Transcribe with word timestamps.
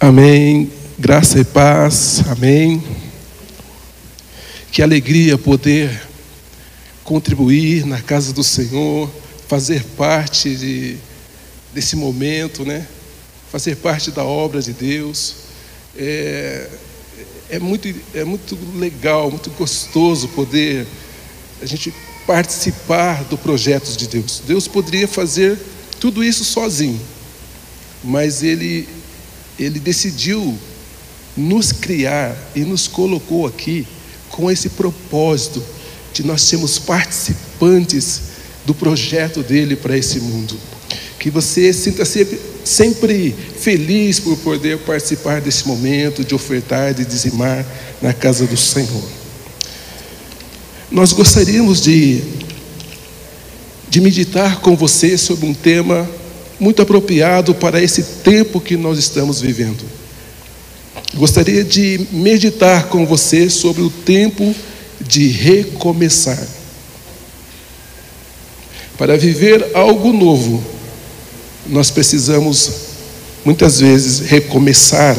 Amém. 0.00 0.70
Graça 0.96 1.40
e 1.40 1.44
paz. 1.44 2.22
Amém. 2.28 2.80
Que 4.70 4.80
alegria 4.80 5.36
poder 5.36 5.90
contribuir 7.02 7.84
na 7.84 8.00
casa 8.00 8.32
do 8.32 8.44
Senhor, 8.44 9.10
fazer 9.48 9.82
parte 9.96 10.54
de, 10.54 10.96
desse 11.74 11.96
momento, 11.96 12.64
né? 12.64 12.86
Fazer 13.50 13.74
parte 13.74 14.12
da 14.12 14.22
obra 14.22 14.62
de 14.62 14.72
Deus. 14.72 15.34
É, 15.96 16.68
é, 17.50 17.58
muito, 17.58 17.92
é 18.14 18.22
muito 18.22 18.56
legal, 18.76 19.32
muito 19.32 19.50
gostoso 19.50 20.28
poder 20.28 20.86
a 21.60 21.66
gente 21.66 21.92
participar 22.24 23.24
do 23.24 23.36
projeto 23.36 23.96
de 23.96 24.06
Deus. 24.06 24.42
Deus 24.46 24.68
poderia 24.68 25.08
fazer 25.08 25.58
tudo 25.98 26.22
isso 26.22 26.44
sozinho, 26.44 27.00
mas 28.04 28.44
Ele 28.44 28.97
ele 29.58 29.80
decidiu 29.80 30.56
nos 31.36 31.72
criar 31.72 32.36
e 32.54 32.60
nos 32.60 32.86
colocou 32.86 33.46
aqui 33.46 33.86
com 34.28 34.50
esse 34.50 34.70
propósito 34.70 35.62
de 36.12 36.24
nós 36.24 36.42
sermos 36.42 36.78
participantes 36.78 38.20
do 38.64 38.74
projeto 38.74 39.42
dele 39.42 39.76
para 39.76 39.96
esse 39.96 40.20
mundo. 40.20 40.56
Que 41.18 41.30
você 41.30 41.72
sinta 41.72 42.04
sempre, 42.04 42.40
sempre 42.64 43.34
feliz 43.58 44.20
por 44.20 44.36
poder 44.38 44.78
participar 44.78 45.40
desse 45.40 45.66
momento 45.66 46.24
de 46.24 46.34
ofertar, 46.34 46.94
de 46.94 47.04
dizimar 47.04 47.64
na 48.00 48.12
casa 48.12 48.46
do 48.46 48.56
Senhor. 48.56 49.04
Nós 50.90 51.12
gostaríamos 51.12 51.80
de, 51.80 52.22
de 53.88 54.00
meditar 54.00 54.60
com 54.60 54.76
você 54.76 55.18
sobre 55.18 55.46
um 55.46 55.54
tema 55.54 56.08
muito 56.58 56.82
apropriado 56.82 57.54
para 57.54 57.82
esse 57.82 58.02
tempo 58.02 58.60
que 58.60 58.76
nós 58.76 58.98
estamos 58.98 59.40
vivendo. 59.40 59.84
Gostaria 61.14 61.64
de 61.64 62.06
meditar 62.12 62.88
com 62.88 63.06
você 63.06 63.48
sobre 63.48 63.82
o 63.82 63.90
tempo 63.90 64.54
de 65.00 65.28
recomeçar. 65.28 66.46
Para 68.96 69.16
viver 69.16 69.70
algo 69.74 70.12
novo, 70.12 70.62
nós 71.66 71.90
precisamos 71.90 72.72
muitas 73.44 73.80
vezes 73.80 74.20
recomeçar. 74.28 75.16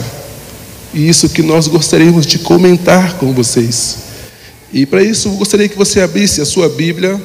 E 0.94 1.08
isso 1.08 1.30
que 1.30 1.42
nós 1.42 1.68
gostaríamos 1.68 2.26
de 2.26 2.40
comentar 2.40 3.18
com 3.18 3.34
vocês. 3.34 3.98
E 4.74 4.86
para 4.86 5.02
isso, 5.02 5.30
gostaria 5.32 5.70
que 5.70 5.78
você 5.78 6.02
abrisse 6.02 6.42
a 6.42 6.46
sua 6.46 6.68
Bíblia 6.68 7.20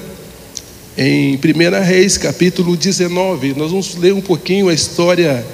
em 0.96 1.34
1 1.34 1.84
Reis, 1.84 2.16
capítulo 2.16 2.76
19, 2.76 3.54
nós 3.54 3.72
vamos 3.72 3.96
ler 3.96 4.14
um 4.14 4.20
pouquinho 4.20 4.68
a 4.68 4.74
história 4.74 5.44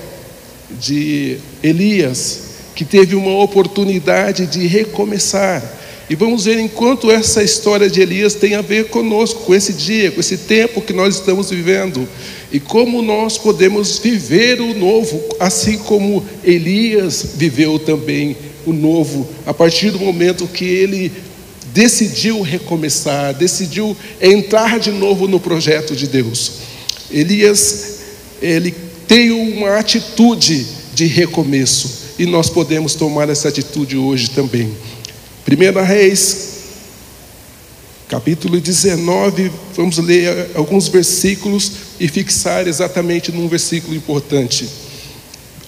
de 0.78 1.38
Elias, 1.62 2.42
que 2.74 2.84
teve 2.84 3.16
uma 3.16 3.42
oportunidade 3.42 4.46
de 4.46 4.66
recomeçar. 4.66 5.62
E 6.10 6.14
vamos 6.14 6.44
ver 6.44 6.58
enquanto 6.58 7.10
essa 7.10 7.42
história 7.42 7.88
de 7.88 8.02
Elias 8.02 8.34
tem 8.34 8.54
a 8.54 8.60
ver 8.60 8.88
conosco, 8.88 9.44
com 9.44 9.54
esse 9.54 9.72
dia, 9.72 10.10
com 10.10 10.20
esse 10.20 10.36
tempo 10.36 10.82
que 10.82 10.92
nós 10.92 11.14
estamos 11.14 11.48
vivendo. 11.48 12.06
E 12.52 12.60
como 12.60 13.00
nós 13.00 13.38
podemos 13.38 13.98
viver 13.98 14.60
o 14.60 14.74
novo, 14.74 15.22
assim 15.38 15.78
como 15.78 16.22
Elias 16.44 17.24
viveu 17.36 17.78
também 17.78 18.36
o 18.66 18.74
novo, 18.74 19.26
a 19.46 19.54
partir 19.54 19.90
do 19.90 20.00
momento 20.00 20.46
que 20.46 20.64
ele 20.64 21.10
decidiu 21.72 22.42
recomeçar, 22.42 23.34
decidiu 23.34 23.96
entrar 24.20 24.78
de 24.78 24.90
novo 24.90 25.28
no 25.28 25.40
projeto 25.40 25.94
de 25.94 26.06
Deus. 26.06 26.52
Elias, 27.10 27.98
ele 28.40 28.74
tem 29.06 29.30
uma 29.30 29.76
atitude 29.76 30.66
de 30.94 31.06
recomeço 31.06 32.00
e 32.18 32.26
nós 32.26 32.50
podemos 32.50 32.94
tomar 32.94 33.28
essa 33.28 33.48
atitude 33.48 33.96
hoje 33.96 34.30
também. 34.30 34.72
1 35.48 35.84
Reis, 35.84 36.48
capítulo 38.08 38.60
19, 38.60 39.50
vamos 39.74 39.98
ler 39.98 40.50
alguns 40.54 40.88
versículos 40.88 41.72
e 41.98 42.08
fixar 42.08 42.66
exatamente 42.66 43.32
num 43.32 43.48
versículo 43.48 43.94
importante. 43.94 44.68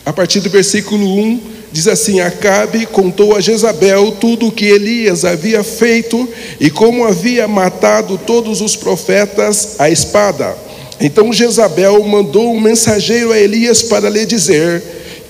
A 0.05 0.13
partir 0.13 0.41
do 0.41 0.51
versículo 0.51 1.07
1, 1.19 1.41
Diz 1.73 1.89
assim: 1.89 2.21
Acabe 2.21 2.85
contou 2.85 3.35
a 3.35 3.41
Jezabel 3.41 4.13
tudo 4.21 4.49
o 4.49 4.53
que 4.53 4.67
Elias 4.67 5.25
havia 5.25 5.65
feito 5.65 6.29
e 6.61 6.71
como 6.71 7.07
havia 7.07 7.49
matado 7.49 8.19
todos 8.19 8.61
os 8.61 8.77
profetas 8.77 9.77
à 9.79 9.89
espada. 9.89 10.55
Então 11.01 11.33
Jezabel 11.33 12.03
mandou 12.05 12.53
um 12.53 12.61
mensageiro 12.61 13.33
a 13.33 13.39
Elias 13.39 13.83
para 13.83 14.11
lhe 14.11 14.27
dizer: 14.27 14.83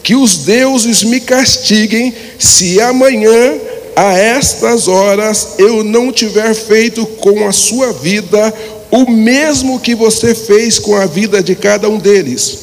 Que 0.02 0.16
os 0.16 0.38
deuses 0.38 1.04
me 1.04 1.20
castiguem 1.20 2.12
se 2.40 2.80
amanhã, 2.80 3.54
a 3.94 4.18
estas 4.18 4.88
horas, 4.88 5.54
eu 5.58 5.84
não 5.84 6.10
tiver 6.10 6.54
feito 6.54 7.06
com 7.06 7.46
a 7.46 7.52
sua 7.52 7.92
vida 7.92 8.52
o 8.90 9.08
mesmo 9.08 9.78
que 9.78 9.94
você 9.94 10.34
fez 10.34 10.78
com 10.78 10.96
a 10.96 11.06
vida 11.06 11.40
de 11.40 11.54
cada 11.54 11.88
um 11.88 11.98
deles. 11.98 12.58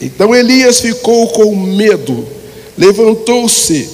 Então 0.00 0.34
Elias 0.34 0.80
ficou 0.80 1.28
com 1.28 1.56
medo 1.56 2.43
levantou-se 2.76 3.88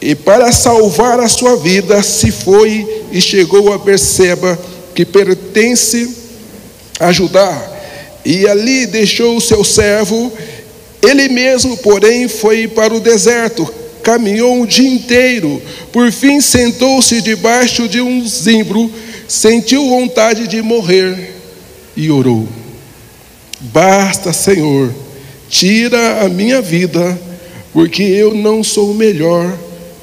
e, 0.00 0.14
para 0.14 0.52
salvar 0.52 1.20
a 1.20 1.28
sua 1.28 1.56
vida, 1.56 2.02
se 2.02 2.30
foi 2.30 3.04
e 3.10 3.20
chegou 3.20 3.72
a 3.72 3.78
Berseba, 3.78 4.58
que 4.94 5.04
pertence 5.04 6.08
a 6.98 7.12
Judá, 7.12 7.72
e 8.24 8.46
ali 8.46 8.86
deixou 8.86 9.36
o 9.36 9.40
seu 9.40 9.62
servo. 9.64 10.32
Ele 11.02 11.28
mesmo, 11.28 11.76
porém, 11.78 12.28
foi 12.28 12.66
para 12.66 12.94
o 12.94 13.00
deserto, 13.00 13.66
caminhou 14.02 14.60
o 14.60 14.66
dia 14.66 14.88
inteiro, 14.88 15.62
por 15.92 16.10
fim 16.12 16.40
sentou-se 16.40 17.20
debaixo 17.20 17.88
de 17.88 18.00
um 18.00 18.26
zimbro, 18.26 18.90
sentiu 19.28 19.88
vontade 19.88 20.46
de 20.46 20.62
morrer 20.62 21.34
e 21.96 22.10
orou: 22.10 22.48
Basta, 23.60 24.32
Senhor, 24.32 24.92
tira 25.48 26.22
a 26.22 26.28
minha 26.28 26.60
vida 26.60 27.18
porque 27.76 28.02
eu 28.04 28.32
não 28.32 28.64
sou 28.64 28.94
melhor 28.94 29.54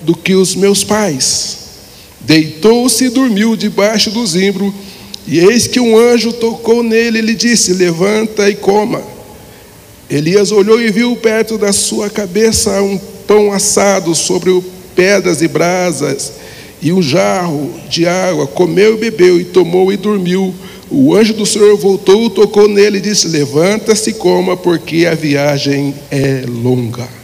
do 0.03 0.15
que 0.15 0.35
os 0.35 0.53
meus 0.53 0.83
pais. 0.83 1.57
Deitou-se 2.19 3.05
e 3.05 3.09
dormiu 3.09 3.55
debaixo 3.55 4.11
do 4.11 4.23
zimbro, 4.27 4.71
e 5.25 5.39
eis 5.39 5.65
que 5.65 5.79
um 5.79 5.97
anjo 5.97 6.31
tocou 6.33 6.83
nele 6.83 7.17
e 7.17 7.21
lhe 7.23 7.33
disse: 7.33 7.73
Levanta 7.73 8.47
e 8.47 8.53
coma. 8.53 9.01
Elias 10.07 10.51
olhou 10.51 10.79
e 10.79 10.91
viu 10.91 11.15
perto 11.15 11.57
da 11.57 11.73
sua 11.73 12.11
cabeça 12.11 12.79
um 12.79 12.95
pão 13.25 13.51
assado 13.51 14.13
sobre 14.13 14.51
pedras 14.95 15.41
e 15.41 15.47
brasas 15.47 16.31
e 16.79 16.93
um 16.93 17.01
jarro 17.01 17.73
de 17.89 18.05
água. 18.05 18.45
Comeu 18.45 18.93
e 18.93 18.99
bebeu, 18.99 19.41
e 19.41 19.45
tomou 19.45 19.91
e 19.91 19.97
dormiu. 19.97 20.53
O 20.91 21.15
anjo 21.15 21.33
do 21.33 21.43
Senhor 21.43 21.75
voltou, 21.75 22.29
tocou 22.29 22.67
nele 22.67 22.99
e 22.99 23.01
disse: 23.01 23.27
Levanta-se 23.27 24.11
e 24.11 24.13
coma, 24.13 24.55
porque 24.55 25.07
a 25.07 25.15
viagem 25.15 25.95
é 26.11 26.45
longa. 26.47 27.22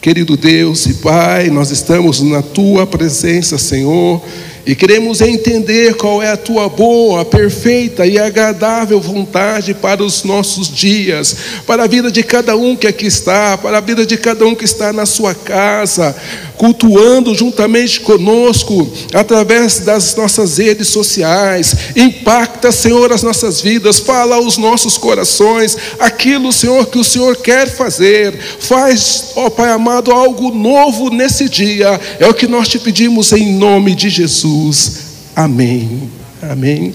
Querido 0.00 0.36
Deus 0.36 0.86
e 0.86 0.94
Pai, 0.94 1.50
nós 1.50 1.72
estamos 1.72 2.20
na 2.20 2.40
tua 2.40 2.86
presença, 2.86 3.58
Senhor, 3.58 4.22
e 4.64 4.76
queremos 4.76 5.20
entender 5.20 5.94
qual 5.94 6.22
é 6.22 6.30
a 6.30 6.36
tua 6.36 6.68
boa, 6.68 7.24
perfeita 7.24 8.06
e 8.06 8.16
agradável 8.16 9.00
vontade 9.00 9.74
para 9.74 10.04
os 10.04 10.22
nossos 10.22 10.68
dias, 10.68 11.36
para 11.66 11.82
a 11.82 11.86
vida 11.88 12.12
de 12.12 12.22
cada 12.22 12.56
um 12.56 12.76
que 12.76 12.86
aqui 12.86 13.06
está, 13.06 13.58
para 13.58 13.78
a 13.78 13.80
vida 13.80 14.06
de 14.06 14.16
cada 14.16 14.46
um 14.46 14.54
que 14.54 14.64
está 14.64 14.92
na 14.92 15.04
sua 15.04 15.34
casa, 15.34 16.14
cultuando 16.58 17.34
juntamente 17.34 18.00
conosco, 18.00 18.90
através 19.14 19.78
das 19.78 20.16
nossas 20.16 20.58
redes 20.58 20.88
sociais. 20.88 21.74
Impacta, 21.96 22.72
Senhor, 22.72 23.12
as 23.12 23.22
nossas 23.22 23.60
vidas, 23.60 24.00
fala 24.00 24.34
aos 24.34 24.58
nossos 24.58 24.98
corações 24.98 25.76
aquilo, 26.00 26.52
Senhor, 26.52 26.86
que 26.86 26.98
o 26.98 27.04
Senhor 27.04 27.36
quer 27.36 27.68
fazer. 27.68 28.36
Faz, 28.58 29.32
ó 29.36 29.48
Pai 29.48 29.70
amado, 29.70 30.10
algo 30.10 30.50
novo 30.50 31.10
nesse 31.10 31.48
dia. 31.48 31.98
É 32.18 32.26
o 32.26 32.34
que 32.34 32.48
nós 32.48 32.68
te 32.68 32.78
pedimos 32.78 33.32
em 33.32 33.54
nome 33.54 33.94
de 33.94 34.10
Jesus. 34.10 34.98
Amém. 35.36 36.10
Amém. 36.42 36.94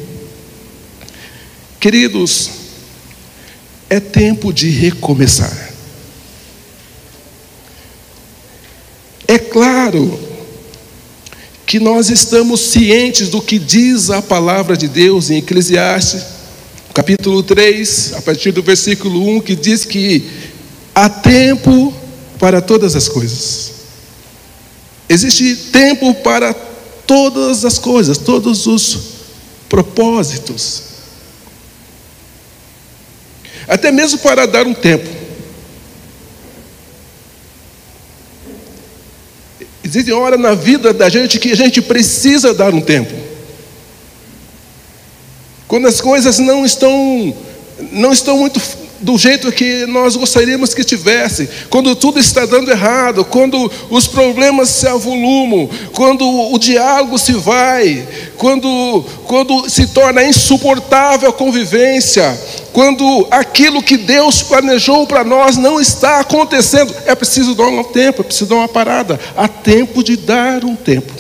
Queridos, 1.79 2.49
é 3.89 3.99
tempo 3.99 4.51
de 4.51 4.69
recomeçar. 4.69 5.73
É 9.27 9.37
claro 9.83 10.17
que 11.65 11.79
nós 11.79 12.09
estamos 12.09 12.61
cientes 12.61 13.29
do 13.29 13.41
que 13.41 13.59
diz 13.59 14.09
a 14.09 14.21
palavra 14.21 14.77
de 14.77 14.87
Deus 14.87 15.29
em 15.29 15.37
Eclesiastes, 15.37 16.23
capítulo 16.93 17.43
3, 17.43 18.13
a 18.15 18.21
partir 18.21 18.51
do 18.51 18.61
versículo 18.61 19.27
1, 19.37 19.41
que 19.41 19.55
diz 19.55 19.83
que 19.83 20.29
há 20.95 21.09
tempo 21.09 21.93
para 22.39 22.61
todas 22.61 22.95
as 22.95 23.09
coisas. 23.09 23.71
Existe 25.09 25.55
tempo 25.71 26.13
para 26.15 26.53
todas 27.05 27.65
as 27.65 27.77
coisas, 27.77 28.17
todos 28.17 28.67
os 28.67 28.99
propósitos. 29.67 30.83
Até 33.67 33.91
mesmo 33.91 34.19
para 34.19 34.45
dar 34.45 34.65
um 34.65 34.73
tempo. 34.73 35.22
Existem 39.93 40.11
horas 40.11 40.39
na 40.39 40.55
vida 40.55 40.91
da 40.91 41.07
gente 41.07 41.37
que 41.37 41.51
a 41.51 41.55
gente 41.55 41.79
precisa 41.79 42.51
dar 42.51 42.73
um 42.73 42.81
tempo. 42.81 43.13
Quando 45.67 45.87
as 45.87 46.01
coisas 46.01 46.39
não 46.39 46.65
estão 46.65 47.35
não 47.91 48.11
estão 48.11 48.39
muito 48.39 48.59
do 49.01 49.15
jeito 49.19 49.51
que 49.51 49.85
nós 49.85 50.15
gostaríamos 50.15 50.73
que 50.73 50.83
tivesse, 50.83 51.47
quando 51.69 51.95
tudo 51.95 52.19
está 52.19 52.43
dando 52.43 52.71
errado, 52.71 53.23
quando 53.23 53.71
os 53.91 54.07
problemas 54.07 54.69
se 54.69 54.87
avolumam, 54.87 55.69
quando 55.91 56.25
o 56.25 56.57
diálogo 56.57 57.19
se 57.19 57.33
vai, 57.33 58.07
quando, 58.35 59.05
quando 59.25 59.69
se 59.69 59.87
torna 59.87 60.23
insuportável 60.23 61.29
a 61.29 61.33
convivência, 61.33 62.35
quando 62.73 63.27
aquilo 63.29 63.83
que 63.83 63.95
Deus 63.95 64.41
planejou 64.41 65.05
para 65.05 65.23
nós 65.23 65.55
não 65.55 65.79
está 65.79 66.19
acontecendo, 66.19 66.93
é 67.05 67.13
preciso 67.13 67.53
dar 67.53 67.67
um 67.67 67.83
tempo, 67.83 68.21
é 68.21 68.23
preciso 68.23 68.47
dar 68.47 68.55
uma 68.55 68.67
parada, 68.67 69.19
há 69.37 69.47
tempo 69.47 70.03
de 70.03 70.17
dar 70.17 70.65
um 70.65 70.75
tempo. 70.75 71.13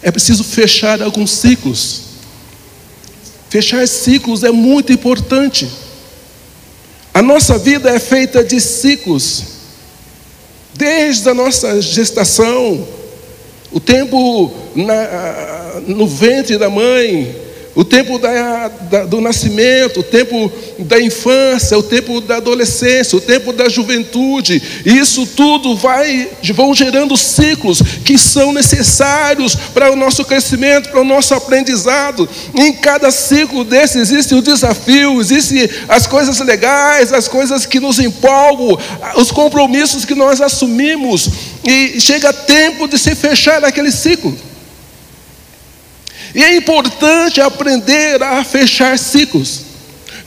É 0.00 0.12
preciso 0.12 0.44
fechar 0.44 1.02
alguns 1.02 1.32
ciclos. 1.32 2.02
Fechar 3.50 3.86
ciclos 3.88 4.44
é 4.44 4.52
muito 4.52 4.92
importante. 4.92 5.68
A 7.12 7.20
nossa 7.20 7.58
vida 7.58 7.90
é 7.90 7.98
feita 7.98 8.44
de 8.44 8.60
ciclos. 8.60 9.42
Desde 10.74 11.28
a 11.28 11.34
nossa 11.34 11.82
gestação, 11.82 12.86
o 13.72 13.80
tempo 13.80 14.52
na, 14.74 15.61
no 15.86 16.06
ventre 16.06 16.56
da 16.56 16.68
mãe, 16.68 17.34
o 17.74 17.84
tempo 17.84 18.18
da, 18.18 18.68
da, 18.68 19.04
do 19.04 19.20
nascimento, 19.20 20.00
o 20.00 20.02
tempo 20.02 20.52
da 20.78 21.00
infância, 21.00 21.78
o 21.78 21.82
tempo 21.82 22.20
da 22.20 22.36
adolescência, 22.36 23.16
o 23.16 23.20
tempo 23.20 23.50
da 23.52 23.68
juventude, 23.68 24.62
isso 24.84 25.26
tudo 25.26 25.74
vai 25.74 26.28
vão 26.52 26.74
gerando 26.74 27.16
ciclos 27.16 27.80
que 28.04 28.18
são 28.18 28.52
necessários 28.52 29.54
para 29.54 29.90
o 29.90 29.96
nosso 29.96 30.22
crescimento, 30.24 30.90
para 30.90 31.00
o 31.00 31.04
nosso 31.04 31.32
aprendizado. 31.34 32.28
em 32.54 32.74
cada 32.74 33.10
ciclo 33.10 33.64
desse 33.64 33.98
existe 33.98 34.34
o 34.34 34.42
desafio, 34.42 35.18
existem 35.18 35.68
as 35.88 36.06
coisas 36.06 36.38
legais, 36.40 37.12
as 37.12 37.26
coisas 37.26 37.64
que 37.64 37.80
nos 37.80 37.98
empolgam, 37.98 38.78
os 39.16 39.30
compromissos 39.30 40.04
que 40.04 40.14
nós 40.14 40.42
assumimos, 40.42 41.30
e 41.66 41.98
chega 41.98 42.32
tempo 42.32 42.86
de 42.86 42.98
se 42.98 43.14
fechar 43.14 43.64
aquele 43.64 43.90
ciclo. 43.90 44.36
E 46.34 46.42
é 46.42 46.56
importante 46.56 47.40
aprender 47.40 48.22
a 48.22 48.42
fechar 48.44 48.98
ciclos. 48.98 49.72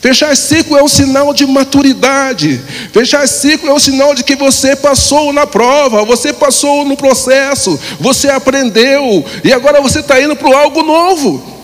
Fechar 0.00 0.36
ciclo 0.36 0.76
é 0.76 0.82
um 0.82 0.88
sinal 0.88 1.34
de 1.34 1.46
maturidade. 1.46 2.60
Fechar 2.92 3.26
ciclo 3.26 3.70
é 3.70 3.72
um 3.72 3.78
sinal 3.78 4.14
de 4.14 4.22
que 4.22 4.36
você 4.36 4.76
passou 4.76 5.32
na 5.32 5.46
prova, 5.46 6.04
você 6.04 6.32
passou 6.32 6.84
no 6.84 6.96
processo, 6.96 7.78
você 7.98 8.28
aprendeu 8.28 9.24
e 9.42 9.52
agora 9.52 9.80
você 9.80 10.00
está 10.00 10.20
indo 10.20 10.36
para 10.36 10.56
algo 10.56 10.82
novo. 10.82 11.54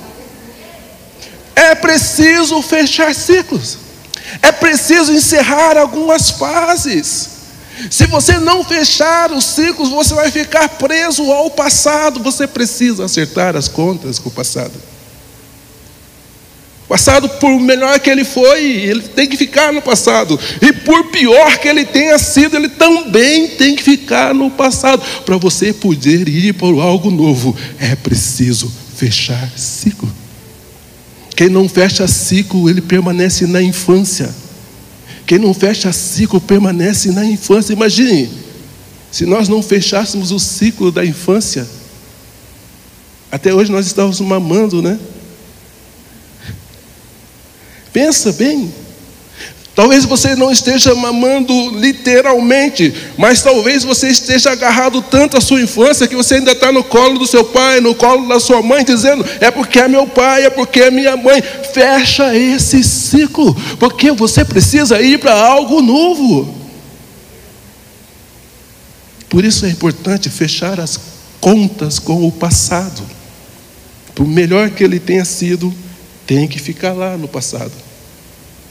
É 1.55 1.75
preciso 1.75 2.61
fechar 2.63 3.15
ciclos. 3.15 3.79
É 4.41 4.51
preciso 4.51 5.13
encerrar 5.13 5.77
algumas 5.77 6.31
fases. 6.31 7.32
Se 7.91 8.07
você 8.07 8.39
não 8.39 8.65
fechar 8.65 9.33
os 9.33 9.45
ciclos, 9.45 9.89
você 9.89 10.15
vai 10.15 10.31
ficar 10.31 10.69
preso 10.69 11.31
ao 11.31 11.51
passado. 11.51 12.23
Você 12.23 12.47
precisa 12.47 13.05
acertar 13.05 13.57
as 13.57 13.69
contas 13.69 14.19
com 14.19 14.29
o 14.29 14.33
passado. 14.33 14.73
O 16.85 16.89
passado, 16.89 17.29
por 17.29 17.59
melhor 17.59 17.99
que 18.01 18.11
ele 18.11 18.25
foi, 18.25 18.65
ele 18.65 19.03
tem 19.03 19.27
que 19.27 19.37
ficar 19.37 19.73
no 19.73 19.81
passado. 19.81 20.39
E 20.61 20.73
por 20.73 21.05
pior 21.05 21.59
que 21.59 21.69
ele 21.69 21.85
tenha 21.85 22.19
sido, 22.19 22.57
ele 22.57 22.69
também 22.69 23.49
tem 23.49 23.75
que 23.75 23.83
ficar 23.83 24.35
no 24.35 24.51
passado. 24.51 25.03
Para 25.25 25.37
você 25.37 25.73
poder 25.73 26.29
ir 26.29 26.53
para 26.53 26.67
algo 26.83 27.11
novo, 27.11 27.57
é 27.79 27.97
preciso 27.97 28.71
fechar 28.95 29.51
ciclo. 29.57 30.13
Quem 31.35 31.49
não 31.49 31.69
fecha 31.69 32.07
ciclo, 32.07 32.69
ele 32.69 32.81
permanece 32.81 33.47
na 33.47 33.63
infância. 33.63 34.42
Quem 35.27 35.39
não 35.39 35.55
fecha 35.55 35.93
ciclo 35.93 36.41
permanece 36.41 37.11
na 37.11 37.25
infância. 37.25 37.73
Imagine, 37.73 38.31
se 39.11 39.25
nós 39.25 39.49
não 39.49 39.63
fechássemos 39.63 40.31
o 40.31 40.39
ciclo 40.39 40.91
da 40.91 41.05
infância, 41.05 41.69
até 43.31 43.55
hoje 43.55 43.71
nós 43.71 43.87
estávamos 43.87 44.21
mamando, 44.21 44.83
né? 44.83 44.99
Pensa 47.93 48.33
bem. 48.33 48.73
Talvez 49.75 50.05
você 50.05 50.37
não 50.37 50.53
esteja 50.53 50.95
mamando 50.95 51.71
literalmente, 51.79 52.93
mas 53.17 53.41
talvez 53.41 53.83
você 53.83 54.09
esteja 54.09 54.53
agarrado 54.53 55.01
tanto 55.01 55.39
à 55.39 55.41
sua 55.41 55.63
infância 55.63 56.07
que 56.07 56.15
você 56.15 56.35
ainda 56.35 56.53
está 56.53 56.71
no 56.71 56.85
colo 56.85 57.19
do 57.19 57.27
seu 57.27 57.43
pai, 57.43 57.81
no 57.81 57.95
colo 57.95 58.29
da 58.29 58.39
sua 58.39 58.61
mãe, 58.61 58.85
dizendo: 58.85 59.25
é 59.41 59.51
porque 59.51 59.79
é 59.79 59.89
meu 59.89 60.07
pai, 60.07 60.45
é 60.45 60.51
porque 60.51 60.81
é 60.83 60.91
minha 60.91 61.17
mãe. 61.17 61.43
Fecha 61.73 62.37
esse 62.37 62.85
ciclo, 62.85 63.57
porque 63.79 64.13
você 64.13 64.45
precisa 64.45 65.01
ir 65.01 65.19
para 65.19 65.35
algo 65.35 65.81
novo. 65.81 66.55
Por 69.31 69.43
isso 69.43 69.65
é 69.65 69.71
importante 69.71 70.29
fechar 70.29 70.79
as 70.79 71.01
contas 71.41 71.99
com 71.99 72.29
o 72.29 72.31
passado. 72.31 73.03
Por 74.15 74.29
melhor 74.29 74.69
que 74.69 74.85
ele 74.85 75.01
tenha 75.01 75.25
sido, 75.25 75.73
tem 76.27 76.47
que 76.47 76.59
ficar 76.59 76.93
lá 76.93 77.17
no 77.17 77.27
passado 77.27 77.73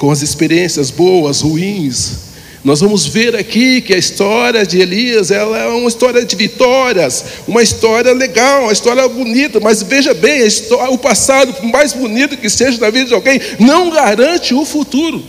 com 0.01 0.09
as 0.09 0.23
experiências 0.23 0.89
boas, 0.89 1.41
ruins. 1.41 2.31
Nós 2.63 2.79
vamos 2.79 3.05
ver 3.05 3.35
aqui 3.35 3.81
que 3.81 3.93
a 3.93 3.97
história 3.99 4.65
de 4.65 4.79
Elias 4.79 5.29
ela 5.29 5.55
é 5.55 5.67
uma 5.67 5.87
história 5.87 6.25
de 6.25 6.35
vitórias, 6.35 7.23
uma 7.47 7.61
história 7.61 8.11
legal, 8.11 8.63
uma 8.63 8.73
história 8.73 9.07
bonita, 9.07 9.59
mas 9.59 9.83
veja 9.83 10.11
bem, 10.15 10.43
história, 10.43 10.89
o 10.89 10.97
passado, 10.97 11.53
por 11.53 11.67
mais 11.67 11.93
bonito 11.93 12.35
que 12.35 12.49
seja 12.49 12.79
na 12.79 12.89
vida 12.89 13.09
de 13.09 13.13
alguém, 13.13 13.39
não 13.59 13.91
garante 13.91 14.55
o 14.55 14.65
futuro. 14.65 15.23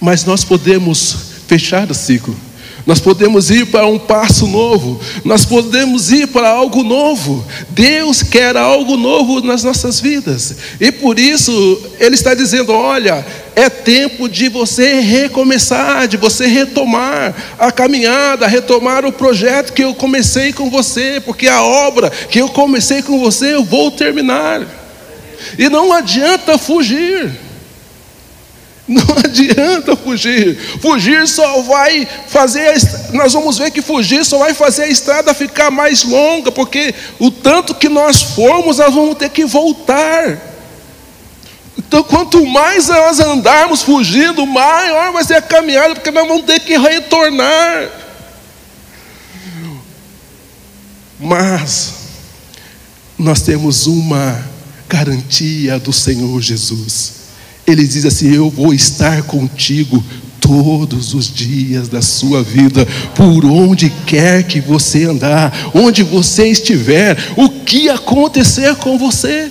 Mas 0.00 0.24
nós 0.24 0.42
podemos 0.42 1.14
fechar 1.46 1.88
o 1.88 1.94
ciclo 1.94 2.36
nós 2.86 3.00
podemos 3.00 3.50
ir 3.50 3.66
para 3.66 3.86
um 3.86 3.98
passo 3.98 4.46
novo, 4.46 5.00
nós 5.24 5.44
podemos 5.44 6.10
ir 6.10 6.28
para 6.28 6.48
algo 6.48 6.82
novo. 6.82 7.44
Deus 7.70 8.22
quer 8.22 8.56
algo 8.56 8.96
novo 8.96 9.40
nas 9.40 9.62
nossas 9.62 10.00
vidas, 10.00 10.56
e 10.80 10.90
por 10.90 11.18
isso 11.18 11.80
Ele 11.98 12.14
está 12.14 12.34
dizendo: 12.34 12.72
olha, 12.72 13.24
é 13.54 13.68
tempo 13.68 14.28
de 14.28 14.48
você 14.48 15.00
recomeçar, 15.00 16.08
de 16.08 16.16
você 16.16 16.46
retomar 16.46 17.34
a 17.58 17.70
caminhada, 17.70 18.46
retomar 18.46 19.04
o 19.04 19.12
projeto 19.12 19.72
que 19.72 19.84
eu 19.84 19.94
comecei 19.94 20.52
com 20.52 20.70
você, 20.70 21.20
porque 21.24 21.48
a 21.48 21.62
obra 21.62 22.10
que 22.10 22.40
eu 22.40 22.48
comecei 22.48 23.02
com 23.02 23.18
você 23.18 23.54
eu 23.54 23.64
vou 23.64 23.90
terminar, 23.90 24.66
e 25.58 25.68
não 25.68 25.92
adianta 25.92 26.58
fugir. 26.58 27.49
Não 28.90 29.04
adianta 29.24 29.94
fugir. 29.94 30.58
Fugir 30.80 31.28
só 31.28 31.62
vai 31.62 32.08
fazer. 32.26 32.74
Nós 33.12 33.32
vamos 33.32 33.56
ver 33.56 33.70
que 33.70 33.80
fugir 33.80 34.24
só 34.24 34.38
vai 34.38 34.52
fazer 34.52 34.82
a 34.82 34.88
estrada 34.88 35.32
ficar 35.32 35.70
mais 35.70 36.02
longa, 36.02 36.50
porque 36.50 36.92
o 37.20 37.30
tanto 37.30 37.72
que 37.72 37.88
nós 37.88 38.20
formos, 38.20 38.78
nós 38.78 38.92
vamos 38.92 39.16
ter 39.16 39.30
que 39.30 39.44
voltar. 39.44 40.38
Então, 41.78 42.02
quanto 42.02 42.44
mais 42.44 42.88
nós 42.88 43.20
andarmos 43.20 43.82
fugindo, 43.82 44.44
maior 44.44 45.12
vai 45.12 45.22
ser 45.22 45.34
a 45.34 45.42
caminhada, 45.42 45.94
porque 45.94 46.10
nós 46.10 46.26
vamos 46.26 46.44
ter 46.44 46.58
que 46.58 46.76
retornar. 46.76 47.90
Mas 51.20 51.92
nós 53.16 53.40
temos 53.40 53.86
uma 53.86 54.44
garantia 54.88 55.78
do 55.78 55.92
Senhor 55.92 56.40
Jesus. 56.40 57.19
Ele 57.70 57.86
diz 57.86 58.04
assim: 58.04 58.34
Eu 58.34 58.50
vou 58.50 58.72
estar 58.74 59.22
contigo 59.22 60.02
todos 60.40 61.14
os 61.14 61.32
dias 61.32 61.88
da 61.88 62.02
sua 62.02 62.42
vida, 62.42 62.86
por 63.14 63.44
onde 63.44 63.90
quer 64.06 64.42
que 64.42 64.60
você 64.60 65.04
andar, 65.04 65.70
onde 65.74 66.02
você 66.02 66.48
estiver, 66.48 67.16
o 67.36 67.48
que 67.48 67.88
acontecer 67.88 68.74
com 68.76 68.98
você. 68.98 69.50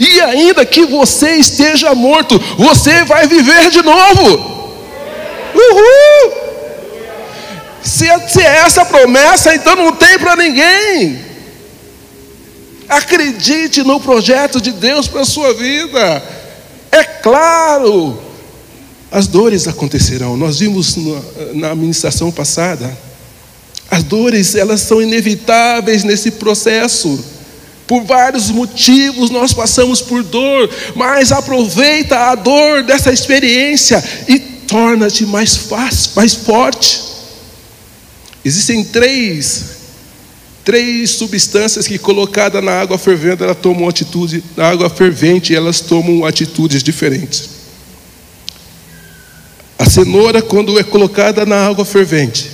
E 0.00 0.20
ainda 0.20 0.64
que 0.64 0.86
você 0.86 1.36
esteja 1.36 1.94
morto, 1.94 2.40
você 2.56 3.04
vai 3.04 3.26
viver 3.26 3.70
de 3.70 3.82
novo. 3.82 4.54
Uhul! 5.54 6.44
Se, 7.82 8.06
se 8.28 8.40
é 8.40 8.56
essa 8.64 8.84
promessa, 8.84 9.54
então 9.54 9.76
não 9.76 9.92
tem 9.92 10.18
para 10.18 10.36
ninguém. 10.36 11.18
Acredite 12.88 13.82
no 13.82 14.00
projeto 14.00 14.60
de 14.60 14.72
Deus 14.72 15.06
para 15.06 15.20
a 15.20 15.26
sua 15.26 15.52
vida. 15.52 16.22
É 16.94 17.02
claro, 17.02 18.16
as 19.10 19.26
dores 19.26 19.66
acontecerão. 19.66 20.36
Nós 20.36 20.60
vimos 20.60 20.94
na 21.52 21.72
administração 21.72 22.30
passada. 22.30 22.96
As 23.90 24.04
dores, 24.04 24.54
elas 24.54 24.80
são 24.82 25.02
inevitáveis 25.02 26.04
nesse 26.04 26.30
processo. 26.30 27.18
Por 27.84 28.04
vários 28.04 28.48
motivos 28.48 29.28
nós 29.28 29.52
passamos 29.52 30.00
por 30.00 30.22
dor, 30.22 30.70
mas 30.94 31.32
aproveita 31.32 32.16
a 32.30 32.36
dor 32.36 32.84
dessa 32.84 33.12
experiência 33.12 34.02
e 34.28 34.38
torna-te 34.38 35.26
mais 35.26 35.56
fácil, 35.56 36.12
mais 36.14 36.32
forte. 36.32 37.02
Existem 38.44 38.84
três 38.84 39.73
três 40.64 41.10
substâncias 41.10 41.86
que 41.86 41.98
colocada 41.98 42.62
na 42.62 42.72
água 42.80 42.96
fervendo, 42.96 43.44
elas 43.44 43.58
tomam 43.58 43.88
atitude, 43.88 44.42
na 44.56 44.70
água 44.70 44.88
fervente, 44.88 45.54
elas 45.54 45.80
tomam 45.80 46.24
atitudes 46.24 46.82
diferentes. 46.82 47.50
A 49.78 49.84
cenoura, 49.84 50.40
quando 50.40 50.78
é 50.78 50.82
colocada 50.82 51.44
na 51.44 51.66
água 51.66 51.84
fervente, 51.84 52.50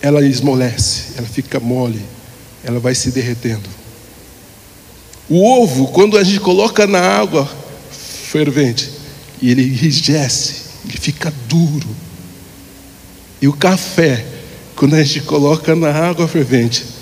ela 0.00 0.24
esmolece, 0.24 1.12
ela 1.16 1.26
fica 1.26 1.60
mole, 1.60 2.00
ela 2.62 2.80
vai 2.80 2.94
se 2.94 3.10
derretendo. 3.10 3.68
O 5.28 5.44
ovo, 5.44 5.88
quando 5.88 6.16
a 6.16 6.24
gente 6.24 6.40
coloca 6.40 6.86
na 6.86 7.00
água 7.00 7.48
fervente, 7.90 8.90
ele 9.42 9.62
enrijece, 9.62 10.54
ele 10.84 10.98
fica 10.98 11.32
duro. 11.48 11.88
E 13.40 13.48
o 13.48 13.52
café, 13.52 14.24
quando 14.74 14.94
a 14.94 15.02
gente 15.02 15.20
coloca 15.22 15.74
na 15.74 15.90
água 15.90 16.26
fervente, 16.26 16.93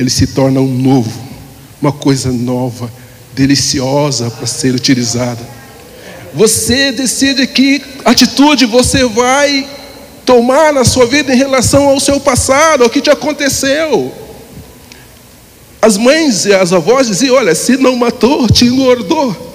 ele 0.00 0.08
se 0.08 0.28
torna 0.28 0.60
um 0.60 0.78
novo, 0.78 1.12
uma 1.80 1.92
coisa 1.92 2.32
nova, 2.32 2.90
deliciosa 3.34 4.30
para 4.30 4.46
ser 4.46 4.74
utilizada. 4.74 5.46
Você 6.32 6.90
decide 6.90 7.46
que 7.46 7.82
atitude 8.04 8.64
você 8.64 9.04
vai 9.04 9.68
tomar 10.24 10.72
na 10.72 10.84
sua 10.84 11.06
vida 11.06 11.34
em 11.34 11.36
relação 11.36 11.88
ao 11.88 12.00
seu 12.00 12.18
passado, 12.18 12.82
ao 12.82 12.88
que 12.88 13.02
te 13.02 13.10
aconteceu. 13.10 14.10
As 15.82 15.98
mães 15.98 16.46
e 16.46 16.54
as 16.54 16.72
avós 16.72 17.06
diziam: 17.06 17.36
Olha, 17.36 17.54
se 17.54 17.76
não 17.76 17.94
matou, 17.94 18.48
te 18.48 18.64
engordou. 18.64 19.48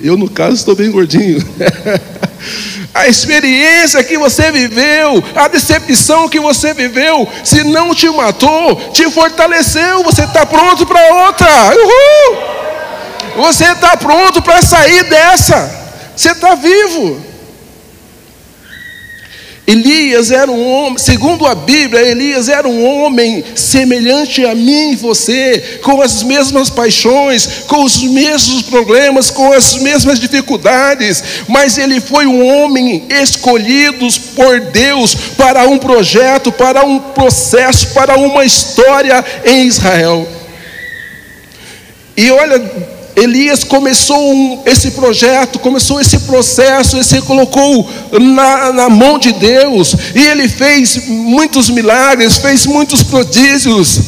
Eu, 0.00 0.16
no 0.16 0.30
caso, 0.30 0.56
estou 0.56 0.76
bem 0.76 0.90
gordinho. 0.90 1.44
a 2.92 3.06
experiência 3.06 4.02
que 4.02 4.18
você 4.18 4.50
viveu, 4.50 5.22
a 5.34 5.48
decepção 5.48 6.28
que 6.28 6.40
você 6.40 6.74
viveu, 6.74 7.28
se 7.44 7.62
não 7.64 7.94
te 7.94 8.08
matou, 8.10 8.76
te 8.92 9.08
fortaleceu. 9.10 10.02
Você 10.02 10.24
está 10.24 10.44
pronto 10.44 10.84
para 10.84 11.26
outra. 11.26 11.48
Uhul! 11.76 12.38
Você 13.36 13.64
está 13.64 13.96
pronto 13.96 14.42
para 14.42 14.60
sair 14.60 15.04
dessa. 15.04 15.70
Você 16.16 16.32
está 16.32 16.54
vivo. 16.54 17.29
Elias 19.70 20.32
era 20.32 20.50
um 20.50 20.68
homem, 20.68 20.98
segundo 20.98 21.46
a 21.46 21.54
Bíblia, 21.54 22.02
Elias 22.02 22.48
era 22.48 22.66
um 22.66 22.84
homem 22.84 23.44
semelhante 23.54 24.44
a 24.44 24.52
mim 24.52 24.90
e 24.90 24.96
você, 24.96 25.78
com 25.84 26.02
as 26.02 26.24
mesmas 26.24 26.68
paixões, 26.68 27.46
com 27.68 27.84
os 27.84 28.02
mesmos 28.02 28.62
problemas, 28.62 29.30
com 29.30 29.52
as 29.52 29.76
mesmas 29.76 30.18
dificuldades, 30.18 31.22
mas 31.46 31.78
ele 31.78 32.00
foi 32.00 32.26
um 32.26 32.44
homem 32.44 33.06
escolhido 33.08 34.08
por 34.34 34.58
Deus 34.58 35.14
para 35.36 35.68
um 35.68 35.78
projeto, 35.78 36.50
para 36.50 36.84
um 36.84 36.98
processo, 36.98 37.94
para 37.94 38.18
uma 38.18 38.44
história 38.44 39.24
em 39.44 39.68
Israel. 39.68 40.26
E 42.16 42.28
olha, 42.32 42.60
Elias 43.16 43.64
começou 43.64 44.32
um, 44.32 44.62
esse 44.64 44.92
projeto, 44.92 45.58
começou 45.58 46.00
esse 46.00 46.20
processo, 46.20 46.96
ele 46.96 47.04
se 47.04 47.20
colocou 47.22 47.88
na, 48.12 48.72
na 48.72 48.88
mão 48.88 49.18
de 49.18 49.32
Deus, 49.32 49.94
e 50.14 50.20
ele 50.20 50.48
fez 50.48 51.06
muitos 51.06 51.68
milagres, 51.68 52.38
fez 52.38 52.66
muitos 52.66 53.02
prodígios. 53.02 54.00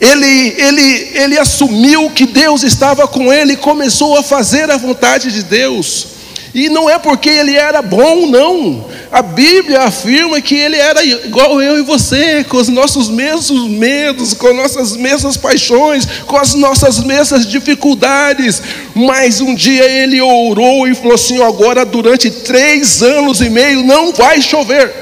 Ele, 0.00 0.54
ele, 0.58 1.10
ele 1.14 1.38
assumiu 1.38 2.10
que 2.10 2.26
Deus 2.26 2.62
estava 2.62 3.06
com 3.06 3.32
ele 3.32 3.52
e 3.52 3.56
começou 3.56 4.16
a 4.16 4.22
fazer 4.22 4.68
a 4.70 4.76
vontade 4.76 5.30
de 5.30 5.42
Deus. 5.44 6.11
E 6.54 6.68
não 6.68 6.88
é 6.88 6.98
porque 6.98 7.30
ele 7.30 7.56
era 7.56 7.80
bom, 7.80 8.26
não. 8.26 8.86
A 9.10 9.22
Bíblia 9.22 9.82
afirma 9.82 10.40
que 10.40 10.54
ele 10.54 10.76
era 10.76 11.02
igual 11.02 11.62
eu 11.62 11.78
e 11.78 11.82
você, 11.82 12.44
com 12.44 12.58
os 12.58 12.68
nossos 12.68 13.08
mesmos 13.08 13.70
medos, 13.70 14.34
com 14.34 14.52
nossas 14.52 14.94
mesmas 14.94 15.36
paixões, 15.36 16.06
com 16.26 16.36
as 16.36 16.52
nossas 16.54 16.98
mesmas 17.00 17.46
dificuldades. 17.46 18.62
Mas 18.94 19.40
um 19.40 19.54
dia 19.54 19.84
ele 19.84 20.20
orou 20.20 20.86
e 20.86 20.94
falou 20.94 21.14
assim: 21.14 21.42
agora 21.42 21.86
durante 21.86 22.30
três 22.30 23.02
anos 23.02 23.40
e 23.40 23.48
meio 23.48 23.82
não 23.82 24.12
vai 24.12 24.42
chover. 24.42 24.92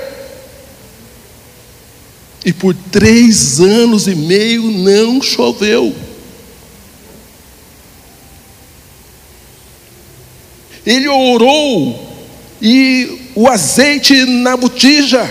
E 2.44 2.52
por 2.52 2.74
três 2.92 3.60
anos 3.60 4.06
e 4.06 4.14
meio 4.14 4.70
não 4.70 5.20
choveu. 5.20 5.94
Ele 10.84 11.08
orou 11.08 12.08
e 12.60 13.30
o 13.34 13.48
azeite 13.48 14.24
na 14.24 14.56
botija 14.56 15.28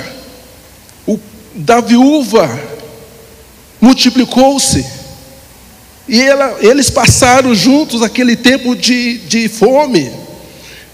o, 1.07 1.19
da 1.55 1.81
viúva 1.81 2.59
multiplicou-se. 3.81 4.85
E 6.07 6.19
ela, 6.21 6.57
eles 6.61 6.89
passaram 6.89 7.53
juntos 7.53 8.01
aquele 8.01 8.35
tempo 8.35 8.75
de, 8.75 9.19
de 9.19 9.47
fome. 9.47 10.11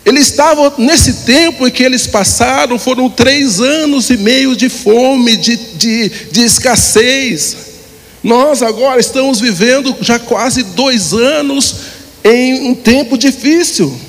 Eles 0.06 0.28
estavam, 0.28 0.72
nesse 0.78 1.14
tempo 1.26 1.66
em 1.66 1.72
que 1.72 1.82
eles 1.82 2.06
passaram, 2.06 2.78
foram 2.78 3.10
três 3.10 3.60
anos 3.60 4.10
e 4.10 4.18
meio 4.18 4.56
de 4.56 4.70
fome, 4.70 5.36
de, 5.36 5.56
de, 5.56 6.10
de 6.32 6.42
escassez. 6.42 7.58
Nós 8.22 8.62
agora 8.62 9.00
estamos 9.00 9.40
vivendo 9.40 9.96
já 10.02 10.20
quase 10.20 10.64
dois 10.64 11.14
anos 11.14 11.76
em 12.24 12.70
um 12.70 12.76
tempo 12.76 13.18
difícil. 13.18 14.05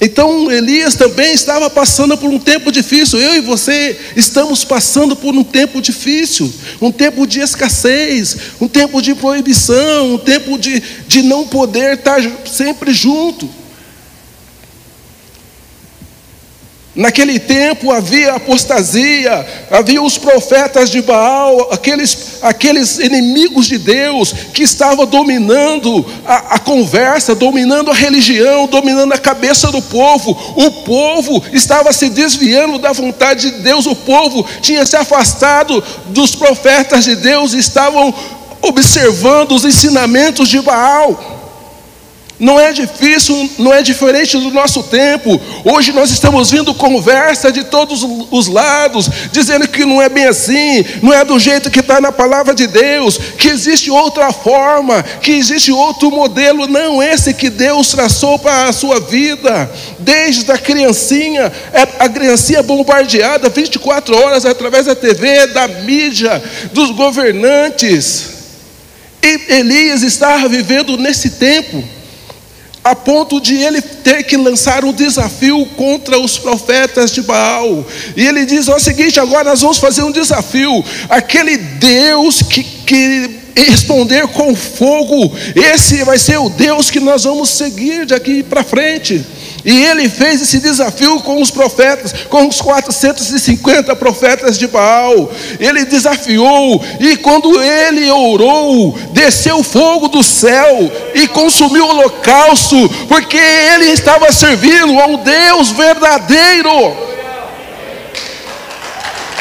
Então 0.00 0.50
Elias 0.50 0.94
também 0.94 1.34
estava 1.34 1.68
passando 1.68 2.16
por 2.16 2.30
um 2.30 2.38
tempo 2.38 2.72
difícil. 2.72 3.20
Eu 3.20 3.34
e 3.34 3.40
você 3.40 3.98
estamos 4.16 4.64
passando 4.64 5.14
por 5.14 5.34
um 5.34 5.44
tempo 5.44 5.80
difícil, 5.82 6.50
um 6.80 6.90
tempo 6.90 7.26
de 7.26 7.40
escassez, 7.40 8.36
um 8.60 8.66
tempo 8.66 9.02
de 9.02 9.14
proibição, 9.14 10.14
um 10.14 10.18
tempo 10.18 10.58
de, 10.58 10.82
de 11.06 11.22
não 11.22 11.46
poder 11.46 11.94
estar 11.98 12.20
sempre 12.46 12.94
junto. 12.94 13.59
Naquele 17.00 17.38
tempo 17.38 17.90
havia 17.90 18.34
apostasia, 18.34 19.46
havia 19.70 20.02
os 20.02 20.18
profetas 20.18 20.90
de 20.90 21.00
Baal, 21.00 21.72
aqueles, 21.72 22.40
aqueles 22.42 22.98
inimigos 22.98 23.64
de 23.64 23.78
Deus 23.78 24.34
que 24.52 24.64
estavam 24.64 25.06
dominando 25.06 26.04
a, 26.26 26.56
a, 26.56 26.58
conversa, 26.58 27.34
dominando 27.34 27.90
a 27.90 27.94
religião, 27.94 28.66
dominando 28.66 29.14
a 29.14 29.18
cabeça 29.18 29.72
do 29.72 29.80
povo. 29.80 30.32
O 30.54 30.70
povo 30.84 31.42
estava 31.54 31.90
se 31.90 32.10
desviando 32.10 32.78
da 32.78 32.92
vontade 32.92 33.50
de 33.50 33.62
Deus, 33.62 33.86
o 33.86 33.96
povo 33.96 34.44
tinha 34.60 34.84
se 34.84 34.94
afastado 34.94 35.82
dos 36.08 36.34
profetas 36.34 37.04
de 37.04 37.16
Deus, 37.16 37.54
estavam 37.54 38.14
observando 38.60 39.52
os 39.52 39.64
ensinamentos 39.64 40.50
de 40.50 40.60
Baal. 40.60 41.39
Não 42.40 42.58
é 42.58 42.72
difícil, 42.72 43.50
não 43.58 43.70
é 43.70 43.82
diferente 43.82 44.38
do 44.38 44.50
nosso 44.50 44.82
tempo. 44.82 45.38
Hoje 45.62 45.92
nós 45.92 46.10
estamos 46.10 46.50
vindo 46.50 46.72
conversa 46.72 47.52
de 47.52 47.64
todos 47.64 48.02
os 48.30 48.46
lados, 48.46 49.10
dizendo 49.30 49.68
que 49.68 49.84
não 49.84 50.00
é 50.00 50.08
bem 50.08 50.24
assim, 50.24 50.82
não 51.02 51.12
é 51.12 51.22
do 51.22 51.38
jeito 51.38 51.70
que 51.70 51.80
está 51.80 52.00
na 52.00 52.10
palavra 52.10 52.54
de 52.54 52.66
Deus, 52.66 53.18
que 53.36 53.48
existe 53.48 53.90
outra 53.90 54.32
forma, 54.32 55.02
que 55.02 55.32
existe 55.32 55.70
outro 55.70 56.10
modelo, 56.10 56.66
não 56.66 57.02
esse 57.02 57.34
que 57.34 57.50
Deus 57.50 57.88
traçou 57.88 58.38
para 58.38 58.68
a 58.68 58.72
sua 58.72 58.98
vida. 58.98 59.70
Desde 59.98 60.50
a 60.50 60.56
criancinha, 60.56 61.52
é 61.74 61.82
a 61.98 62.08
criancinha 62.08 62.62
bombardeada 62.62 63.50
24 63.50 64.16
horas 64.16 64.46
através 64.46 64.86
da 64.86 64.94
TV, 64.94 65.46
da 65.48 65.68
mídia, 65.68 66.42
dos 66.72 66.90
governantes. 66.92 68.30
E 69.22 69.56
Elias 69.56 70.02
estava 70.02 70.48
vivendo 70.48 70.96
nesse 70.96 71.32
tempo 71.32 71.99
a 72.82 72.94
ponto 72.94 73.40
de 73.40 73.54
ele 73.54 73.80
ter 73.80 74.24
que 74.24 74.36
lançar 74.36 74.84
um 74.84 74.92
desafio 74.92 75.66
contra 75.76 76.18
os 76.18 76.38
profetas 76.38 77.12
de 77.12 77.22
Baal. 77.22 77.86
E 78.16 78.26
ele 78.26 78.46
diz: 78.46 78.68
o 78.68 78.78
seguinte, 78.78 79.20
agora 79.20 79.50
nós 79.50 79.60
vamos 79.60 79.78
fazer 79.78 80.02
um 80.02 80.12
desafio. 80.12 80.84
Aquele 81.08 81.56
Deus 81.56 82.42
que, 82.42 82.62
que 82.62 83.40
responder 83.54 84.26
com 84.28 84.54
fogo, 84.54 85.32
esse 85.54 86.02
vai 86.04 86.18
ser 86.18 86.38
o 86.38 86.48
Deus 86.48 86.90
que 86.90 87.00
nós 87.00 87.24
vamos 87.24 87.50
seguir 87.50 88.06
daqui 88.06 88.42
para 88.42 88.64
frente. 88.64 89.24
E 89.64 89.84
ele 89.84 90.08
fez 90.08 90.40
esse 90.40 90.58
desafio 90.58 91.20
com 91.20 91.40
os 91.40 91.50
profetas, 91.50 92.12
com 92.28 92.48
os 92.48 92.60
450 92.60 93.94
profetas 93.96 94.58
de 94.58 94.66
Baal. 94.66 95.30
Ele 95.58 95.84
desafiou, 95.84 96.82
e 96.98 97.16
quando 97.16 97.62
ele 97.62 98.10
orou, 98.10 98.98
desceu 99.12 99.62
fogo 99.62 100.08
do 100.08 100.22
céu 100.22 100.90
e 101.14 101.28
consumiu 101.28 101.84
o 101.84 101.88
holocausto, 101.88 102.88
porque 103.08 103.36
ele 103.36 103.86
estava 103.86 104.32
servindo 104.32 104.98
a 104.98 105.06
um 105.06 105.16
Deus 105.16 105.70
verdadeiro. 105.70 106.70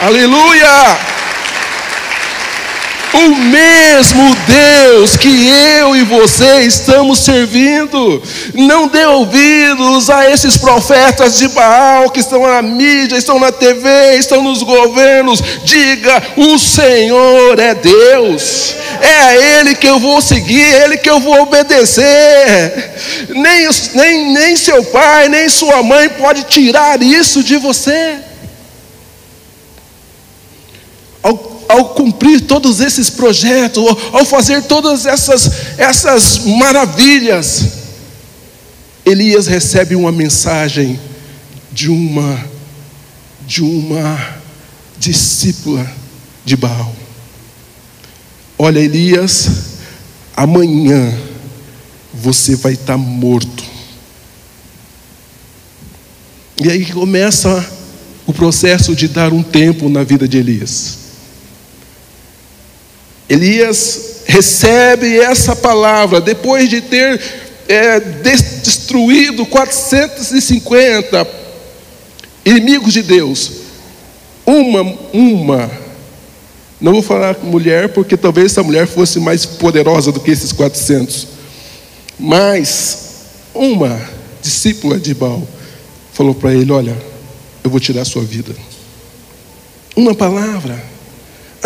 Aleluia! 0.02 1.19
O 3.14 3.36
mesmo 3.36 4.36
Deus 4.46 5.18
que 5.18 5.50
eu 5.80 5.96
e 5.96 6.04
você 6.04 6.62
estamos 6.62 7.20
servindo. 7.20 8.22
Não 8.54 8.88
dê 8.88 9.06
ouvidos 9.06 10.10
a 10.10 10.30
esses 10.30 10.58
profetas 10.58 11.38
de 11.38 11.48
Baal 11.50 12.10
que 12.12 12.20
estão 12.20 12.44
na 12.44 12.62
mídia, 12.62 13.18
estão 13.18 13.40
na 13.40 13.52
TV, 13.52 14.16
estão 14.18 14.44
nos 14.44 14.62
governos. 14.62 15.42
Diga: 15.64 16.22
o 16.38 16.60
Senhor 16.60 17.60
é 17.60 17.74
Deus, 17.74 18.76
é 19.02 19.22
a 19.22 19.36
Ele 19.36 19.76
que 19.76 19.88
eu 19.88 20.00
vou 20.00 20.22
seguir, 20.22 20.62
é 20.62 20.84
Ele 20.84 20.98
que 20.98 21.10
eu 21.10 21.20
vou 21.20 21.42
obedecer. 21.42 22.92
Nem, 23.30 23.68
nem, 23.96 24.34
nem 24.34 24.56
seu 24.56 24.84
pai, 24.84 25.30
nem 25.30 25.50
sua 25.50 25.82
mãe 25.82 26.10
pode 26.10 26.44
tirar 26.44 27.02
isso 27.02 27.44
de 27.44 27.58
você. 27.58 28.29
Ao 31.70 31.90
cumprir 31.90 32.42
todos 32.42 32.82
esses 32.82 33.10
projetos, 33.10 33.84
ao 34.12 34.26
fazer 34.26 34.64
todas 34.64 35.06
essas, 35.06 35.78
essas 35.78 36.40
maravilhas, 36.40 37.66
Elias 39.06 39.48
recebe 39.48 39.96
uma 39.96 40.12
mensagem 40.12 41.00
de 41.72 41.90
uma 41.90 42.50
de 43.46 43.64
uma 43.64 44.36
discípula 45.00 45.92
de 46.46 46.56
Baal. 46.56 46.96
Olha, 48.58 48.80
Elias, 48.80 49.50
amanhã 50.36 51.18
você 52.14 52.56
vai 52.56 52.74
estar 52.74 52.98
morto. 52.98 53.64
E 56.64 56.70
aí 56.70 56.86
começa 56.92 57.66
o 58.28 58.34
processo 58.34 58.96
de 58.96 59.08
dar 59.08 59.34
um 59.34 59.42
tempo 59.42 59.90
na 59.90 60.04
vida 60.04 60.28
de 60.28 60.38
Elias. 60.38 61.09
Elias 63.30 64.24
recebe 64.26 65.20
essa 65.20 65.56
palavra 65.56 66.20
depois 66.20 66.70
de 66.70 66.82
ter 66.82 67.22
é, 67.68 68.00
destruído 68.00 69.46
450 69.46 71.28
inimigos 72.44 72.92
de 72.92 73.04
Deus. 73.04 73.52
Uma, 74.46 74.82
uma, 75.14 75.72
não 76.82 76.94
vou 76.94 77.04
falar 77.04 77.38
mulher, 77.44 77.90
porque 77.90 78.18
talvez 78.18 78.52
essa 78.52 78.64
mulher 78.64 78.88
fosse 78.88 79.20
mais 79.20 79.46
poderosa 79.46 80.12
do 80.12 80.20
que 80.20 80.32
esses 80.32 80.52
400, 80.52 81.28
mas 82.18 83.10
uma 83.54 84.02
discípula 84.42 85.00
de 85.00 85.14
Baal 85.14 85.48
falou 86.14 86.34
para 86.34 86.54
ele: 86.54 86.72
Olha, 86.72 86.98
eu 87.64 87.70
vou 87.70 87.80
tirar 87.80 88.02
a 88.02 88.06
sua 88.06 88.24
vida. 88.24 88.56
Uma 89.96 90.16
palavra. 90.16 90.99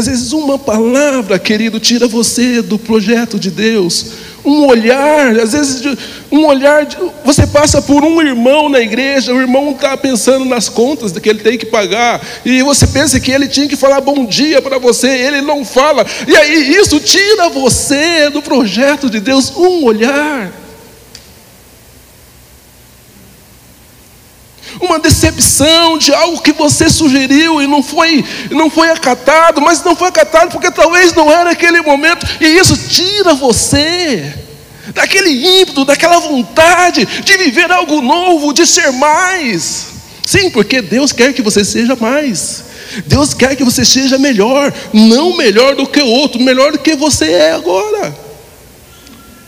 Às 0.03 0.09
vezes, 0.09 0.33
uma 0.33 0.59
palavra, 0.59 1.39
querido, 1.39 1.79
tira 1.79 2.09
você 2.09 2.61
do 2.61 2.77
projeto 2.77 3.39
de 3.39 3.49
Deus. 3.49 4.07
Um 4.43 4.67
olhar, 4.67 5.39
às 5.39 5.53
vezes, 5.53 5.81
um 6.29 6.45
olhar. 6.45 6.85
Você 7.23 7.47
passa 7.47 7.81
por 7.81 8.03
um 8.03 8.21
irmão 8.21 8.67
na 8.67 8.81
igreja, 8.81 9.33
o 9.33 9.39
irmão 9.39 9.71
está 9.71 9.95
pensando 9.95 10.43
nas 10.43 10.67
contas 10.67 11.13
que 11.13 11.29
ele 11.29 11.39
tem 11.39 11.57
que 11.57 11.65
pagar, 11.65 12.21
e 12.43 12.61
você 12.61 12.85
pensa 12.85 13.17
que 13.17 13.31
ele 13.31 13.47
tinha 13.47 13.65
que 13.65 13.77
falar 13.77 14.01
bom 14.01 14.25
dia 14.25 14.61
para 14.61 14.77
você, 14.77 15.07
ele 15.07 15.39
não 15.39 15.63
fala, 15.63 16.05
e 16.27 16.35
aí 16.35 16.75
isso 16.75 16.99
tira 16.99 17.47
você 17.47 18.29
do 18.29 18.41
projeto 18.41 19.09
de 19.09 19.21
Deus. 19.21 19.53
Um 19.55 19.85
olhar. 19.85 20.62
Uma 24.85 24.99
decepção 24.99 25.97
de 25.97 26.13
algo 26.13 26.41
que 26.41 26.53
você 26.53 26.89
sugeriu 26.89 27.61
e 27.61 27.67
não 27.67 27.81
foi, 27.81 28.23
não 28.51 28.69
foi 28.69 28.89
acatado, 28.89 29.61
mas 29.61 29.83
não 29.83 29.95
foi 29.95 30.07
acatado 30.07 30.51
porque 30.51 30.71
talvez 30.71 31.13
não 31.13 31.31
era 31.31 31.51
aquele 31.51 31.81
momento, 31.81 32.25
e 32.39 32.45
isso 32.45 32.77
tira 32.77 33.33
você 33.33 34.33
daquele 34.93 35.61
ímpeto, 35.61 35.85
daquela 35.85 36.19
vontade 36.19 37.05
de 37.05 37.37
viver 37.37 37.71
algo 37.71 38.01
novo, 38.01 38.53
de 38.53 38.65
ser 38.65 38.91
mais. 38.91 39.87
Sim, 40.25 40.49
porque 40.49 40.81
Deus 40.81 41.11
quer 41.11 41.33
que 41.33 41.41
você 41.41 41.65
seja 41.65 41.95
mais. 41.95 42.63
Deus 43.05 43.33
quer 43.33 43.55
que 43.55 43.63
você 43.63 43.83
seja 43.83 44.17
melhor, 44.17 44.73
não 44.93 45.35
melhor 45.35 45.75
do 45.75 45.87
que 45.87 46.01
o 46.01 46.07
outro, 46.07 46.41
melhor 46.41 46.71
do 46.71 46.79
que 46.79 46.95
você 46.95 47.31
é 47.31 47.51
agora. 47.53 48.22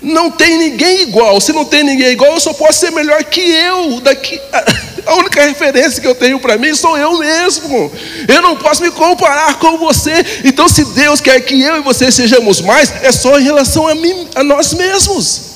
Não 0.06 0.30
tem 0.30 0.56
ninguém 0.60 1.02
igual. 1.02 1.42
Se 1.42 1.52
não 1.52 1.66
tem 1.66 1.84
ninguém 1.84 2.10
igual, 2.10 2.34
eu 2.34 2.40
só 2.40 2.54
posso 2.54 2.80
ser 2.80 2.92
melhor 2.92 3.24
que 3.24 3.42
eu. 3.42 4.00
Daqui, 4.02 4.40
a 5.04 5.16
única 5.16 5.44
referência 5.44 6.00
que 6.00 6.08
eu 6.08 6.14
tenho 6.14 6.40
para 6.40 6.60
mim 6.60 6.76
sou 6.76 6.96
eu 6.96 7.18
mesmo. 7.18 7.92
Eu 8.28 8.40
não 8.40 8.56
posso 8.56 8.84
me 8.84 8.92
comparar 8.92 9.56
com 9.56 9.80
você. 9.80 10.14
Então, 10.44 10.70
se 10.70 10.86
Deus 10.86 11.20
quer 11.20 11.42
que 11.42 11.60
eu 11.60 11.78
e 11.78 11.82
você 11.82 12.12
sejamos 12.12 12.62
mais, 12.62 12.94
é 13.04 13.12
só 13.12 13.40
em 13.40 13.44
relação 13.44 13.88
a 13.88 13.96
mim, 13.96 14.28
a 14.36 14.44
nós 14.44 14.76
mesmos. 14.76 15.56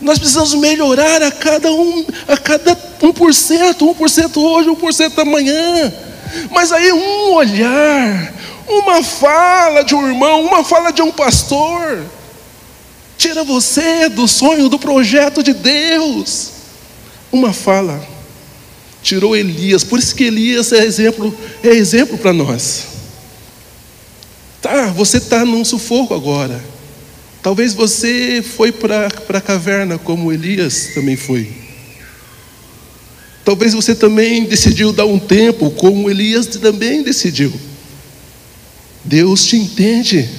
Nós 0.00 0.20
precisamos 0.20 0.54
melhorar 0.54 1.20
a 1.20 1.32
cada 1.32 1.72
um, 1.72 2.06
a 2.28 2.36
cada 2.36 2.76
1%, 2.76 3.76
1% 3.76 4.36
hoje, 4.36 4.68
1% 4.68 5.18
amanhã. 5.18 5.92
Mas 6.48 6.70
aí 6.70 6.92
um 6.92 7.32
olhar, 7.32 8.32
uma 8.68 9.02
fala 9.02 9.82
de 9.82 9.96
um 9.96 10.06
irmão, 10.06 10.42
uma 10.42 10.62
fala 10.62 10.92
de 10.92 11.02
um 11.02 11.10
pastor, 11.10 12.04
Tira 13.16 13.44
você 13.44 14.08
do 14.08 14.26
sonho, 14.26 14.68
do 14.68 14.78
projeto 14.78 15.42
de 15.42 15.52
Deus. 15.52 16.50
Uma 17.30 17.52
fala 17.52 18.12
tirou 19.02 19.36
Elias, 19.36 19.82
por 19.82 19.98
isso 19.98 20.14
que 20.14 20.24
Elias 20.24 20.72
é 20.72 20.84
exemplo, 20.84 21.36
é 21.62 21.70
exemplo 21.70 22.16
para 22.16 22.32
nós. 22.32 22.86
Tá, 24.60 24.86
você 24.86 25.16
está 25.16 25.44
num 25.44 25.64
sufoco 25.64 26.14
agora. 26.14 26.62
Talvez 27.42 27.74
você 27.74 28.40
foi 28.40 28.70
para 28.70 29.08
a 29.08 29.40
caverna 29.40 29.98
como 29.98 30.32
Elias 30.32 30.90
também 30.94 31.16
foi. 31.16 31.50
Talvez 33.44 33.72
você 33.72 33.92
também 33.92 34.44
decidiu 34.44 34.92
dar 34.92 35.04
um 35.04 35.18
tempo 35.18 35.68
como 35.72 36.08
Elias 36.08 36.46
também 36.46 37.02
decidiu. 37.02 37.52
Deus 39.04 39.44
te 39.44 39.56
entende. 39.56 40.30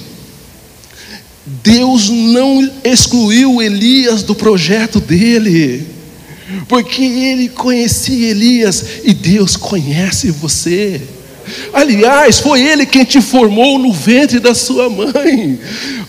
Deus 1.46 2.08
não 2.08 2.70
excluiu 2.82 3.60
Elias 3.60 4.22
do 4.22 4.34
projeto 4.34 4.98
dele, 4.98 5.86
porque 6.68 7.02
ele 7.02 7.48
conhecia 7.48 8.30
Elias 8.30 8.84
e 9.04 9.12
Deus 9.12 9.56
conhece 9.56 10.30
você. 10.30 11.00
Aliás, 11.72 12.38
foi 12.38 12.62
Ele 12.62 12.86
quem 12.86 13.04
te 13.04 13.20
formou 13.20 13.78
no 13.78 13.92
ventre 13.92 14.40
da 14.40 14.54
sua 14.54 14.88
mãe. 14.88 15.60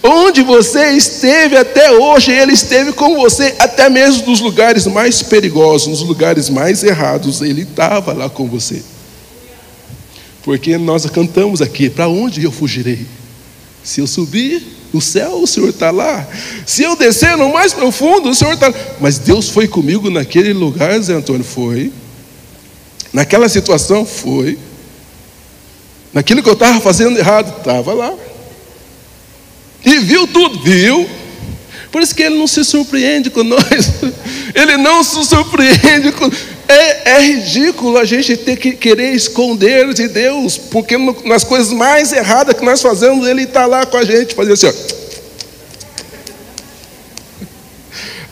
Onde 0.01 0.41
você 0.41 0.91
esteve 0.91 1.57
até 1.57 1.91
hoje, 1.91 2.31
Ele 2.31 2.53
esteve 2.53 2.93
com 2.93 3.15
você, 3.17 3.53
até 3.59 3.89
mesmo 3.89 4.27
nos 4.27 4.39
lugares 4.39 4.87
mais 4.87 5.21
perigosos, 5.21 5.87
nos 5.87 6.01
lugares 6.01 6.49
mais 6.49 6.83
errados, 6.83 7.41
Ele 7.41 7.63
estava 7.63 8.13
lá 8.13 8.29
com 8.29 8.47
você. 8.47 8.81
Porque 10.43 10.77
nós 10.77 11.05
cantamos 11.07 11.61
aqui: 11.61 11.89
para 11.89 12.07
onde 12.07 12.43
eu 12.43 12.51
fugirei? 12.51 13.05
Se 13.83 13.99
eu 13.99 14.07
subir, 14.07 14.63
no 14.95 15.01
céu 15.01 15.41
o 15.41 15.47
Senhor 15.47 15.69
está 15.69 15.91
lá. 15.91 16.25
Se 16.65 16.81
eu 16.81 16.95
descer 16.95 17.35
no 17.35 17.51
mais 17.51 17.73
profundo, 17.73 18.29
o 18.29 18.35
Senhor 18.35 18.53
está 18.53 18.69
lá. 18.69 18.73
Mas 18.99 19.19
Deus 19.19 19.49
foi 19.49 19.67
comigo 19.67 20.09
naquele 20.09 20.53
lugar, 20.53 20.97
Zé 21.01 21.13
Antônio? 21.13 21.43
Foi. 21.43 21.91
Naquela 23.11 23.49
situação? 23.49 24.05
Foi. 24.05 24.57
Naquilo 26.13 26.41
que 26.41 26.47
eu 26.47 26.53
estava 26.53 26.79
fazendo 26.79 27.19
errado? 27.19 27.57
Estava 27.57 27.93
lá. 27.93 28.13
E 29.83 29.99
viu 29.99 30.25
tudo? 30.27 30.61
Viu. 30.61 31.07
Por 31.91 32.01
isso 32.01 32.15
que 32.15 32.23
ele 32.23 32.37
não 32.37 32.47
se 32.47 32.63
surpreende 32.63 33.29
com 33.29 33.43
nós. 33.43 33.91
Ele 34.55 34.77
não 34.77 35.03
se 35.03 35.21
surpreende 35.25 36.13
com. 36.13 36.29
É, 36.67 37.11
é, 37.11 37.19
ridículo 37.21 37.97
a 37.97 38.05
gente 38.05 38.35
ter 38.37 38.57
que 38.57 38.71
querer 38.71 39.13
esconder 39.13 39.93
de 39.93 40.07
Deus, 40.07 40.57
porque 40.57 40.97
nas 41.23 41.43
coisas 41.43 41.71
mais 41.71 42.11
erradas 42.11 42.55
que 42.55 42.65
nós 42.65 42.81
fazemos, 42.81 43.27
Ele 43.27 43.43
está 43.43 43.65
lá 43.65 43.85
com 43.85 43.97
a 43.97 44.03
gente, 44.03 44.33
fazer 44.33 44.53
assim, 44.53 44.67
ó. 44.67 45.04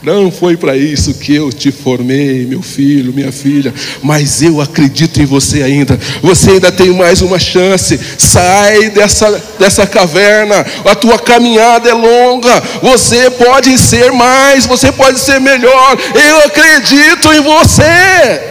Não 0.04 0.30
foi 0.30 0.58
para 0.58 0.76
isso 0.76 1.14
que 1.14 1.34
eu 1.34 1.50
te 1.50 1.72
formei, 1.72 2.46
meu 2.46 2.62
filho, 2.62 3.14
minha 3.14 3.32
filha, 3.32 3.74
mas 4.02 4.42
eu 4.42 4.60
acredito 4.60 5.22
em 5.22 5.26
você 5.26 5.64
ainda. 5.64 5.98
Você 6.22 6.52
ainda 6.52 6.70
tem 6.74 6.90
mais 6.90 7.22
uma 7.22 7.40
chance. 7.40 7.98
Sai 8.18 8.90
dessa, 8.90 9.42
dessa 9.58 9.88
caverna. 9.88 10.66
A 10.84 10.94
tua 10.94 11.18
caminhada 11.18 11.90
é 11.90 11.94
longa. 11.94 12.62
Você 12.82 13.30
pode 13.32 13.78
ser 13.78 14.12
mais, 14.12 14.66
você 14.66 14.92
pode 14.92 15.22
ser 15.22 15.40
melhor. 15.40 15.98
Eu 16.14 16.38
acredito 16.48 17.32
em 17.32 17.40
você. 17.40 18.42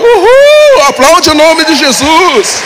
Uhul! 0.00 0.82
Aplaude 0.88 1.30
o 1.30 1.34
nome 1.34 1.64
de 1.64 1.76
Jesus. 1.76 2.60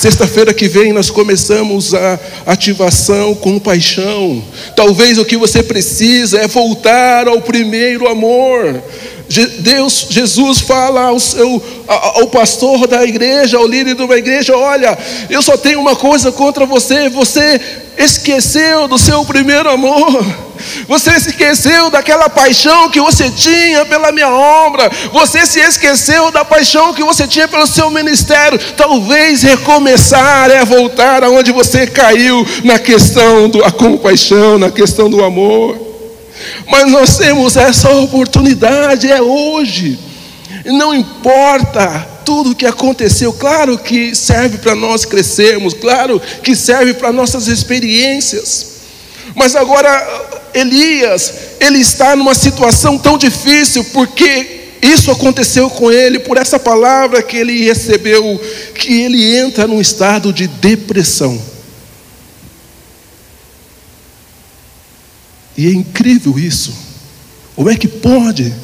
Sexta-feira 0.00 0.54
que 0.54 0.66
vem 0.66 0.94
nós 0.94 1.10
começamos 1.10 1.92
a 1.92 2.18
ativação 2.46 3.34
com 3.34 3.58
paixão. 3.58 4.42
Talvez 4.74 5.18
o 5.18 5.26
que 5.26 5.36
você 5.36 5.62
precisa 5.62 6.38
é 6.38 6.48
voltar 6.48 7.28
ao 7.28 7.42
primeiro 7.42 8.08
amor. 8.08 8.82
Deus, 9.58 10.06
Jesus 10.08 10.60
fala 10.60 11.02
ao, 11.02 11.20
seu, 11.20 11.62
ao 11.86 12.26
pastor 12.28 12.86
da 12.86 13.04
igreja, 13.04 13.58
ao 13.58 13.66
líder 13.66 13.94
de 13.94 14.02
uma 14.02 14.16
igreja: 14.16 14.56
Olha, 14.56 14.96
eu 15.28 15.42
só 15.42 15.58
tenho 15.58 15.78
uma 15.78 15.94
coisa 15.94 16.32
contra 16.32 16.64
você, 16.64 17.10
você 17.10 17.60
esqueceu 18.02 18.88
do 18.88 18.98
seu 18.98 19.24
primeiro 19.24 19.70
amor. 19.70 20.24
Você 20.86 21.18
se 21.18 21.30
esqueceu 21.30 21.90
daquela 21.90 22.28
paixão 22.28 22.90
que 22.90 23.00
você 23.00 23.30
tinha 23.30 23.84
pela 23.86 24.12
minha 24.12 24.28
obra. 24.28 24.90
Você 25.12 25.46
se 25.46 25.60
esqueceu 25.60 26.30
da 26.30 26.44
paixão 26.44 26.92
que 26.92 27.02
você 27.02 27.26
tinha 27.26 27.48
pelo 27.48 27.66
seu 27.66 27.90
ministério. 27.90 28.58
Talvez 28.76 29.42
recomeçar 29.42 30.50
é 30.50 30.64
voltar 30.64 31.24
aonde 31.24 31.52
você 31.52 31.86
caiu 31.86 32.46
na 32.64 32.78
questão 32.78 33.48
da 33.48 33.70
compaixão, 33.70 34.58
na 34.58 34.70
questão 34.70 35.08
do 35.08 35.24
amor. 35.24 35.78
Mas 36.66 36.90
nós 36.90 37.16
temos 37.18 37.56
essa 37.56 37.90
oportunidade, 37.90 39.10
é 39.10 39.20
hoje. 39.20 39.98
Não 40.64 40.94
importa 40.94 42.06
tudo 42.30 42.50
o 42.50 42.54
que 42.54 42.64
aconteceu, 42.64 43.32
claro 43.32 43.76
que 43.76 44.14
serve 44.14 44.58
para 44.58 44.72
nós 44.72 45.04
crescermos, 45.04 45.74
claro 45.74 46.22
que 46.44 46.54
serve 46.54 46.94
para 46.94 47.10
nossas 47.10 47.48
experiências. 47.48 48.66
Mas 49.34 49.56
agora 49.56 49.90
Elias, 50.54 51.34
ele 51.58 51.78
está 51.78 52.14
numa 52.14 52.32
situação 52.36 52.96
tão 52.96 53.18
difícil 53.18 53.82
porque 53.86 54.60
isso 54.80 55.10
aconteceu 55.10 55.68
com 55.68 55.90
ele 55.90 56.20
por 56.20 56.36
essa 56.36 56.56
palavra 56.56 57.20
que 57.20 57.36
ele 57.36 57.64
recebeu, 57.64 58.40
que 58.76 59.02
ele 59.02 59.36
entra 59.36 59.66
num 59.66 59.80
estado 59.80 60.32
de 60.32 60.46
depressão. 60.46 61.36
E 65.56 65.66
é 65.66 65.70
incrível 65.72 66.38
isso. 66.38 66.72
Como 67.56 67.68
é 67.68 67.74
que 67.74 67.88
pode 67.88 68.54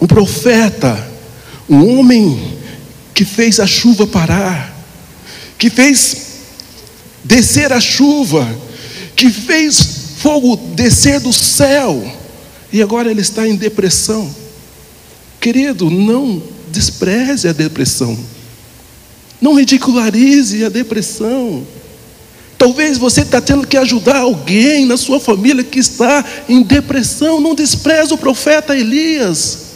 um 0.00 0.06
profeta, 0.08 1.12
um 1.70 2.00
homem 2.00 2.51
que 3.14 3.24
fez 3.24 3.60
a 3.60 3.66
chuva 3.66 4.06
parar, 4.06 4.74
que 5.58 5.70
fez 5.70 6.16
descer 7.24 7.72
a 7.72 7.80
chuva, 7.80 8.48
que 9.14 9.30
fez 9.30 10.02
fogo 10.18 10.56
descer 10.74 11.20
do 11.20 11.32
céu, 11.32 12.02
e 12.72 12.82
agora 12.82 13.10
ele 13.10 13.20
está 13.20 13.46
em 13.46 13.56
depressão. 13.56 14.34
Querido, 15.40 15.90
não 15.90 16.42
despreze 16.70 17.48
a 17.48 17.52
depressão, 17.52 18.18
não 19.40 19.54
ridicularize 19.54 20.64
a 20.64 20.68
depressão. 20.68 21.66
Talvez 22.56 22.96
você 22.96 23.22
está 23.22 23.40
tendo 23.40 23.66
que 23.66 23.76
ajudar 23.76 24.18
alguém 24.18 24.86
na 24.86 24.96
sua 24.96 25.18
família 25.18 25.64
que 25.64 25.80
está 25.80 26.24
em 26.48 26.62
depressão. 26.62 27.40
Não 27.40 27.56
despreze 27.56 28.14
o 28.14 28.16
profeta 28.16 28.76
Elias. 28.76 29.71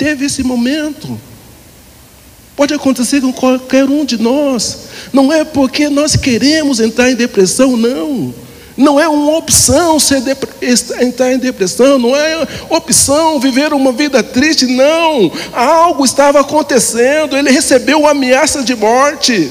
Teve 0.00 0.24
esse 0.24 0.42
momento. 0.42 1.20
Pode 2.56 2.72
acontecer 2.72 3.20
com 3.20 3.30
qualquer 3.34 3.84
um 3.84 4.02
de 4.02 4.16
nós. 4.16 4.86
Não 5.12 5.30
é 5.30 5.44
porque 5.44 5.90
nós 5.90 6.16
queremos 6.16 6.80
entrar 6.80 7.10
em 7.10 7.14
depressão, 7.14 7.76
não. 7.76 8.34
Não 8.78 8.98
é 8.98 9.06
uma 9.06 9.36
opção 9.36 9.98
entrar 11.02 11.34
em 11.34 11.38
depressão, 11.38 11.98
não 11.98 12.16
é 12.16 12.48
opção 12.70 13.38
viver 13.38 13.74
uma 13.74 13.92
vida 13.92 14.22
triste, 14.22 14.64
não. 14.64 15.30
Algo 15.52 16.02
estava 16.02 16.40
acontecendo, 16.40 17.36
ele 17.36 17.50
recebeu 17.50 18.00
uma 18.00 18.12
ameaça 18.12 18.62
de 18.62 18.74
morte. 18.74 19.50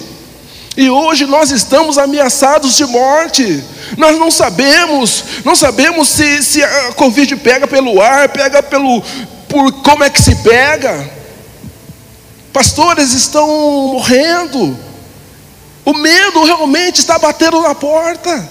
E 0.75 0.89
hoje 0.89 1.27
nós 1.27 1.51
estamos 1.51 1.99
ameaçados 1.99 2.75
de 2.75 2.87
morte. 2.87 3.63
Nós 3.95 4.17
não 4.17 4.31
sabemos, 4.31 5.23
não 5.45 5.55
sabemos 5.55 6.09
se, 6.09 6.41
se 6.41 6.63
a 6.63 6.93
Covid 6.93 7.35
pega 7.35 7.67
pelo 7.67 8.01
ar, 8.01 8.29
pega 8.29 8.63
pelo. 8.63 9.03
Por 9.49 9.71
como 9.81 10.03
é 10.03 10.09
que 10.09 10.21
se 10.21 10.35
pega. 10.35 11.09
Pastores 12.53 13.13
estão 13.13 13.47
morrendo. 13.93 14.77
O 15.83 15.93
medo 15.93 16.43
realmente 16.43 16.99
está 16.99 17.17
batendo 17.17 17.61
na 17.61 17.73
porta. 17.73 18.47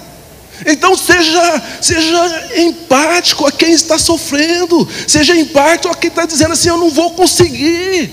Então 0.66 0.96
seja, 0.96 1.62
seja 1.80 2.50
empático 2.56 3.46
a 3.46 3.52
quem 3.52 3.72
está 3.72 3.96
sofrendo, 3.96 4.88
seja 5.06 5.37
empático 5.37 5.88
a 5.92 5.96
quem 5.96 6.08
está 6.08 6.26
dizendo 6.26 6.52
assim: 6.52 6.68
eu 6.68 6.76
não 6.76 6.90
vou 6.90 7.12
conseguir. 7.12 8.12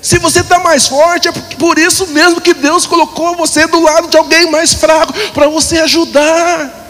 Se 0.00 0.18
você 0.18 0.40
está 0.40 0.58
mais 0.58 0.88
forte, 0.88 1.28
é 1.28 1.32
por 1.32 1.78
isso 1.78 2.08
mesmo 2.08 2.40
que 2.40 2.54
Deus 2.54 2.86
colocou 2.86 3.36
você 3.36 3.66
do 3.66 3.80
lado 3.80 4.08
de 4.08 4.16
alguém 4.16 4.50
mais 4.50 4.72
fraco, 4.72 5.12
para 5.32 5.48
você 5.48 5.78
ajudar. 5.80 6.80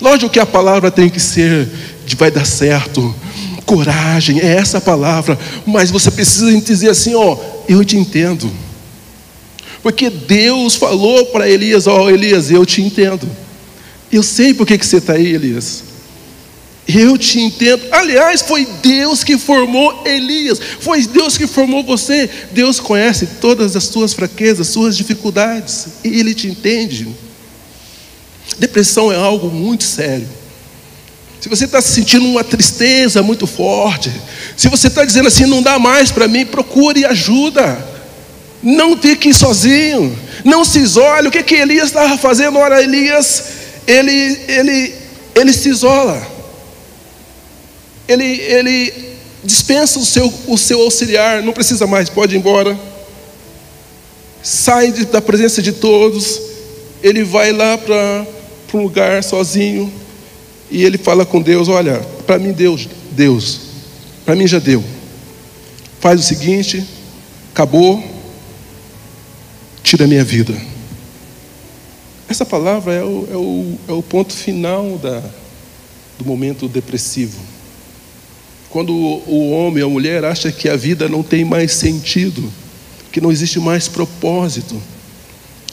Lógico 0.00 0.30
que 0.30 0.38
a 0.38 0.46
palavra 0.46 0.90
tem 0.90 1.10
que 1.10 1.18
ser 1.18 1.68
vai 2.16 2.30
dar 2.30 2.44
certo, 2.44 3.14
coragem, 3.64 4.40
é 4.40 4.56
essa 4.56 4.78
a 4.78 4.80
palavra, 4.80 5.38
mas 5.66 5.90
você 5.90 6.10
precisa 6.10 6.50
dizer 6.60 6.90
assim: 6.90 7.14
ó, 7.14 7.36
eu 7.68 7.84
te 7.84 7.96
entendo. 7.96 8.50
Porque 9.82 10.10
Deus 10.10 10.74
falou 10.74 11.26
para 11.26 11.48
Elias: 11.48 11.86
ó, 11.86 12.08
Elias, 12.08 12.50
eu 12.50 12.64
te 12.64 12.80
entendo. 12.80 13.28
Eu 14.10 14.22
sei 14.22 14.54
por 14.54 14.66
que, 14.66 14.78
que 14.78 14.86
você 14.86 14.96
está 14.96 15.14
aí, 15.14 15.34
Elias. 15.34 15.84
Eu 16.88 17.18
te 17.18 17.38
entendo. 17.38 17.82
Aliás, 17.90 18.40
foi 18.40 18.66
Deus 18.82 19.22
que 19.22 19.36
formou 19.36 20.02
Elias. 20.06 20.58
Foi 20.80 21.06
Deus 21.06 21.36
que 21.36 21.46
formou 21.46 21.84
você. 21.84 22.30
Deus 22.52 22.80
conhece 22.80 23.26
todas 23.38 23.76
as 23.76 23.84
suas 23.84 24.14
fraquezas, 24.14 24.68
suas 24.68 24.96
dificuldades. 24.96 25.88
E 26.02 26.08
Ele 26.18 26.34
te 26.34 26.48
entende. 26.48 27.06
Depressão 28.58 29.12
é 29.12 29.16
algo 29.16 29.50
muito 29.50 29.84
sério. 29.84 30.26
Se 31.40 31.48
você 31.48 31.66
está 31.66 31.80
sentindo 31.80 32.26
uma 32.26 32.42
tristeza 32.42 33.22
muito 33.22 33.46
forte, 33.46 34.10
se 34.56 34.68
você 34.68 34.88
está 34.88 35.04
dizendo 35.04 35.28
assim, 35.28 35.46
não 35.46 35.62
dá 35.62 35.78
mais 35.78 36.10
para 36.10 36.26
mim, 36.26 36.44
procure 36.44 37.04
ajuda. 37.04 37.86
Não 38.62 38.96
fique 38.96 39.32
sozinho. 39.32 40.18
Não 40.44 40.64
se 40.64 40.80
isole. 40.80 41.28
O 41.28 41.30
que, 41.30 41.42
que 41.42 41.54
Elias 41.54 41.86
estava 41.86 42.18
fazendo? 42.18 42.58
Ora, 42.58 42.82
Elias, 42.82 43.44
ele, 43.86 44.40
ele, 44.48 44.94
ele 45.36 45.52
se 45.52 45.68
isola 45.68 46.38
ele, 48.08 48.24
ele 48.24 48.94
dispensa 49.44 49.98
o 49.98 50.04
seu, 50.04 50.32
o 50.46 50.56
seu 50.56 50.80
auxiliar, 50.80 51.42
não 51.42 51.52
precisa 51.52 51.86
mais, 51.86 52.08
pode 52.08 52.34
ir 52.34 52.38
embora. 52.38 52.76
Sai 54.42 54.90
da 54.92 55.20
presença 55.20 55.60
de 55.60 55.72
todos, 55.72 56.40
ele 57.02 57.22
vai 57.22 57.52
lá 57.52 57.76
para 57.76 58.26
um 58.72 58.82
lugar 58.82 59.22
sozinho 59.22 59.92
e 60.70 60.84
ele 60.84 60.98
fala 60.98 61.24
com 61.24 61.40
Deus: 61.40 61.68
Olha, 61.68 62.00
para 62.26 62.38
mim, 62.38 62.52
Deus, 62.52 62.88
Deus, 63.12 63.60
para 64.24 64.34
mim 64.34 64.46
já 64.46 64.58
deu. 64.58 64.84
Faz 66.00 66.20
o 66.20 66.22
seguinte, 66.22 66.84
acabou, 67.52 68.02
tira 69.82 70.04
a 70.04 70.08
minha 70.08 70.24
vida. 70.24 70.54
Essa 72.28 72.44
palavra 72.44 72.92
é 72.92 73.02
o, 73.02 73.28
é 73.30 73.36
o, 73.36 73.78
é 73.88 73.92
o 73.92 74.02
ponto 74.02 74.34
final 74.34 74.98
da, 74.98 75.22
do 76.18 76.24
momento 76.24 76.68
depressivo. 76.68 77.38
Quando 78.68 78.92
o 78.92 79.50
homem 79.50 79.82
ou 79.82 79.88
a 79.88 79.92
mulher 79.92 80.24
acha 80.24 80.52
que 80.52 80.68
a 80.68 80.76
vida 80.76 81.08
não 81.08 81.22
tem 81.22 81.42
mais 81.42 81.72
sentido, 81.72 82.52
que 83.10 83.20
não 83.20 83.32
existe 83.32 83.58
mais 83.58 83.88
propósito. 83.88 84.80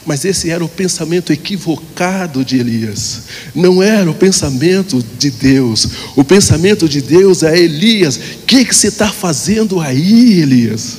Mas 0.06 0.24
esse 0.24 0.52
era 0.52 0.64
o 0.64 0.70
pensamento 0.70 1.34
equivocado 1.34 2.46
de 2.46 2.60
Elias. 2.60 3.24
Não 3.56 3.82
era 3.82 4.10
o 4.10 4.14
pensamento 4.14 5.04
de 5.18 5.32
Deus. 5.32 5.88
O 6.16 6.24
pensamento 6.24 6.88
de 6.88 7.02
Deus 7.02 7.42
é 7.42 7.58
Elias. 7.58 8.16
O 8.16 8.46
que, 8.46 8.64
que 8.64 8.76
você 8.76 8.88
está 8.88 9.12
fazendo 9.12 9.80
aí, 9.80 10.42
Elias? 10.42 10.98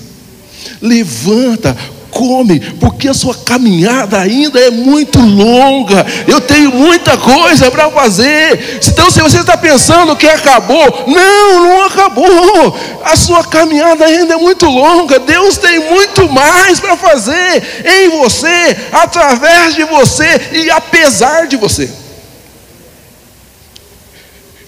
Levanta, 0.80 1.76
come, 2.16 2.59
porque 2.81 3.09
a 3.09 3.14
sua 3.14 3.35
caminhada 3.35 4.18
ainda 4.18 4.59
é 4.59 4.70
muito 4.70 5.20
longa. 5.20 6.07
Eu 6.26 6.40
tenho 6.40 6.70
muita 6.70 7.16
coisa 7.18 7.70
para 7.70 7.90
fazer. 7.90 8.81
Então, 8.87 9.11
se 9.11 9.20
você 9.20 9.40
está 9.40 9.57
pensando 9.57 10.16
que 10.16 10.26
acabou, 10.26 11.05
não, 11.07 11.62
não 11.62 11.85
acabou. 11.85 12.79
A 13.05 13.14
sua 13.16 13.44
caminhada 13.44 14.07
ainda 14.07 14.33
é 14.35 14.37
muito 14.38 14.64
longa. 14.66 15.18
Deus 15.18 15.59
tem 15.59 15.79
muito 15.79 16.26
mais 16.31 16.81
para 16.81 16.96
fazer 16.96 17.62
em 17.85 18.09
você, 18.18 18.76
através 18.90 19.74
de 19.74 19.85
você 19.85 20.40
e 20.52 20.70
apesar 20.70 21.46
de 21.46 21.57
você 21.57 21.90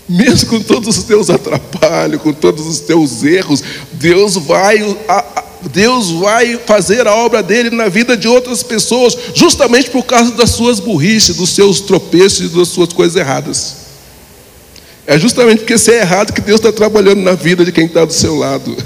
mesmo 0.09 0.49
com 0.49 0.61
todos 0.63 0.97
os 0.97 1.05
teus 1.05 1.29
atrapalhos, 1.29 2.23
com 2.23 2.33
todos 2.33 2.67
os 2.67 2.81
teus 2.81 3.23
erros, 3.23 3.63
Deus 3.93 4.37
vai 4.37 4.79
Deus 5.63 6.11
vai 6.11 6.59
fazer 6.67 7.07
a 7.07 7.15
obra 7.15 7.43
dele 7.43 7.71
na 7.71 7.89
vida 7.89 8.17
de 8.17 8.29
outras 8.29 8.63
pessoas, 8.63 9.17
justamente 9.35 9.91
por 9.91 10.05
causa 10.05 10.33
das 10.33 10.51
suas 10.51 10.79
burrices, 10.79 11.37
dos 11.37 11.51
seus 11.51 11.81
tropeços 11.81 12.47
e 12.53 12.57
das 12.57 12.69
suas 12.69 12.93
coisas 12.93 13.17
erradas. 13.17 13.77
É 15.07 15.19
justamente 15.19 15.61
porque 15.61 15.77
você 15.77 15.93
é 15.93 16.01
errado 16.01 16.33
que 16.33 16.41
Deus 16.41 16.61
está 16.61 16.71
trabalhando 16.71 17.23
na 17.23 17.33
vida 17.33 17.65
de 17.65 17.73
quem 17.73 17.87
está 17.87 18.05
do 18.05 18.13
seu 18.13 18.37
lado. 18.37 18.77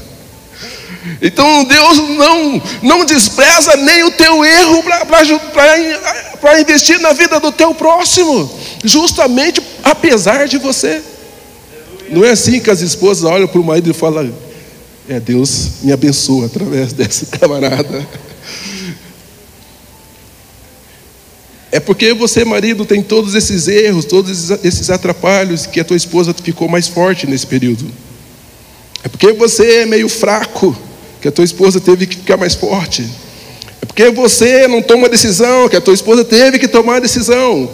Então 1.20 1.64
Deus 1.64 1.98
não, 1.98 2.62
não 2.82 3.04
despreza 3.04 3.76
nem 3.76 4.04
o 4.04 4.12
teu 4.12 4.44
erro 4.44 4.84
para 6.40 6.60
investir 6.60 7.00
na 7.00 7.12
vida 7.12 7.40
do 7.40 7.50
teu 7.50 7.74
próximo, 7.74 8.50
justamente 8.84 9.60
apesar 9.82 10.46
de 10.46 10.58
você. 10.58 11.02
Não 12.08 12.24
é 12.24 12.30
assim 12.30 12.60
que 12.60 12.70
as 12.70 12.80
esposas 12.80 13.24
olham 13.24 13.48
para 13.48 13.60
o 13.60 13.64
marido 13.64 13.90
e 13.90 13.94
falam: 13.94 14.32
É, 15.08 15.18
Deus 15.18 15.82
me 15.82 15.92
abençoa 15.92 16.46
através 16.46 16.92
desse 16.94 17.26
camarada. 17.26 18.06
É 21.72 21.80
porque 21.80 22.12
você, 22.12 22.44
marido, 22.44 22.84
tem 22.84 23.02
todos 23.02 23.34
esses 23.34 23.66
erros, 23.66 24.04
todos 24.04 24.50
esses 24.62 24.90
atrapalhos, 24.90 25.66
que 25.66 25.80
a 25.80 25.84
tua 25.84 25.96
esposa 25.96 26.34
ficou 26.34 26.68
mais 26.68 26.86
forte 26.86 27.26
nesse 27.26 27.46
período. 27.46 27.84
É 29.02 29.08
porque 29.08 29.32
você 29.32 29.80
é 29.80 29.86
meio 29.86 30.08
fraco, 30.08 30.76
que 31.20 31.28
a 31.28 31.32
tua 31.32 31.44
esposa 31.44 31.80
teve 31.80 32.06
que 32.06 32.16
ficar 32.16 32.36
mais 32.36 32.54
forte. 32.54 33.08
É 33.80 33.86
porque 33.86 34.10
você 34.10 34.68
não 34.68 34.82
toma 34.82 35.08
decisão, 35.08 35.68
que 35.68 35.74
a 35.74 35.80
tua 35.80 35.94
esposa 35.94 36.24
teve 36.24 36.58
que 36.58 36.68
tomar 36.68 37.00
decisão. 37.00 37.68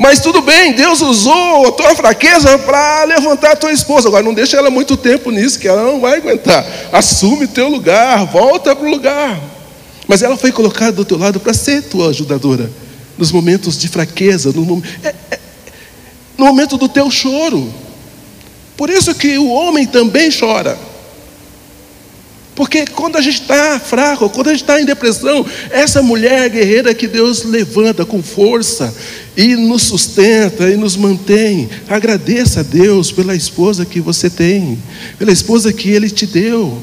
Mas 0.00 0.18
tudo 0.18 0.40
bem, 0.40 0.72
Deus 0.72 1.02
usou 1.02 1.68
a 1.68 1.72
tua 1.72 1.94
fraqueza 1.94 2.58
para 2.60 3.04
levantar 3.04 3.52
a 3.52 3.56
tua 3.56 3.70
esposa. 3.70 4.08
Agora 4.08 4.22
não 4.22 4.32
deixa 4.32 4.56
ela 4.56 4.70
muito 4.70 4.96
tempo 4.96 5.30
nisso, 5.30 5.58
que 5.58 5.68
ela 5.68 5.82
não 5.82 6.00
vai 6.00 6.16
aguentar. 6.16 6.64
Assume 6.90 7.46
teu 7.46 7.68
lugar, 7.68 8.24
volta 8.24 8.74
para 8.74 8.86
o 8.86 8.90
lugar. 8.90 9.38
Mas 10.08 10.22
ela 10.22 10.38
foi 10.38 10.52
colocada 10.52 10.92
do 10.92 11.04
teu 11.04 11.18
lado 11.18 11.38
para 11.38 11.52
ser 11.52 11.82
tua 11.82 12.08
ajudadora 12.08 12.70
nos 13.18 13.30
momentos 13.30 13.76
de 13.76 13.88
fraqueza, 13.88 14.50
no, 14.54 14.82
é, 15.04 15.14
é, 15.32 15.38
no 16.38 16.46
momento 16.46 16.78
do 16.78 16.88
teu 16.88 17.10
choro. 17.10 17.70
Por 18.78 18.88
isso 18.88 19.14
que 19.14 19.36
o 19.36 19.50
homem 19.50 19.86
também 19.86 20.30
chora. 20.30 20.78
Porque 22.54 22.84
quando 22.86 23.16
a 23.16 23.20
gente 23.20 23.40
está 23.40 23.78
fraco, 23.80 24.28
quando 24.28 24.48
a 24.48 24.50
gente 24.52 24.62
está 24.62 24.80
em 24.80 24.84
depressão, 24.84 25.46
essa 25.70 26.02
mulher 26.02 26.48
guerreira 26.50 26.94
que 26.94 27.06
Deus 27.06 27.44
levanta 27.44 28.04
com 28.04 28.22
força 28.22 28.94
e 29.36 29.56
nos 29.56 29.82
sustenta 29.84 30.68
e 30.68 30.76
nos 30.76 30.96
mantém. 30.96 31.68
Agradeça 31.88 32.60
a 32.60 32.62
Deus 32.62 33.12
pela 33.12 33.34
esposa 33.34 33.86
que 33.86 34.00
você 34.00 34.28
tem, 34.28 34.78
pela 35.18 35.32
esposa 35.32 35.72
que 35.72 35.90
Ele 35.90 36.10
te 36.10 36.26
deu. 36.26 36.82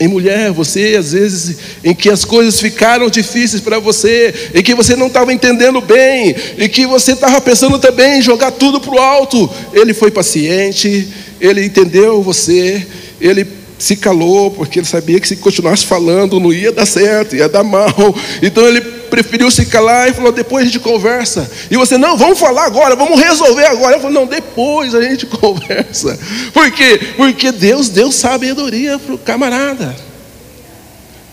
Em 0.00 0.08
mulher, 0.08 0.50
você 0.50 0.96
às 0.98 1.12
vezes 1.12 1.56
em 1.84 1.94
que 1.94 2.10
as 2.10 2.24
coisas 2.24 2.60
ficaram 2.60 3.08
difíceis 3.08 3.62
para 3.62 3.78
você, 3.78 4.50
em 4.52 4.62
que 4.62 4.74
você 4.74 4.96
não 4.96 5.06
estava 5.06 5.32
entendendo 5.32 5.80
bem, 5.80 6.34
em 6.58 6.68
que 6.68 6.84
você 6.84 7.12
estava 7.12 7.40
pensando 7.40 7.78
também 7.78 8.18
em 8.18 8.22
jogar 8.22 8.50
tudo 8.50 8.80
para 8.80 8.92
o 8.92 8.98
alto, 8.98 9.48
ele 9.72 9.94
foi 9.94 10.10
paciente, 10.10 11.08
ele 11.40 11.64
entendeu 11.64 12.20
você, 12.22 12.84
ele 13.24 13.46
se 13.78 13.96
calou, 13.96 14.50
porque 14.50 14.78
ele 14.78 14.86
sabia 14.86 15.18
que 15.18 15.26
se 15.26 15.36
continuasse 15.36 15.86
falando 15.86 16.38
não 16.38 16.52
ia 16.52 16.70
dar 16.70 16.86
certo, 16.86 17.34
ia 17.34 17.48
dar 17.48 17.64
mal. 17.64 17.88
Então 18.42 18.66
ele 18.66 18.80
preferiu 18.82 19.50
se 19.50 19.64
calar 19.64 20.10
e 20.10 20.12
falou: 20.12 20.30
depois 20.30 20.62
a 20.62 20.66
gente 20.66 20.78
conversa. 20.78 21.50
E 21.70 21.76
você, 21.76 21.96
não, 21.96 22.16
vamos 22.18 22.38
falar 22.38 22.66
agora, 22.66 22.94
vamos 22.94 23.18
resolver 23.18 23.64
agora. 23.64 23.96
Eu 23.96 24.00
falei, 24.00 24.14
não, 24.14 24.26
depois 24.26 24.94
a 24.94 25.00
gente 25.00 25.24
conversa. 25.26 26.18
Por 26.52 26.70
quê? 26.70 27.00
Porque 27.16 27.50
Deus 27.50 27.88
deu 27.88 28.12
sabedoria 28.12 28.98
para 28.98 29.14
o 29.14 29.18
camarada. 29.18 29.96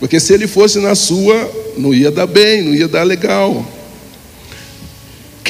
Porque 0.00 0.18
se 0.18 0.32
ele 0.32 0.48
fosse 0.48 0.78
na 0.78 0.94
sua, 0.94 1.50
não 1.76 1.92
ia 1.92 2.10
dar 2.10 2.26
bem, 2.26 2.62
não 2.62 2.74
ia 2.74 2.88
dar 2.88 3.02
legal. 3.02 3.64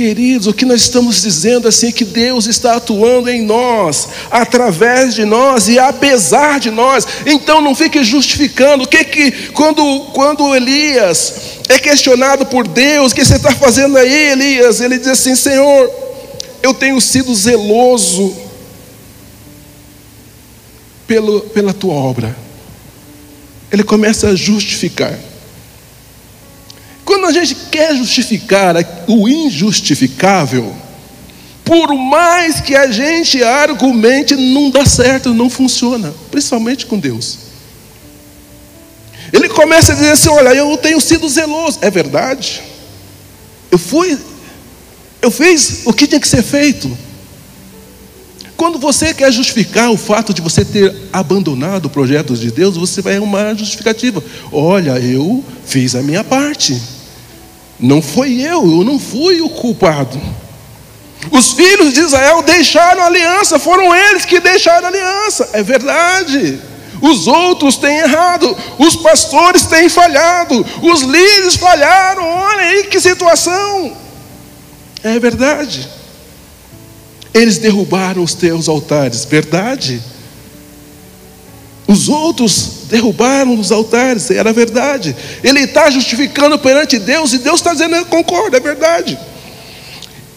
Queridos, 0.02 0.48
o 0.48 0.52
que 0.52 0.64
nós 0.64 0.80
estamos 0.80 1.22
dizendo 1.22 1.68
assim 1.68 1.86
é 1.86 1.92
que 1.92 2.04
Deus 2.04 2.48
está 2.48 2.74
atuando 2.74 3.30
em 3.30 3.40
nós, 3.40 4.08
através 4.32 5.14
de 5.14 5.24
nós 5.24 5.68
e 5.68 5.78
apesar 5.78 6.58
de 6.58 6.72
nós. 6.72 7.06
Então 7.24 7.60
não 7.60 7.72
fique 7.72 8.02
justificando. 8.02 8.82
O 8.82 8.88
que 8.88 9.04
que 9.04 9.30
quando 9.52 10.10
quando 10.12 10.56
Elias 10.56 11.34
é 11.68 11.78
questionado 11.78 12.44
por 12.46 12.66
Deus, 12.66 13.12
o 13.12 13.14
que 13.14 13.24
você 13.24 13.36
está 13.36 13.52
fazendo 13.54 13.96
aí, 13.96 14.32
Elias? 14.32 14.80
Ele 14.80 14.98
diz 14.98 15.06
assim: 15.06 15.36
Senhor, 15.36 15.88
eu 16.64 16.74
tenho 16.74 17.00
sido 17.00 17.32
zeloso 17.32 18.34
pelo, 21.06 21.42
pela 21.42 21.72
tua 21.72 21.94
obra. 21.94 22.36
Ele 23.70 23.84
começa 23.84 24.30
a 24.30 24.34
justificar. 24.34 25.16
Quando 27.12 27.26
a 27.26 27.32
gente 27.32 27.54
quer 27.70 27.94
justificar 27.94 28.74
o 29.06 29.28
injustificável, 29.28 30.74
por 31.62 31.94
mais 31.94 32.58
que 32.58 32.74
a 32.74 32.90
gente 32.90 33.44
argumente, 33.44 34.34
não 34.34 34.70
dá 34.70 34.86
certo, 34.86 35.34
não 35.34 35.50
funciona, 35.50 36.14
principalmente 36.30 36.86
com 36.86 36.98
Deus. 36.98 37.36
Ele 39.30 39.46
começa 39.50 39.92
a 39.92 39.94
dizer 39.94 40.12
assim: 40.12 40.30
Olha, 40.30 40.54
eu 40.54 40.74
tenho 40.78 40.98
sido 41.02 41.28
zeloso, 41.28 41.80
é 41.82 41.90
verdade. 41.90 42.62
Eu 43.70 43.76
fui, 43.76 44.18
eu 45.20 45.30
fiz 45.30 45.82
o 45.84 45.92
que 45.92 46.06
tinha 46.06 46.18
que 46.20 46.26
ser 46.26 46.42
feito. 46.42 46.90
Quando 48.56 48.78
você 48.78 49.12
quer 49.12 49.30
justificar 49.30 49.90
o 49.90 49.98
fato 49.98 50.32
de 50.32 50.40
você 50.40 50.64
ter 50.64 50.96
abandonado 51.12 51.86
o 51.86 51.90
projeto 51.90 52.34
de 52.34 52.50
Deus, 52.50 52.78
você 52.78 53.02
vai 53.02 53.16
arrumar 53.16 53.52
justificativa. 53.52 54.24
Olha, 54.50 54.98
eu 54.98 55.44
fiz 55.66 55.94
a 55.94 56.02
minha 56.02 56.24
parte. 56.24 56.80
Não 57.82 58.00
foi 58.00 58.40
eu, 58.40 58.78
eu 58.78 58.84
não 58.84 58.96
fui 58.96 59.40
o 59.40 59.50
culpado. 59.50 60.20
Os 61.32 61.52
filhos 61.52 61.92
de 61.92 62.00
Israel 62.00 62.40
deixaram 62.42 63.02
a 63.02 63.06
aliança, 63.06 63.58
foram 63.58 63.94
eles 63.94 64.24
que 64.24 64.38
deixaram 64.38 64.86
a 64.86 64.88
aliança. 64.88 65.50
É 65.52 65.62
verdade. 65.64 66.60
Os 67.00 67.26
outros 67.26 67.76
têm 67.76 67.98
errado, 67.98 68.56
os 68.78 68.94
pastores 68.94 69.66
têm 69.66 69.88
falhado, 69.88 70.64
os 70.82 71.00
líderes 71.02 71.56
falharam. 71.56 72.24
Olha 72.24 72.62
aí 72.62 72.84
que 72.84 73.00
situação. 73.00 73.96
É 75.02 75.18
verdade. 75.18 75.88
Eles 77.34 77.58
derrubaram 77.58 78.22
os 78.22 78.34
teus 78.34 78.68
altares, 78.68 79.24
verdade? 79.24 80.00
Os 81.86 82.08
outros 82.08 82.84
derrubaram 82.88 83.58
os 83.58 83.72
altares, 83.72 84.30
era 84.30 84.52
verdade. 84.52 85.14
Ele 85.42 85.60
está 85.60 85.90
justificando 85.90 86.58
perante 86.58 86.98
Deus 86.98 87.32
e 87.32 87.38
Deus 87.38 87.60
está 87.60 87.72
dizendo: 87.72 87.96
Eu 87.96 88.06
concordo, 88.06 88.56
é 88.56 88.60
verdade. 88.60 89.18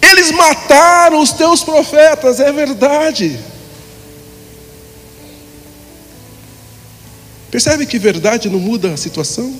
Eles 0.01 0.31
mataram 0.31 1.21
os 1.21 1.31
teus 1.31 1.63
profetas, 1.63 2.39
é 2.39 2.51
verdade. 2.51 3.39
Percebe 7.49 7.85
que 7.85 7.97
verdade 7.97 8.49
não 8.49 8.59
muda 8.59 8.93
a 8.93 8.97
situação? 8.97 9.53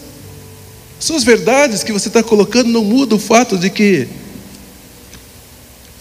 Suas 1.00 1.24
verdades 1.24 1.84
que 1.84 1.94
você 1.94 2.08
está 2.08 2.24
colocando 2.24 2.70
não 2.70 2.84
mudam 2.84 3.18
o 3.18 3.22
fato 3.22 3.58
de 3.58 3.70
que 3.70 4.08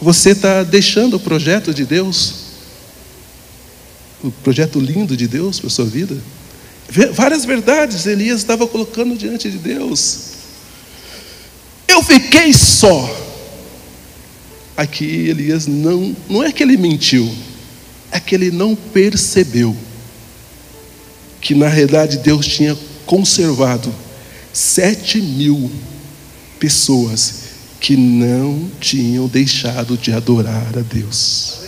você 0.01 0.31
está 0.31 0.63
deixando 0.63 1.15
o 1.15 1.21
projeto 1.21 1.73
de 1.73 1.85
Deus, 1.85 2.44
o 4.25 4.31
projeto 4.31 4.81
lindo 4.81 5.17
de 5.17 5.29
Deus 5.29 5.61
para 5.61 5.67
a 5.67 5.71
sua 5.71 5.85
vida. 5.85 6.17
Várias 7.13 7.45
verdades 7.45 8.07
Elias 8.07 8.39
estava 8.39 8.67
colocando 8.67 9.17
diante 9.17 9.51
de 9.51 9.59
Deus. 9.59 10.33
Eu 11.87 12.03
fiquei 12.03 12.53
só. 12.53 13.23
Aqui 14.77 15.29
Elias 15.29 15.67
não, 15.67 16.17
não 16.29 16.43
é 16.43 16.51
que 16.51 16.63
ele 16.63 16.77
mentiu, 16.77 17.33
é 18.11 18.19
que 18.19 18.35
ele 18.35 18.51
não 18.51 18.75
percebeu 18.75 19.77
que 21.41 21.55
na 21.55 21.69
realidade 21.69 22.19
Deus 22.19 22.47
tinha 22.47 22.77
conservado 23.07 23.95
sete 24.53 25.21
mil 25.21 25.71
pessoas 26.59 27.35
que 27.79 27.97
não 27.97 28.71
tinham 28.81 29.29
deixado 29.29 29.97
de 29.97 30.11
adorar 30.11 30.73
a 30.77 30.81
Deus. 30.81 31.64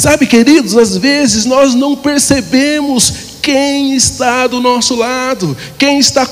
Sabe, 0.00 0.26
queridos, 0.26 0.78
às 0.78 0.96
vezes 0.96 1.44
nós 1.44 1.74
não 1.74 1.94
percebemos 1.94 3.12
quem 3.42 3.94
está 3.94 4.46
do 4.46 4.58
nosso 4.58 4.94
lado, 4.94 5.54
quem 5.76 5.98
está 5.98 6.26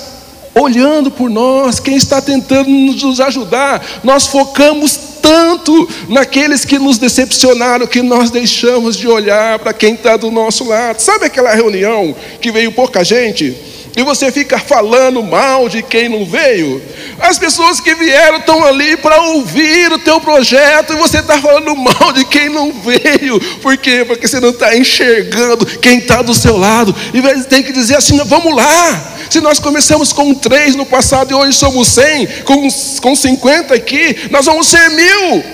olhando 0.55 1.11
por 1.11 1.29
nós, 1.29 1.79
quem 1.79 1.95
está 1.95 2.23
tentando 2.23 2.71
nos 2.71 3.21
ajudar. 3.21 3.85
Nós 4.03 4.27
focamos 4.27 4.99
tanto 5.21 5.87
naqueles 6.09 6.65
que 6.65 6.79
nos 6.79 6.97
decepcionaram 6.97 7.87
que 7.87 8.01
nós 8.01 8.31
deixamos 8.31 8.97
de 8.97 9.07
olhar 9.07 9.59
para 9.59 9.75
quem 9.75 9.93
está 9.93 10.17
do 10.17 10.31
nosso 10.31 10.65
lado. 10.65 11.01
Sabe 11.01 11.27
aquela 11.27 11.55
reunião 11.55 12.17
que 12.41 12.51
veio 12.51 12.73
pouca 12.73 13.05
gente? 13.05 13.55
E 13.99 14.03
você 14.05 14.31
fica 14.31 14.61
falando 14.61 15.25
mal 15.25 15.69
de 15.69 15.83
quem 15.83 16.09
não 16.09 16.25
veio. 16.25 16.81
As 17.19 17.37
pessoas 17.37 17.81
que 17.81 17.97
vieram 17.97 18.39
estão 18.39 18.65
ali 18.65 18.97
para 18.97 19.21
ouvir 19.23 19.91
o 19.91 19.99
teu 19.99 20.21
projeto 20.21 20.93
e 20.93 20.97
você 20.97 21.19
está 21.19 21.37
falando 21.43 21.75
mal 21.75 22.13
de 22.13 22.25
quem 22.25 22.49
não 22.49 22.73
veio. 22.73 23.41
Por 23.61 23.77
quê? 23.77 24.05
Porque 24.07 24.29
você 24.29 24.39
não 24.39 24.51
está 24.51 24.77
enxergando 24.77 25.67
quem 25.81 25.99
está 25.99 26.23
do 26.23 26.33
seu 26.33 26.57
lado. 26.57 26.95
E 27.13 27.21
você 27.21 27.43
tem 27.43 27.61
que 27.61 27.73
dizer 27.73 27.97
assim: 27.97 28.17
vamos 28.23 28.55
lá. 28.55 29.17
Se 29.29 29.41
nós 29.41 29.59
começamos 29.59 30.13
com 30.13 30.33
três 30.33 30.77
no 30.77 30.87
passado 30.87 31.33
e 31.33 31.35
hoje 31.35 31.59
somos 31.59 31.89
cem, 31.89 32.25
com, 32.45 32.69
com 33.03 33.17
50 33.17 33.75
aqui, 33.75 34.17
nós 34.31 34.47
vamos 34.47 34.69
ser 34.69 34.91
mil. 34.91 35.45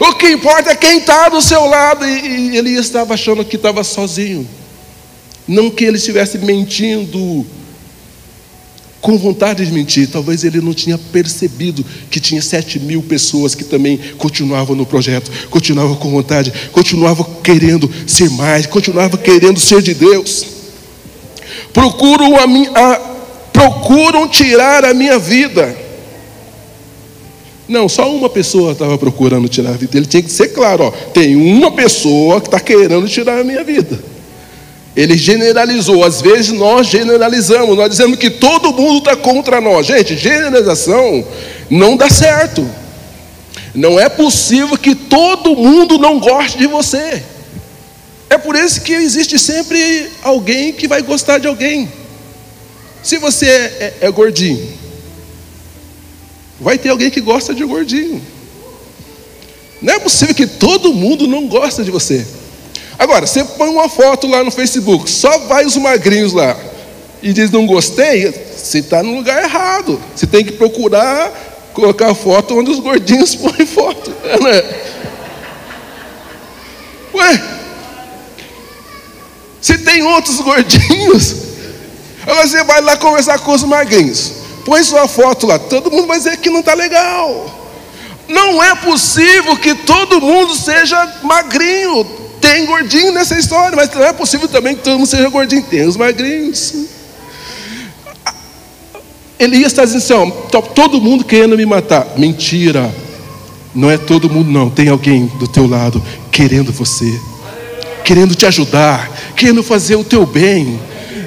O 0.00 0.14
que 0.14 0.30
importa 0.30 0.72
é 0.72 0.74
quem 0.74 0.98
está 0.98 1.28
do 1.28 1.40
seu 1.40 1.64
lado. 1.64 2.04
E, 2.04 2.54
e 2.54 2.56
ele 2.56 2.70
estava 2.70 3.14
achando 3.14 3.44
que 3.44 3.54
estava 3.54 3.84
sozinho. 3.84 4.57
Não 5.48 5.70
que 5.70 5.84
ele 5.84 5.96
estivesse 5.96 6.36
mentindo 6.38 7.44
com 9.00 9.16
vontade 9.16 9.64
de 9.64 9.72
mentir. 9.72 10.08
Talvez 10.08 10.44
ele 10.44 10.60
não 10.60 10.74
tinha 10.74 10.98
percebido 10.98 11.84
que 12.10 12.20
tinha 12.20 12.42
sete 12.42 12.78
mil 12.78 13.02
pessoas 13.02 13.54
que 13.54 13.64
também 13.64 13.98
continuavam 14.18 14.76
no 14.76 14.84
projeto, 14.84 15.30
continuavam 15.50 15.96
com 15.96 16.10
vontade, 16.10 16.52
continuavam 16.72 17.24
querendo 17.42 17.90
ser 18.06 18.30
mais, 18.30 18.66
continuavam 18.66 19.18
querendo 19.18 19.58
ser 19.58 19.82
de 19.82 19.94
Deus. 19.94 20.46
Procuram, 21.72 22.36
a 22.36 22.44
a, 22.80 23.00
procuram 23.52 24.28
tirar 24.28 24.84
a 24.84 24.92
minha 24.92 25.18
vida. 25.18 25.76
Não, 27.68 27.88
só 27.88 28.10
uma 28.14 28.30
pessoa 28.30 28.72
estava 28.72 28.96
procurando 28.96 29.46
tirar 29.48 29.70
a 29.70 29.76
vida. 29.76 29.96
Ele 29.96 30.06
tinha 30.06 30.22
que 30.22 30.30
ser 30.30 30.48
claro: 30.48 30.84
ó, 30.84 30.90
tem 30.90 31.36
uma 31.36 31.70
pessoa 31.70 32.40
que 32.40 32.48
está 32.48 32.58
querendo 32.58 33.06
tirar 33.06 33.40
a 33.40 33.44
minha 33.44 33.62
vida. 33.62 33.98
Ele 34.96 35.16
generalizou. 35.16 36.04
Às 36.04 36.20
vezes 36.20 36.52
nós 36.52 36.86
generalizamos, 36.86 37.76
nós 37.76 37.90
dizemos 37.90 38.18
que 38.18 38.30
todo 38.30 38.72
mundo 38.72 38.98
está 38.98 39.16
contra 39.16 39.60
nós. 39.60 39.86
Gente, 39.86 40.16
generalização 40.16 41.24
não 41.70 41.96
dá 41.96 42.08
certo. 42.08 42.68
Não 43.74 43.98
é 43.98 44.08
possível 44.08 44.76
que 44.76 44.94
todo 44.94 45.54
mundo 45.54 45.98
não 45.98 46.18
goste 46.18 46.58
de 46.58 46.66
você. 46.66 47.22
É 48.30 48.36
por 48.36 48.56
isso 48.56 48.80
que 48.82 48.92
existe 48.92 49.38
sempre 49.38 50.10
alguém 50.22 50.72
que 50.72 50.88
vai 50.88 51.02
gostar 51.02 51.38
de 51.38 51.46
alguém. 51.46 51.90
Se 53.02 53.18
você 53.18 53.46
é, 53.46 53.94
é, 54.02 54.06
é 54.06 54.10
gordinho, 54.10 54.72
vai 56.60 56.76
ter 56.76 56.90
alguém 56.90 57.10
que 57.10 57.20
gosta 57.20 57.54
de 57.54 57.64
gordinho. 57.64 58.20
Não 59.80 59.94
é 59.94 59.98
possível 59.98 60.34
que 60.34 60.46
todo 60.46 60.92
mundo 60.92 61.26
não 61.26 61.46
gosta 61.46 61.84
de 61.84 61.90
você. 61.90 62.26
Agora, 62.98 63.26
você 63.26 63.44
põe 63.44 63.68
uma 63.68 63.88
foto 63.88 64.26
lá 64.26 64.42
no 64.42 64.50
Facebook, 64.50 65.08
só 65.08 65.38
vai 65.40 65.64
os 65.64 65.76
magrinhos 65.76 66.32
lá, 66.32 66.56
e 67.22 67.32
diz 67.32 67.50
não 67.50 67.66
gostei, 67.66 68.30
você 68.56 68.78
está 68.78 69.02
no 69.02 69.14
lugar 69.14 69.42
errado. 69.42 70.00
Você 70.14 70.26
tem 70.26 70.44
que 70.44 70.52
procurar 70.52 71.32
colocar 71.72 72.12
foto 72.12 72.58
onde 72.58 72.72
os 72.72 72.80
gordinhos 72.80 73.34
põem 73.36 73.64
foto. 73.64 74.10
Né? 74.10 74.80
Ué, 77.14 77.42
se 79.60 79.78
tem 79.78 80.02
outros 80.02 80.40
gordinhos, 80.40 81.36
agora 82.22 82.46
você 82.46 82.64
vai 82.64 82.80
lá 82.80 82.96
conversar 82.96 83.38
com 83.38 83.52
os 83.52 83.62
magrinhos, 83.62 84.32
põe 84.64 84.82
sua 84.82 85.06
foto 85.06 85.46
lá, 85.46 85.58
todo 85.58 85.90
mundo 85.90 86.06
vai 86.06 86.18
dizer 86.18 86.36
que 86.38 86.50
não 86.50 86.60
está 86.60 86.74
legal. 86.74 87.54
Não 88.28 88.62
é 88.62 88.74
possível 88.74 89.56
que 89.56 89.74
todo 89.74 90.20
mundo 90.20 90.54
seja 90.54 91.20
magrinho. 91.22 92.27
Tem 92.40 92.66
gordinho 92.66 93.12
nessa 93.12 93.38
história, 93.38 93.76
mas 93.76 93.90
não 93.92 94.04
é 94.04 94.12
possível 94.12 94.48
também 94.48 94.76
que 94.76 94.82
todo 94.82 94.98
mundo 94.98 95.08
seja 95.08 95.28
gordinho. 95.28 95.62
Tem 95.62 95.86
os 95.86 95.96
magrinhos. 95.96 96.74
Elias 99.38 99.72
está 99.72 99.84
dizendo 99.84 99.98
assim: 99.98 100.12
ó, 100.12 100.30
tá 100.48 100.60
todo 100.60 101.00
mundo 101.00 101.24
querendo 101.24 101.56
me 101.56 101.64
matar. 101.64 102.06
Mentira. 102.16 102.92
Não 103.74 103.90
é 103.90 103.96
todo 103.96 104.28
mundo, 104.28 104.50
não. 104.50 104.68
Tem 104.70 104.88
alguém 104.88 105.26
do 105.38 105.46
teu 105.46 105.66
lado 105.66 106.02
querendo 106.32 106.72
você, 106.72 107.20
querendo 108.04 108.34
te 108.34 108.46
ajudar, 108.46 109.10
querendo 109.36 109.62
fazer 109.62 109.96
o 109.96 110.04
teu 110.04 110.26
bem. 110.26 110.80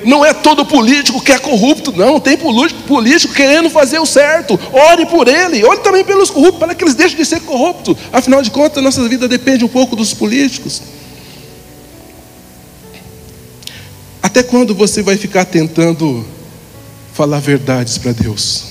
Não 0.04 0.26
é 0.26 0.34
todo 0.34 0.66
político 0.66 1.22
que 1.22 1.32
é 1.32 1.38
corrupto, 1.38 1.94
não. 1.96 2.20
Tem 2.20 2.36
político, 2.36 2.82
político 2.84 3.34
querendo 3.34 3.70
fazer 3.70 4.00
o 4.00 4.06
certo. 4.06 4.60
Ore 4.74 5.06
por 5.06 5.28
ele, 5.28 5.64
ore 5.64 5.80
também 5.80 6.04
pelos 6.04 6.30
corruptos, 6.30 6.60
para 6.60 6.74
que 6.74 6.84
eles 6.84 6.96
deixem 6.96 7.18
de 7.18 7.26
ser 7.26 7.40
corruptos. 7.42 7.96
Afinal 8.12 8.42
de 8.42 8.50
contas, 8.50 8.84
nossa 8.84 9.08
vida 9.08 9.28
depende 9.28 9.64
um 9.64 9.68
pouco 9.68 9.96
dos 9.96 10.14
políticos. 10.14 10.82
Até 14.32 14.44
quando 14.44 14.74
você 14.74 15.04
vai 15.04 15.18
ficar 15.18 15.44
tentando 15.44 16.26
falar 17.14 17.42
verdades 17.42 17.98
para 17.98 18.14
Deus? 18.14 18.64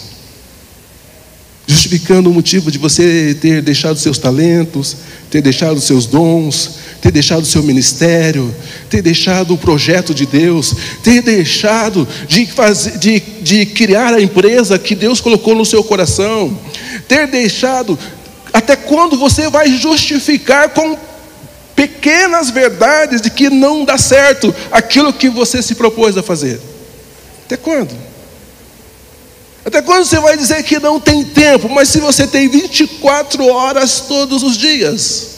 Justificando 1.66 2.30
o 2.30 2.32
motivo 2.32 2.70
de 2.70 2.78
você 2.78 3.36
ter 3.38 3.60
deixado 3.60 3.98
seus 3.98 4.16
talentos, 4.16 4.96
ter 5.30 5.42
deixado 5.42 5.78
seus 5.78 6.06
dons, 6.06 6.76
ter 7.02 7.10
deixado 7.10 7.44
seu 7.44 7.62
ministério, 7.62 8.54
ter 8.88 9.02
deixado 9.02 9.52
o 9.52 9.58
projeto 9.58 10.14
de 10.14 10.24
Deus, 10.24 10.74
ter 11.02 11.20
deixado 11.20 12.08
de, 12.26 12.46
fazer, 12.46 12.96
de, 12.96 13.20
de 13.20 13.66
criar 13.66 14.14
a 14.14 14.22
empresa 14.22 14.78
que 14.78 14.94
Deus 14.94 15.20
colocou 15.20 15.54
no 15.54 15.66
seu 15.66 15.84
coração, 15.84 16.58
ter 17.06 17.26
deixado. 17.26 17.98
Até 18.50 18.76
quando 18.76 19.18
você 19.18 19.50
vai 19.50 19.70
justificar 19.76 20.70
com 20.70 21.09
pequenas 21.80 22.50
verdades 22.50 23.22
de 23.22 23.30
que 23.30 23.48
não 23.48 23.86
dá 23.86 23.96
certo 23.96 24.54
aquilo 24.70 25.14
que 25.14 25.30
você 25.30 25.62
se 25.62 25.74
propôs 25.74 26.14
a 26.14 26.22
fazer. 26.22 26.60
Até 27.46 27.56
quando? 27.56 27.96
Até 29.64 29.80
quando 29.80 30.04
você 30.04 30.18
vai 30.18 30.36
dizer 30.36 30.62
que 30.62 30.78
não 30.78 31.00
tem 31.00 31.24
tempo, 31.24 31.70
mas 31.70 31.88
se 31.88 31.98
você 31.98 32.26
tem 32.26 32.50
24 32.50 33.46
horas 33.46 34.02
todos 34.02 34.42
os 34.42 34.58
dias? 34.58 35.28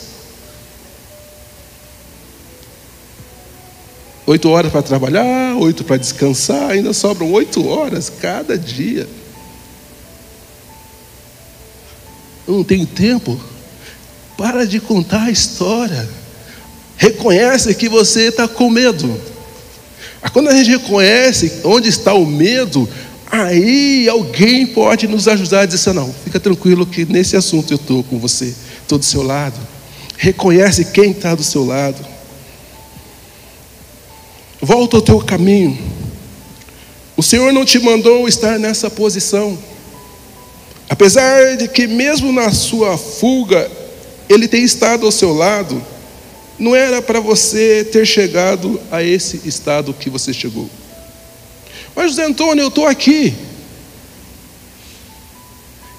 Oito 4.26 4.48
horas 4.48 4.72
para 4.72 4.83
trabalhar, 4.83 5.55
oito 5.59 5.85
para 5.85 5.96
descansar, 5.96 6.72
ainda 6.72 6.92
sobram 6.92 7.31
oito 7.31 7.68
horas 7.68 8.11
cada 8.20 8.59
dia. 8.59 9.09
Não 12.48 12.64
tenho 12.64 12.87
tempo. 12.87 13.40
Para 14.37 14.66
de 14.66 14.81
contar 14.81 15.24
a 15.24 15.31
história. 15.31 16.21
Reconhece 17.02 17.74
que 17.74 17.88
você 17.88 18.28
está 18.28 18.46
com 18.46 18.70
medo. 18.70 19.20
Quando 20.32 20.50
a 20.50 20.54
gente 20.54 20.70
reconhece 20.70 21.52
onde 21.64 21.88
está 21.88 22.14
o 22.14 22.24
medo, 22.24 22.88
aí 23.28 24.08
alguém 24.08 24.68
pode 24.68 25.08
nos 25.08 25.26
ajudar 25.26 25.62
a 25.62 25.66
dizer 25.66 25.90
assim, 25.90 25.98
não, 25.98 26.14
fica 26.22 26.38
tranquilo 26.38 26.86
que 26.86 27.04
nesse 27.04 27.36
assunto 27.36 27.72
eu 27.72 27.74
estou 27.74 28.04
com 28.04 28.20
você, 28.20 28.54
estou 28.80 28.98
do 28.98 29.04
seu 29.04 29.20
lado. 29.20 29.58
Reconhece 30.16 30.84
quem 30.92 31.10
está 31.10 31.34
do 31.34 31.42
seu 31.42 31.66
lado. 31.66 32.06
Volta 34.60 34.98
ao 34.98 35.02
teu 35.02 35.18
caminho. 35.18 35.76
O 37.16 37.22
Senhor 37.22 37.52
não 37.52 37.64
te 37.64 37.80
mandou 37.80 38.28
estar 38.28 38.60
nessa 38.60 38.88
posição. 38.88 39.58
Apesar 40.88 41.56
de 41.56 41.66
que 41.66 41.88
mesmo 41.88 42.32
na 42.32 42.52
sua 42.52 42.96
fuga, 42.96 43.68
Ele 44.28 44.46
tem 44.46 44.62
estado 44.62 45.04
ao 45.04 45.10
seu 45.10 45.34
lado, 45.34 45.84
não 46.58 46.74
era 46.74 47.00
para 47.02 47.20
você 47.20 47.84
ter 47.84 48.06
chegado 48.06 48.80
a 48.90 49.02
esse 49.02 49.40
estado 49.44 49.94
que 49.94 50.10
você 50.10 50.32
chegou. 50.32 50.68
Mas, 51.94 52.10
José 52.10 52.24
Antônio, 52.24 52.62
eu 52.62 52.68
estou 52.68 52.86
aqui. 52.86 53.34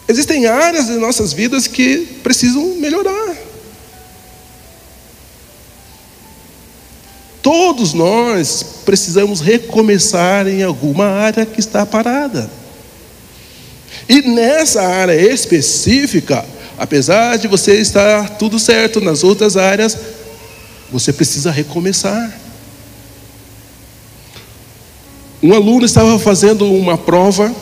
Existem 0.07 0.45
áreas 0.45 0.87
de 0.87 0.93
nossas 0.93 1.33
vidas 1.33 1.67
que 1.67 1.99
precisam 2.21 2.75
melhorar. 2.75 3.35
Todos 7.41 7.93
nós 7.93 8.65
precisamos 8.85 9.41
recomeçar 9.41 10.47
em 10.47 10.63
alguma 10.63 11.05
área 11.05 11.45
que 11.45 11.59
está 11.59 11.85
parada. 11.85 12.49
E 14.07 14.21
nessa 14.21 14.81
área 14.81 15.13
específica, 15.13 16.45
apesar 16.77 17.37
de 17.37 17.47
você 17.47 17.75
estar 17.79 18.37
tudo 18.37 18.57
certo 18.57 19.01
nas 19.01 19.23
outras 19.23 19.57
áreas, 19.57 19.97
você 20.93 21.11
precisa 21.11 21.49
recomeçar. 21.49 22.39
Um 25.41 25.51
aluno 25.55 25.83
estava 25.85 26.19
fazendo 26.19 26.71
uma 26.71 26.95
prova 26.95 27.53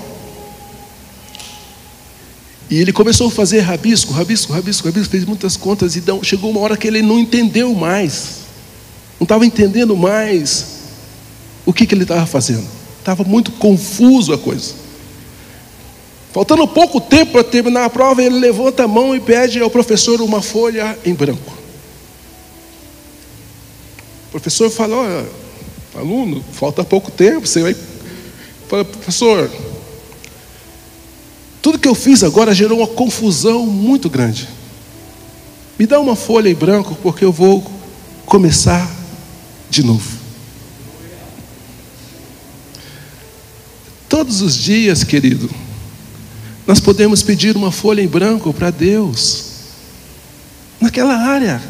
e 2.70 2.78
ele 2.78 2.92
começou 2.92 3.30
a 3.30 3.32
fazer 3.32 3.62
rabisco, 3.62 4.12
rabisco, 4.12 4.52
rabisco, 4.52 4.86
rabisco, 4.86 5.10
fez 5.10 5.24
muitas 5.24 5.56
contas 5.56 5.96
e 5.96 6.04
chegou 6.24 6.52
uma 6.52 6.60
hora 6.60 6.76
que 6.76 6.86
ele 6.86 7.02
não 7.02 7.18
entendeu 7.18 7.74
mais, 7.74 8.42
não 9.18 9.24
estava 9.24 9.46
entendendo 9.46 9.96
mais 9.96 10.66
o 11.66 11.72
que, 11.72 11.88
que 11.88 11.96
ele 11.96 12.04
estava 12.04 12.26
fazendo, 12.26 12.68
estava 13.00 13.24
muito 13.24 13.54
confuso 13.54 14.34
a 14.34 14.38
coisa. 14.38 14.74
Faltando 16.34 16.68
pouco 16.68 17.00
tempo 17.00 17.32
para 17.32 17.44
terminar 17.46 17.86
a 17.86 17.90
prova, 17.90 18.22
ele 18.22 18.40
levanta 18.40 18.84
a 18.84 18.88
mão 18.88 19.16
e 19.16 19.22
pede 19.22 19.60
ao 19.62 19.70
professor 19.70 20.22
uma 20.22 20.42
folha 20.42 20.98
em 21.06 21.14
branco. 21.14 21.61
O 24.32 24.40
professor 24.40 24.70
fala, 24.70 24.96
olha, 24.96 25.30
aluno, 25.94 26.42
falta 26.54 26.86
pouco 26.86 27.12
tempo, 27.12 27.46
você 27.46 27.62
vai. 27.62 27.76
Fala, 28.70 28.86
professor, 28.86 29.52
tudo 31.62 31.78
que 31.78 31.88
eu 31.88 31.94
fiz 31.94 32.24
agora 32.24 32.56
gerou 32.56 32.78
uma 32.80 32.88
confusão 32.88 33.66
muito 33.66 34.10
grande. 34.10 34.48
Me 35.78 35.86
dá 35.86 36.00
uma 36.00 36.16
folha 36.16 36.48
em 36.48 36.56
branco, 36.56 36.98
porque 37.04 37.26
eu 37.26 37.32
vou 37.32 37.70
começar 38.26 38.90
de 39.70 39.84
novo. 39.84 40.10
Todos 44.08 44.42
os 44.42 44.56
dias, 44.56 45.04
querido, 45.04 45.50
nós 46.66 46.80
podemos 46.80 47.22
pedir 47.22 47.58
uma 47.58 47.72
folha 47.72 48.02
em 48.02 48.08
branco 48.08 48.54
para 48.54 48.72
Deus, 48.72 49.46
naquela 50.80 51.16
área 51.16 51.62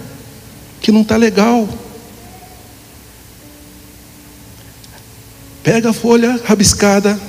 que 0.80 0.92
não 0.92 1.02
está 1.02 1.18
legal. 1.18 1.68
Pega 5.64 5.90
a 5.92 5.94
folha 5.94 6.40
rabiscada 6.44 7.20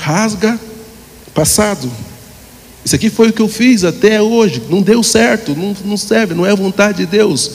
rasga 0.00 0.58
passado. 1.34 1.90
Isso 2.84 2.94
aqui 2.94 3.10
foi 3.10 3.28
o 3.28 3.32
que 3.32 3.42
eu 3.42 3.48
fiz 3.48 3.84
até 3.84 4.20
hoje, 4.22 4.62
não 4.70 4.80
deu 4.80 5.02
certo, 5.02 5.54
não, 5.54 5.76
não 5.84 5.96
serve, 5.96 6.34
não 6.34 6.46
é 6.46 6.54
vontade 6.54 6.98
de 6.98 7.06
Deus. 7.06 7.50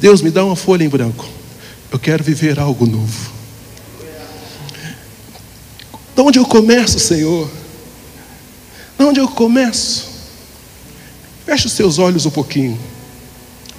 Deus 0.00 0.22
me 0.22 0.30
dá 0.30 0.44
uma 0.44 0.56
folha 0.56 0.84
em 0.84 0.88
branco. 0.88 1.28
Eu 1.92 1.98
quero 1.98 2.24
viver 2.24 2.58
algo 2.58 2.86
novo. 2.86 3.32
De 6.14 6.22
onde 6.22 6.38
eu 6.38 6.44
começo, 6.46 6.98
Senhor? 6.98 7.50
De 8.98 9.04
onde 9.04 9.20
eu 9.20 9.28
começo? 9.28 10.08
Feche 11.44 11.66
os 11.66 11.72
seus 11.72 11.98
olhos 11.98 12.26
um 12.26 12.30
pouquinho. 12.30 12.78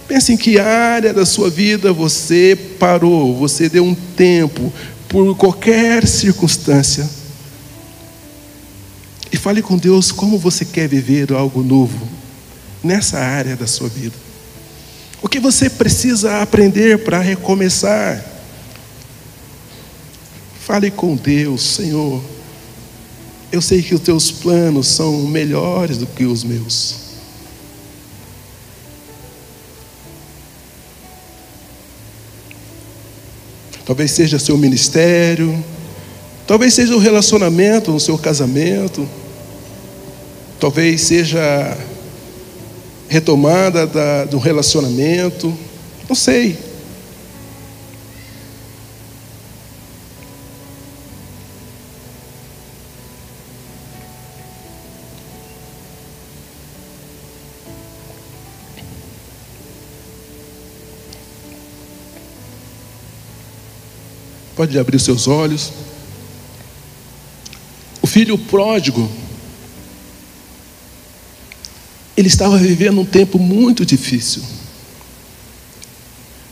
Pense 0.07 0.33
em 0.33 0.37
que 0.37 0.57
área 0.59 1.13
da 1.13 1.25
sua 1.25 1.49
vida 1.49 1.93
você 1.93 2.57
parou, 2.79 3.35
você 3.35 3.69
deu 3.69 3.83
um 3.83 3.93
tempo, 3.93 4.73
por 5.09 5.35
qualquer 5.35 6.07
circunstância. 6.07 7.09
E 9.31 9.37
fale 9.37 9.61
com 9.61 9.77
Deus 9.77 10.11
como 10.11 10.37
você 10.37 10.63
quer 10.63 10.87
viver 10.87 11.33
algo 11.33 11.61
novo 11.61 12.07
nessa 12.83 13.19
área 13.19 13.55
da 13.55 13.67
sua 13.67 13.89
vida. 13.89 14.15
O 15.21 15.27
que 15.27 15.39
você 15.39 15.69
precisa 15.69 16.41
aprender 16.41 17.03
para 17.03 17.19
recomeçar? 17.19 18.23
Fale 20.61 20.89
com 20.89 21.15
Deus, 21.15 21.61
Senhor. 21.61 22.23
Eu 23.51 23.61
sei 23.61 23.81
que 23.81 23.95
os 23.95 24.01
teus 24.01 24.31
planos 24.31 24.87
são 24.87 25.23
melhores 25.23 25.97
do 25.97 26.05
que 26.05 26.25
os 26.25 26.43
meus. 26.43 27.08
Talvez 33.89 34.11
seja 34.11 34.37
seu 34.37 34.55
ministério, 34.55 35.65
talvez 36.45 36.75
seja 36.75 36.95
o 36.95 36.99
relacionamento 36.99 37.91
no 37.91 37.99
seu 37.99 38.19
casamento, 38.19 39.09
talvez 40.59 41.01
seja 41.01 41.75
retomada 43.07 43.87
da, 43.87 44.25
do 44.25 44.37
relacionamento, 44.37 45.51
não 46.07 46.15
sei. 46.15 46.55
Pode 64.59 64.77
abrir 64.77 64.99
seus 64.99 65.25
olhos. 65.25 65.71
O 68.01 68.05
filho 68.05 68.37
pródigo, 68.37 69.09
ele 72.17 72.27
estava 72.27 72.57
vivendo 72.57 72.99
um 72.99 73.05
tempo 73.05 73.39
muito 73.39 73.85
difícil. 73.85 74.43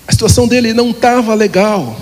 A 0.08 0.14
situação 0.14 0.48
dele 0.48 0.74
não 0.74 0.92
estava 0.92 1.34
legal. 1.34 2.00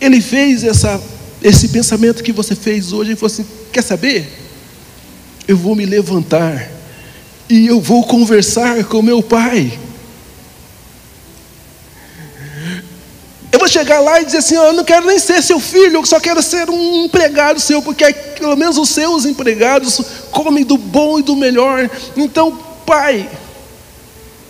Ele 0.00 0.22
fez 0.22 0.64
essa, 0.64 0.98
esse 1.42 1.68
pensamento 1.68 2.22
que 2.22 2.32
você 2.32 2.54
fez 2.54 2.94
hoje 2.94 3.12
e 3.12 3.16
falou 3.16 3.30
assim: 3.30 3.44
quer 3.70 3.82
saber? 3.82 4.26
Eu 5.46 5.58
vou 5.58 5.76
me 5.76 5.84
levantar 5.84 6.70
e 7.46 7.66
eu 7.66 7.78
vou 7.78 8.02
conversar 8.06 8.84
com 8.84 9.02
meu 9.02 9.22
pai. 9.22 9.78
Chegar 13.74 14.00
lá 14.00 14.20
e 14.20 14.24
dizer 14.24 14.38
assim: 14.38 14.56
oh, 14.56 14.64
eu 14.64 14.72
não 14.72 14.84
quero 14.84 15.06
nem 15.06 15.18
ser 15.18 15.42
seu 15.42 15.58
filho, 15.58 15.96
eu 15.96 16.06
só 16.06 16.20
quero 16.20 16.42
ser 16.42 16.70
um 16.70 17.04
empregado 17.04 17.60
seu, 17.60 17.82
porque 17.82 18.12
pelo 18.38 18.56
menos 18.56 18.78
os 18.78 18.88
seus 18.88 19.24
empregados 19.24 20.00
comem 20.30 20.64
do 20.64 20.78
bom 20.78 21.18
e 21.18 21.22
do 21.22 21.34
melhor. 21.34 21.90
Então, 22.16 22.56
pai, 22.86 23.28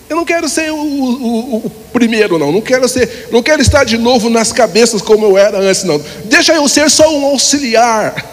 eu 0.08 0.16
não 0.16 0.24
quero 0.24 0.48
ser 0.48 0.70
o, 0.70 0.76
o, 0.76 1.56
o, 1.66 1.70
primeiro, 1.92 2.38
não. 2.38 2.52
Não 2.52 2.60
quero 2.60 2.88
ser, 2.88 3.28
não 3.32 3.42
quero 3.42 3.62
estar 3.62 3.84
de 3.84 3.96
novo 3.96 4.28
nas 4.28 4.52
cabeças 4.52 5.00
como 5.00 5.24
eu 5.24 5.38
era 5.38 5.58
antes, 5.58 5.84
não. 5.84 6.00
Deixa 6.26 6.54
eu 6.54 6.68
ser 6.68 6.90
só 6.90 7.10
um 7.10 7.24
auxiliar. 7.26 8.32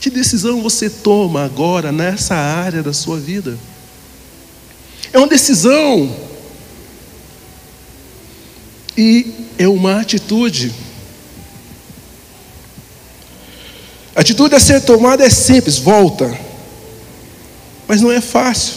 Que 0.00 0.08
decisão 0.08 0.62
você 0.62 0.88
toma 0.88 1.44
agora 1.44 1.92
nessa 1.92 2.34
área 2.34 2.82
da 2.82 2.92
sua 2.92 3.18
vida? 3.18 3.58
É 5.12 5.18
uma 5.18 5.28
decisão. 5.28 6.14
E 8.96 9.32
é 9.58 9.66
uma 9.68 10.00
atitude. 10.00 10.72
A 14.14 14.20
atitude 14.20 14.54
a 14.54 14.60
ser 14.60 14.82
tomada 14.82 15.24
é 15.24 15.30
simples, 15.30 15.78
volta. 15.78 16.38
Mas 17.88 18.00
não 18.00 18.12
é 18.12 18.20
fácil. 18.20 18.74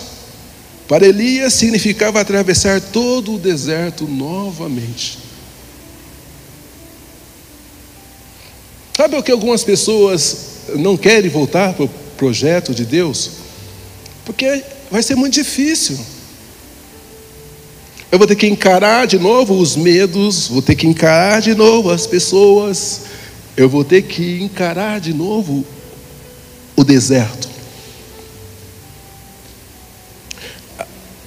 Para 0.88 1.06
Elias 1.06 1.54
significava 1.54 2.20
atravessar 2.20 2.80
todo 2.80 3.36
o 3.36 3.40
deserto 3.40 4.06
novamente. 4.08 5.20
Sabe 8.96 9.16
o 9.16 9.24
que 9.24 9.32
algumas 9.32 9.64
pessoas 9.64 10.38
não 10.76 10.96
querem 10.96 11.30
voltar 11.30 11.74
para 11.74 11.86
o 11.86 11.90
projeto 12.16 12.74
de 12.74 12.86
Deus? 12.86 13.32
Porque 14.24 14.64
vai 14.92 15.02
ser 15.02 15.16
muito 15.16 15.34
difícil. 15.34 16.00
Eu 18.14 18.20
vou 18.20 18.28
ter 18.28 18.36
que 18.36 18.46
encarar 18.46 19.08
de 19.08 19.18
novo 19.18 19.58
os 19.58 19.76
medos, 19.76 20.48
vou 20.48 20.62
ter 20.62 20.76
que 20.76 20.86
encarar 20.86 21.42
de 21.42 21.56
novo 21.56 21.90
as 21.90 22.06
pessoas, 22.06 23.06
eu 23.58 23.68
vou 23.68 23.84
ter 23.84 24.04
que 24.04 24.40
encarar 24.40 25.00
de 25.00 25.12
novo 25.12 25.66
o 26.76 26.84
deserto. 26.84 27.50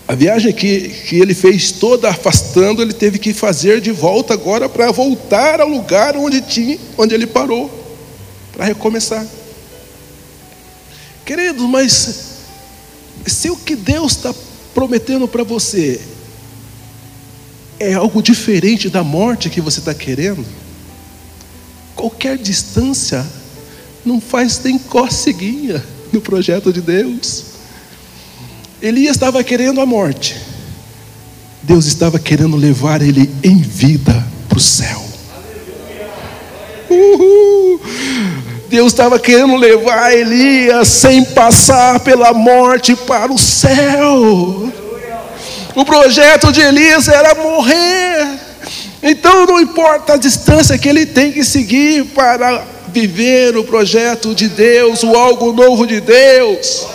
A 0.07 0.15
viagem 0.15 0.53
que, 0.53 0.89
que 0.89 1.17
ele 1.17 1.35
fez 1.35 1.73
toda 1.73 2.09
afastando, 2.09 2.81
ele 2.81 2.93
teve 2.93 3.19
que 3.19 3.35
fazer 3.35 3.81
de 3.81 3.91
volta 3.91 4.35
agora 4.35 4.69
para 4.69 4.93
voltar 4.93 5.61
ao 5.61 5.69
lugar 5.69 6.17
onde, 6.17 6.41
tinha, 6.41 6.79
onde 6.97 7.13
ele 7.17 7.27
parou, 7.27 7.69
para 8.53 8.65
recomeçar. 8.65 9.27
Queridos, 11.25 11.69
mas 11.69 12.27
se 13.27 13.51
o 13.51 13.57
que 13.57 13.75
Deus 13.75 14.13
está 14.13 14.33
prometendo 14.73 15.27
para 15.27 15.43
você 15.43 16.01
é 17.79 17.95
algo 17.95 18.23
diferente 18.23 18.89
da 18.89 19.05
morte 19.05 19.51
que 19.51 19.61
você 19.61 19.81
está 19.81 19.95
querendo, 19.95 20.45
qualquer 21.95 22.39
distância 22.39 23.25
não 24.05 24.21
faz 24.21 24.61
nem 24.63 24.79
coceguinha 24.79 25.85
no 26.13 26.21
projeto 26.21 26.73
de 26.73 26.81
Deus. 26.81 27.45
Elias 28.81 29.17
estava 29.17 29.43
querendo 29.43 29.81
a 29.81 29.87
morte, 29.87 30.37
Deus 31.63 31.87
estava 31.87 32.19
querendo 32.19 32.57
levar 32.57 33.03
ele 33.03 33.31
em 33.43 33.61
vida 33.61 34.27
para 34.49 34.59
o 34.59 34.61
céu. 34.61 35.05
Uhul. 36.89 37.81
Deus 38.69 38.93
estava 38.93 39.19
querendo 39.19 39.57
levar 39.57 40.13
Elias 40.13 40.89
sem 40.89 41.25
passar 41.25 42.01
pela 42.01 42.33
morte 42.33 42.95
para 42.95 43.33
o 43.33 43.39
céu. 43.39 44.73
O 45.77 45.85
projeto 45.85 46.51
de 46.51 46.63
Elias 46.63 47.07
era 47.07 47.35
morrer. 47.35 48.41
Então 49.03 49.45
não 49.45 49.61
importa 49.61 50.15
a 50.15 50.17
distância 50.17 50.79
que 50.79 50.89
ele 50.89 51.05
tem 51.05 51.31
que 51.31 51.45
seguir 51.45 52.07
para 52.07 52.65
viver 52.89 53.55
o 53.59 53.63
projeto 53.63 54.35
de 54.35 54.49
Deus, 54.49 55.03
o 55.03 55.15
algo 55.15 55.53
novo 55.53 55.87
de 55.87 56.01
Deus. 56.01 56.87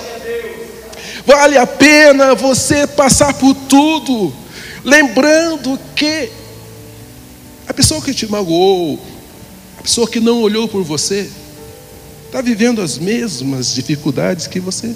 Vale 1.27 1.59
a 1.59 1.67
pena 1.67 2.33
você 2.33 2.87
passar 2.87 3.35
por 3.35 3.53
tudo, 3.53 4.33
lembrando 4.83 5.79
que 5.95 6.31
a 7.67 7.73
pessoa 7.75 8.01
que 8.01 8.15
te 8.15 8.25
magoou, 8.25 8.99
a 9.77 9.83
pessoa 9.83 10.09
que 10.09 10.19
não 10.19 10.41
olhou 10.41 10.67
por 10.67 10.83
você, 10.83 11.29
está 12.25 12.41
vivendo 12.41 12.81
as 12.81 12.97
mesmas 12.97 13.75
dificuldades 13.75 14.47
que 14.47 14.59
você. 14.59 14.95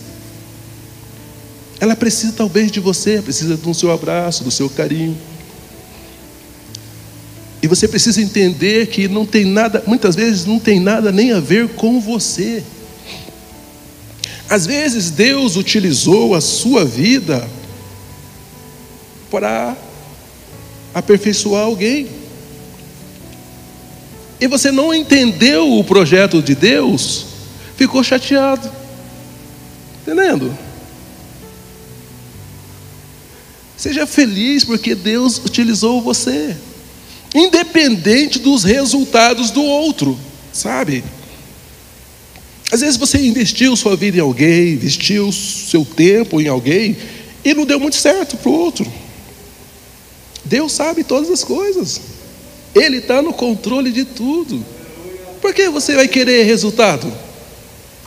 Ela 1.80 1.95
precisa 1.95 2.34
talvez 2.34 2.71
de 2.71 2.80
você, 2.80 3.21
precisa 3.21 3.57
do 3.57 3.73
seu 3.73 3.91
abraço, 3.91 4.43
do 4.43 4.51
seu 4.51 4.69
carinho. 4.69 5.17
E 7.61 7.67
você 7.67 7.88
precisa 7.88 8.21
entender 8.21 8.88
que 8.88 9.07
não 9.07 9.26
tem 9.26 9.43
nada, 9.43 9.84
muitas 9.88 10.15
vezes 10.15 10.45
não 10.45 10.59
tem 10.59 10.80
nada 10.80 11.11
nem 11.11 11.32
a 11.32 11.39
ver 11.39 11.69
com 11.69 11.99
você. 11.99 12.63
Às 14.47 14.65
vezes 14.65 15.09
Deus 15.09 15.55
utilizou 15.55 16.36
a 16.36 16.41
sua 16.41 16.86
vida 16.86 17.49
para 19.32 19.76
aperfeiçoar 20.93 21.63
alguém. 21.63 22.07
E 24.39 24.47
você 24.47 24.71
não 24.71 24.93
entendeu 24.93 25.73
o 25.73 25.84
projeto 25.84 26.41
de 26.41 26.53
Deus, 26.53 27.26
ficou 27.76 28.03
chateado. 28.03 28.69
Entendendo? 30.01 30.55
Seja 33.78 34.05
feliz 34.07 34.63
porque 34.63 34.95
Deus 34.95 35.38
utilizou 35.38 36.01
você. 36.01 36.55
independente 37.36 38.39
dos 38.39 38.63
resultados 38.63 39.51
do 39.51 39.61
outro, 39.61 40.17
sabe? 40.53 41.03
Às 42.71 42.80
vezes 42.80 42.95
você 42.95 43.19
investiu 43.19 43.76
sua 43.76 43.95
vida 43.97 44.17
em 44.17 44.21
alguém, 44.21 44.73
investiu 44.73 45.32
seu 45.34 45.84
tempo 45.84 46.39
em 46.39 46.47
alguém 46.47 46.95
e 47.43 47.53
não 47.53 47.65
deu 47.65 47.78
muito 47.80 47.97
certo 47.97 48.38
para 48.38 48.49
o 48.49 48.53
outro. 48.53 48.91
Deus 50.45 50.71
sabe 50.71 51.03
todas 51.03 51.30
as 51.30 51.43
coisas, 51.43 51.99
Ele 52.73 52.97
está 52.97 53.21
no 53.21 53.34
controle 53.34 53.91
de 53.91 54.05
tudo. 54.05 54.65
Por 55.41 55.53
que 55.53 55.69
você 55.69 55.95
vai 55.95 56.07
querer 56.07 56.43
resultado? 56.43 57.11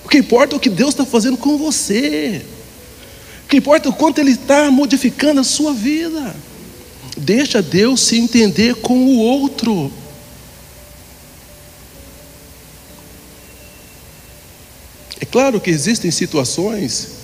O 0.05 0.09
que 0.09 0.19
importa 0.19 0.55
é 0.55 0.57
o 0.57 0.61
que 0.61 0.71
Deus 0.71 0.91
está 0.91 1.05
fazendo 1.05 1.37
com 1.37 1.59
você. 1.59 2.43
Que 3.49 3.57
importa 3.57 3.88
é 3.88 3.90
o 3.90 3.94
quanto 3.94 4.18
Ele 4.20 4.32
está 4.32 4.70
modificando 4.70 5.40
a 5.40 5.44
sua 5.44 5.72
vida. 5.72 6.36
Deixa 7.16 7.62
Deus 7.62 8.03
se 8.03 8.18
entender 8.18 8.76
com 8.76 8.99
o 9.07 9.18
outro. 9.18 9.90
É 15.20 15.24
claro 15.24 15.61
que 15.61 15.70
existem 15.70 16.11
situações 16.11 17.18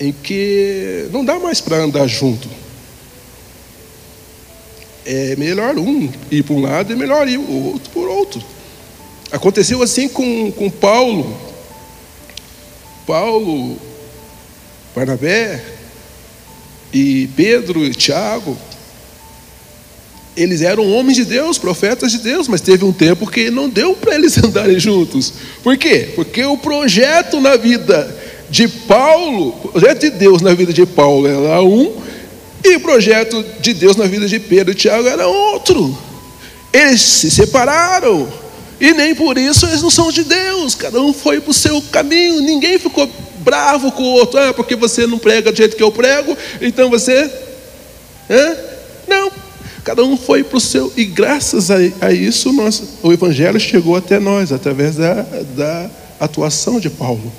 em 0.00 0.12
que 0.12 1.08
não 1.12 1.24
dá 1.24 1.38
mais 1.38 1.60
para 1.60 1.76
andar 1.76 2.06
junto. 2.06 2.48
É 5.04 5.36
melhor 5.36 5.76
um 5.78 6.10
ir 6.30 6.42
para 6.42 6.54
um 6.54 6.60
lado 6.60 6.92
e 6.92 6.96
melhor 6.96 7.28
ir 7.28 7.38
o 7.38 7.72
outro 7.72 7.90
por 7.90 8.08
outro. 8.08 8.42
Aconteceu 9.30 9.82
assim 9.82 10.08
com, 10.08 10.50
com 10.52 10.70
Paulo. 10.70 11.36
Paulo, 13.06 13.78
Barnabé 14.98 15.62
e 16.92 17.28
Pedro 17.36 17.84
e 17.84 17.94
Tiago. 17.94 18.58
Eles 20.36 20.60
eram 20.60 20.90
homens 20.90 21.16
de 21.16 21.24
Deus, 21.24 21.56
profetas 21.56 22.10
de 22.10 22.18
Deus, 22.18 22.48
mas 22.48 22.60
teve 22.60 22.84
um 22.84 22.92
tempo 22.92 23.26
que 23.30 23.48
não 23.48 23.68
deu 23.68 23.94
para 23.94 24.16
eles 24.16 24.36
andarem 24.42 24.78
juntos. 24.80 25.32
Por 25.62 25.76
quê? 25.76 26.10
Porque 26.16 26.44
o 26.44 26.56
projeto 26.56 27.40
na 27.40 27.56
vida 27.56 28.16
de 28.50 28.66
Paulo, 28.66 29.48
o 29.48 29.68
projeto 29.68 30.00
de 30.00 30.10
Deus 30.10 30.42
na 30.42 30.54
vida 30.54 30.72
de 30.72 30.84
Paulo 30.84 31.28
era 31.28 31.62
um, 31.62 31.94
e 32.64 32.76
o 32.76 32.80
projeto 32.80 33.44
de 33.60 33.74
Deus 33.74 33.96
na 33.96 34.06
vida 34.06 34.26
de 34.26 34.40
Pedro 34.40 34.72
e 34.72 34.76
Tiago 34.76 35.06
era 35.06 35.28
outro. 35.28 35.96
Eles 36.72 37.00
se 37.00 37.30
separaram. 37.30 38.28
E 38.80 38.92
nem 38.92 39.14
por 39.14 39.38
isso 39.38 39.66
eles 39.66 39.82
não 39.82 39.90
são 39.90 40.10
de 40.10 40.24
Deus, 40.24 40.74
cada 40.74 41.00
um 41.00 41.12
foi 41.12 41.40
para 41.40 41.50
o 41.50 41.54
seu 41.54 41.82
caminho, 41.82 42.40
ninguém 42.40 42.78
ficou 42.78 43.10
bravo 43.40 43.92
com 43.92 44.02
o 44.02 44.12
outro, 44.12 44.38
ah, 44.40 44.52
porque 44.54 44.76
você 44.76 45.06
não 45.06 45.18
prega 45.18 45.50
do 45.50 45.56
jeito 45.56 45.76
que 45.76 45.82
eu 45.82 45.92
prego, 45.92 46.36
então 46.60 46.90
você. 46.90 47.30
Não, 49.06 49.30
cada 49.82 50.04
um 50.04 50.16
foi 50.16 50.44
para 50.44 50.58
o 50.58 50.60
seu, 50.60 50.92
e 50.96 51.04
graças 51.04 51.70
a, 51.70 51.76
a 52.00 52.12
isso 52.12 52.52
nós, 52.52 52.82
o 53.02 53.10
Evangelho 53.12 53.58
chegou 53.58 53.96
até 53.96 54.18
nós, 54.18 54.52
através 54.52 54.96
da, 54.96 55.26
da 55.56 55.90
atuação 56.20 56.78
de 56.78 56.90
Paulo, 56.90 57.32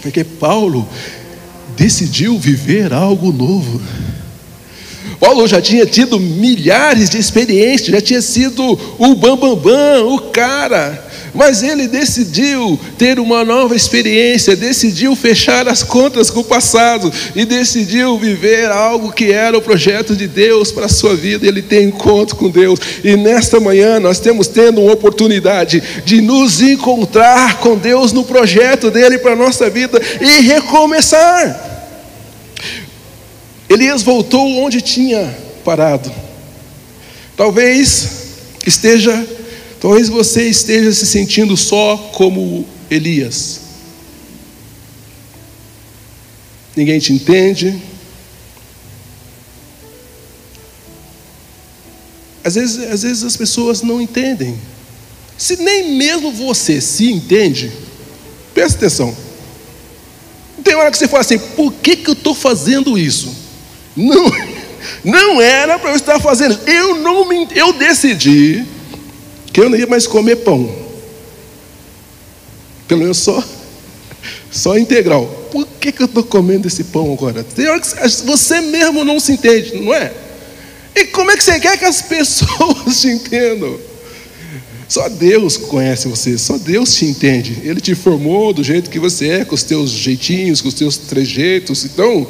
porque 0.00 0.24
Paulo 0.24 0.88
decidiu 1.76 2.38
viver 2.38 2.92
algo 2.92 3.32
novo. 3.32 3.80
Paulo 5.20 5.46
já 5.46 5.60
tinha 5.60 5.86
tido 5.86 6.18
milhares 6.18 7.10
de 7.10 7.18
experiências, 7.18 7.90
já 7.90 8.00
tinha 8.00 8.20
sido 8.20 8.78
o 8.98 9.14
bambambam, 9.14 9.56
bam, 9.56 10.02
bam, 10.02 10.14
o 10.14 10.18
cara, 10.30 11.11
mas 11.34 11.62
ele 11.62 11.88
decidiu 11.88 12.78
ter 12.98 13.18
uma 13.18 13.44
nova 13.44 13.74
experiência, 13.74 14.54
decidiu 14.54 15.16
fechar 15.16 15.66
as 15.66 15.82
contas 15.82 16.30
com 16.30 16.40
o 16.40 16.44
passado 16.44 17.12
e 17.34 17.44
decidiu 17.44 18.18
viver 18.18 18.70
algo 18.70 19.12
que 19.12 19.32
era 19.32 19.56
o 19.56 19.62
projeto 19.62 20.14
de 20.14 20.26
Deus 20.26 20.70
para 20.70 20.86
a 20.86 20.90
sua 20.90 21.16
vida. 21.16 21.46
Ele 21.46 21.62
tem 21.62 21.84
encontro 21.84 22.36
com 22.36 22.50
Deus, 22.50 22.78
e 23.02 23.16
nesta 23.16 23.58
manhã 23.58 23.98
nós 23.98 24.18
temos 24.18 24.46
tendo 24.46 24.82
uma 24.82 24.92
oportunidade 24.92 25.82
de 26.04 26.20
nos 26.20 26.60
encontrar 26.60 27.58
com 27.58 27.76
Deus 27.76 28.12
no 28.12 28.24
projeto 28.24 28.90
dele 28.90 29.18
para 29.18 29.32
a 29.32 29.36
nossa 29.36 29.70
vida 29.70 30.00
e 30.20 30.42
recomeçar. 30.42 31.70
Elias 33.68 34.02
voltou 34.02 34.46
onde 34.58 34.82
tinha 34.82 35.34
parado. 35.64 36.12
Talvez 37.36 38.08
esteja, 38.66 39.26
talvez 39.82 40.08
você 40.08 40.48
esteja 40.48 40.92
se 40.92 41.04
sentindo 41.04 41.56
só 41.56 41.96
como 42.14 42.64
Elias. 42.88 43.62
Ninguém 46.76 47.00
te 47.00 47.12
entende. 47.12 47.82
Às 52.44 52.54
vezes, 52.54 52.92
às 52.92 53.02
vezes 53.02 53.24
as 53.24 53.36
pessoas 53.36 53.82
não 53.82 54.00
entendem. 54.00 54.56
Se 55.36 55.56
nem 55.56 55.96
mesmo 55.96 56.30
você 56.30 56.80
se 56.80 57.10
entende, 57.10 57.72
presta 58.54 58.78
atenção. 58.78 59.16
Tem 60.62 60.76
hora 60.76 60.92
que 60.92 60.98
você 60.98 61.08
fala 61.08 61.22
assim: 61.22 61.40
por 61.40 61.72
que, 61.72 61.96
que 61.96 62.08
eu 62.08 62.14
estou 62.14 62.36
fazendo 62.36 62.96
isso? 62.96 63.34
Não, 63.96 64.30
não 65.02 65.40
era 65.40 65.76
para 65.76 65.90
eu 65.90 65.96
estar 65.96 66.20
fazendo. 66.20 66.56
Eu 66.68 66.94
não 67.00 67.28
me, 67.28 67.48
eu 67.56 67.72
decidi 67.72 68.64
que 69.52 69.60
eu 69.60 69.68
não 69.68 69.76
ia 69.76 69.86
mais 69.86 70.06
comer 70.06 70.36
pão. 70.36 70.70
Pelo 72.88 73.02
menos 73.02 73.18
só, 73.18 73.42
só 74.50 74.78
integral. 74.78 75.26
Por 75.50 75.66
que, 75.80 75.92
que 75.92 76.02
eu 76.02 76.06
estou 76.06 76.24
comendo 76.24 76.66
esse 76.66 76.84
pão 76.84 77.12
agora? 77.12 77.44
Você 78.24 78.60
mesmo 78.60 79.04
não 79.04 79.20
se 79.20 79.32
entende, 79.32 79.76
não 79.76 79.92
é? 79.92 80.12
E 80.94 81.06
como 81.06 81.30
é 81.30 81.36
que 81.36 81.44
você 81.44 81.58
quer 81.58 81.78
que 81.78 81.84
as 81.84 82.00
pessoas 82.02 83.00
te 83.00 83.08
entendam? 83.08 83.78
Só 84.88 85.08
Deus 85.08 85.56
conhece 85.56 86.06
você, 86.06 86.36
só 86.36 86.58
Deus 86.58 86.94
te 86.94 87.06
entende. 87.06 87.62
Ele 87.64 87.80
te 87.80 87.94
formou 87.94 88.52
do 88.52 88.62
jeito 88.62 88.90
que 88.90 88.98
você 88.98 89.28
é, 89.28 89.44
com 89.44 89.54
os 89.54 89.62
teus 89.62 89.90
jeitinhos, 89.90 90.60
com 90.60 90.68
os 90.68 90.74
teus 90.74 90.98
trejeitos. 90.98 91.86
Então, 91.86 92.26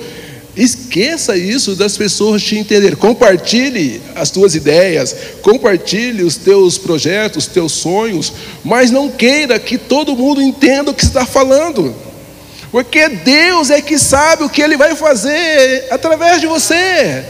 Esqueça 0.54 1.34
isso 1.34 1.74
das 1.74 1.96
pessoas 1.96 2.42
te 2.42 2.56
entender. 2.56 2.96
Compartilhe 2.96 4.02
as 4.14 4.30
tuas 4.30 4.54
ideias, 4.54 5.16
compartilhe 5.40 6.22
os 6.22 6.36
teus 6.36 6.76
projetos, 6.76 7.46
os 7.46 7.52
teus 7.52 7.72
sonhos, 7.72 8.32
mas 8.62 8.90
não 8.90 9.10
queira 9.10 9.58
que 9.58 9.78
todo 9.78 10.16
mundo 10.16 10.42
entenda 10.42 10.90
o 10.90 10.94
que 10.94 11.04
está 11.04 11.24
falando. 11.24 11.94
Porque 12.70 13.08
Deus 13.08 13.70
é 13.70 13.80
que 13.80 13.98
sabe 13.98 14.44
o 14.44 14.48
que 14.48 14.60
ele 14.60 14.76
vai 14.76 14.94
fazer 14.94 15.86
através 15.90 16.40
de 16.40 16.46
você. 16.46 17.24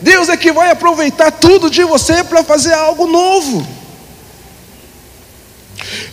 Deus 0.00 0.28
é 0.28 0.36
que 0.36 0.50
vai 0.50 0.70
aproveitar 0.70 1.30
tudo 1.30 1.70
de 1.70 1.84
você 1.84 2.24
para 2.24 2.42
fazer 2.42 2.72
algo 2.72 3.06
novo. 3.06 3.66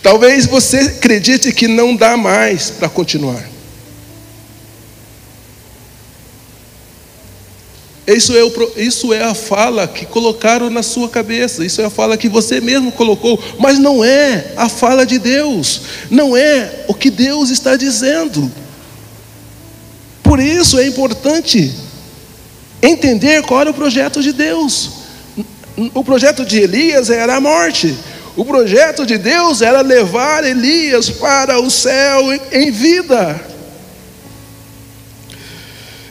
Talvez 0.04 0.46
você 0.46 0.78
acredite 0.78 1.52
que 1.52 1.68
não 1.68 1.96
dá 1.96 2.16
mais 2.16 2.70
para 2.70 2.88
continuar. 2.88 3.44
Isso 8.16 8.36
é, 8.36 8.44
o, 8.44 8.72
isso 8.76 9.14
é 9.14 9.24
a 9.24 9.36
fala 9.36 9.88
que 9.88 10.06
colocaram 10.06 10.70
na 10.70 10.82
sua 10.82 11.08
cabeça, 11.08 11.64
isso 11.64 11.82
é 11.82 11.86
a 11.86 11.90
fala 11.90 12.18
que 12.18 12.28
você 12.28 12.60
mesmo 12.60 12.92
colocou, 12.92 13.42
mas 13.60 13.78
não 13.78 14.04
é 14.04 14.54
a 14.58 14.68
fala 14.68 15.06
de 15.06 15.20
Deus, 15.20 15.82
não 16.10 16.36
é 16.36 16.86
o 16.88 16.94
que 16.94 17.12
Deus 17.12 17.50
está 17.50 17.76
dizendo. 17.76 18.52
Por 20.24 20.40
isso 20.40 20.80
é 20.80 20.88
importante 20.88 21.74
entender 22.82 23.44
qual 23.44 23.62
era 23.62 23.72
o 23.72 23.74
projeto 23.74 24.22
de 24.24 24.32
Deus. 24.32 24.92
O 25.94 26.04
projeto 26.04 26.46
de 26.46 26.60
Elias 26.60 27.10
era 27.10 27.36
a 27.36 27.42
morte, 27.42 27.96
o 28.36 28.46
projeto 28.46 29.06
de 29.06 29.18
Deus 29.18 29.62
era 29.62 29.82
levar 29.82 30.44
Elias 30.44 31.10
para 31.10 31.60
o 31.60 31.70
céu 31.70 32.24
em 32.52 32.72
vida. 32.72 33.50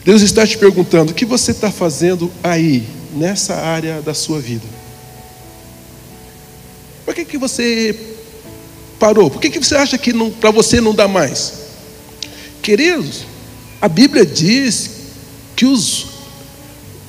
Deus 0.08 0.22
está 0.22 0.46
te 0.46 0.56
perguntando: 0.56 1.12
o 1.12 1.14
que 1.14 1.26
você 1.26 1.50
está 1.50 1.70
fazendo 1.70 2.32
aí, 2.42 2.82
nessa 3.14 3.56
área 3.56 4.00
da 4.00 4.14
sua 4.14 4.40
vida? 4.40 4.64
Por 7.04 7.14
que, 7.14 7.26
que 7.26 7.36
você 7.36 7.94
parou? 8.98 9.28
Por 9.28 9.38
que, 9.38 9.50
que 9.50 9.62
você 9.62 9.74
acha 9.76 9.98
que 9.98 10.14
para 10.40 10.50
você 10.50 10.80
não 10.80 10.94
dá 10.94 11.06
mais? 11.06 11.52
Queridos, 12.62 13.26
a 13.82 13.86
Bíblia 13.86 14.24
diz 14.24 14.92
que 15.54 15.66
os, 15.66 16.06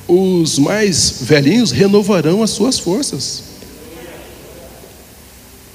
os 0.06 0.58
mais 0.58 1.22
velhinhos 1.22 1.70
renovarão 1.70 2.42
as 2.42 2.50
suas 2.50 2.78
forças. 2.78 3.44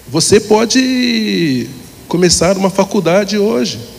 Você 0.10 0.40
pode 0.40 1.68
começar 2.08 2.56
uma 2.56 2.70
faculdade 2.70 3.36
hoje. 3.36 3.95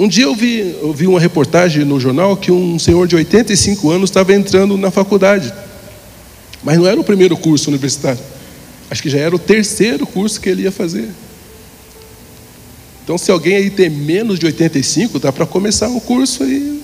Um 0.00 0.08
dia 0.08 0.24
eu 0.24 0.34
vi, 0.34 0.78
eu 0.80 0.94
vi 0.94 1.06
uma 1.06 1.20
reportagem 1.20 1.84
no 1.84 2.00
jornal 2.00 2.34
que 2.34 2.50
um 2.50 2.78
senhor 2.78 3.06
de 3.06 3.14
85 3.16 3.90
anos 3.90 4.08
estava 4.08 4.32
entrando 4.32 4.78
na 4.78 4.90
faculdade. 4.90 5.52
Mas 6.64 6.78
não 6.78 6.86
era 6.86 6.98
o 6.98 7.04
primeiro 7.04 7.36
curso 7.36 7.68
universitário. 7.68 8.18
Acho 8.90 9.02
que 9.02 9.10
já 9.10 9.18
era 9.18 9.36
o 9.36 9.38
terceiro 9.38 10.06
curso 10.06 10.40
que 10.40 10.48
ele 10.48 10.62
ia 10.62 10.72
fazer. 10.72 11.10
Então, 13.04 13.18
se 13.18 13.30
alguém 13.30 13.56
aí 13.56 13.68
tem 13.68 13.90
menos 13.90 14.38
de 14.38 14.46
85, 14.46 15.18
dá 15.18 15.30
para 15.30 15.44
começar 15.44 15.88
um 15.88 16.00
curso 16.00 16.44
aí. 16.44 16.80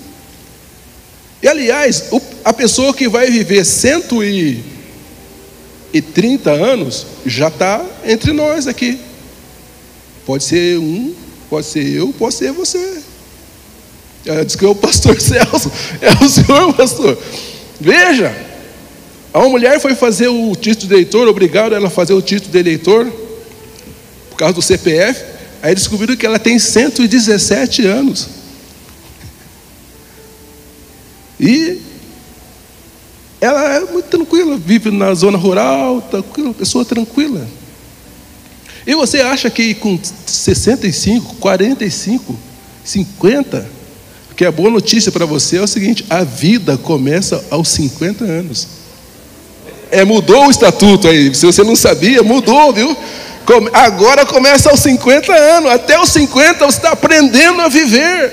E 1.43 1.49
aliás, 1.49 2.11
a 2.45 2.53
pessoa 2.53 2.93
que 2.93 3.09
vai 3.09 3.31
viver 3.31 3.65
cento 3.65 4.23
e 4.23 4.63
e 5.91 6.03
30 6.03 6.51
anos, 6.51 7.07
já 7.25 7.49
está 7.49 7.83
entre 8.05 8.35
nós 8.35 8.67
aqui. 8.67 9.01
Pode 10.27 10.45
ser 10.45 10.79
um, 10.79 11.15
pode 11.49 11.67
ser 11.67 11.87
eu, 11.87 12.13
pode 12.19 12.35
ser 12.35 12.53
você. 12.53 13.03
É, 14.25 14.45
diz 14.45 14.57
que 14.57 14.65
é 14.65 14.69
o 14.69 14.75
pastor 14.77 15.21
Celso, 15.21 15.71
é 16.01 16.25
o 16.25 16.29
senhor 16.29 16.75
pastor. 16.75 17.17
Veja, 17.81 18.35
a 19.33 19.39
uma 19.39 19.51
mulher 19.51 19.81
foi 19.81 19.95
fazer 19.95 20.29
o 20.29 20.55
título 20.57 20.89
de 20.89 20.95
eleitor, 20.95 21.29
obrigado 21.29 21.75
ela 21.75 21.89
a 21.89 21.91
fazer 21.91 22.15
o 22.15 22.23
título 22.23 22.51
de 22.51 22.59
eleitor, 22.59 23.13
por 24.31 24.37
causa 24.37 24.55
do 24.55 24.63
CPF, 24.63 25.25
aí 25.63 25.75
descobriram 25.75 26.17
que 26.17 26.27
ela 26.27 26.39
tem 26.39 26.59
117 26.59 27.87
anos. 27.87 28.29
E 31.39 31.81
ela 33.41 33.77
é 33.77 33.81
muito 33.81 34.07
tranquila, 34.07 34.57
vive 34.57 34.91
na 34.91 35.15
zona 35.15 35.37
rural, 35.37 36.01
tranquila, 36.03 36.55
pessoa 36.55 36.85
tranquila. 36.85 37.47
E 38.87 38.95
você 38.95 39.21
acha 39.21 39.51
que 39.51 39.75
com 39.75 39.99
65, 40.27 41.37
45, 41.37 42.39
50, 42.85 43.69
que 44.37 44.45
a 44.45 44.53
boa 44.53 44.71
notícia 44.71 45.11
para 45.11 45.27
você 45.27 45.57
é 45.57 45.63
o 45.63 45.67
seguinte: 45.67 46.05
a 46.09 46.23
vida 46.23 46.79
começa 46.79 47.45
aos 47.51 47.69
50 47.71 48.25
anos. 48.25 48.69
É, 49.91 50.05
mudou 50.05 50.47
o 50.47 50.51
estatuto 50.51 51.09
aí, 51.09 51.35
se 51.35 51.47
você 51.47 51.63
não 51.63 51.75
sabia, 51.75 52.23
mudou, 52.23 52.73
viu? 52.73 52.97
Agora 53.73 54.27
começa 54.27 54.69
aos 54.71 54.81
50 54.81 55.33
anos, 55.33 55.71
até 55.71 55.99
os 55.99 56.11
50 56.11 56.67
você 56.67 56.79
está 56.79 56.91
aprendendo 56.91 57.61
a 57.63 57.69
viver 57.69 58.33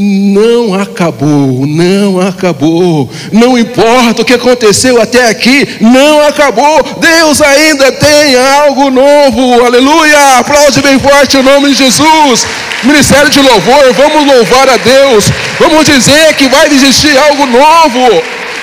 não 0.00 0.74
acabou, 0.74 1.66
não 1.66 2.20
acabou. 2.20 3.08
Não 3.30 3.58
importa 3.58 4.22
o 4.22 4.24
que 4.24 4.34
aconteceu 4.34 5.00
até 5.00 5.28
aqui, 5.28 5.76
não 5.80 6.26
acabou. 6.26 6.82
Deus 6.98 7.40
ainda 7.42 7.92
tem 7.92 8.36
algo 8.36 8.90
novo. 8.90 9.64
Aleluia! 9.64 10.38
Aplaude 10.38 10.80
bem 10.80 10.98
forte 10.98 11.36
o 11.36 11.42
nome 11.42 11.68
de 11.68 11.74
Jesus. 11.74 12.46
Ministério 12.82 13.30
de 13.30 13.40
louvor, 13.40 13.92
vamos 13.92 14.26
louvar 14.26 14.68
a 14.70 14.76
Deus. 14.78 15.26
Vamos 15.58 15.84
dizer 15.84 16.34
que 16.34 16.48
vai 16.48 16.66
existir 16.68 17.16
algo 17.18 17.44
novo. 17.46 18.22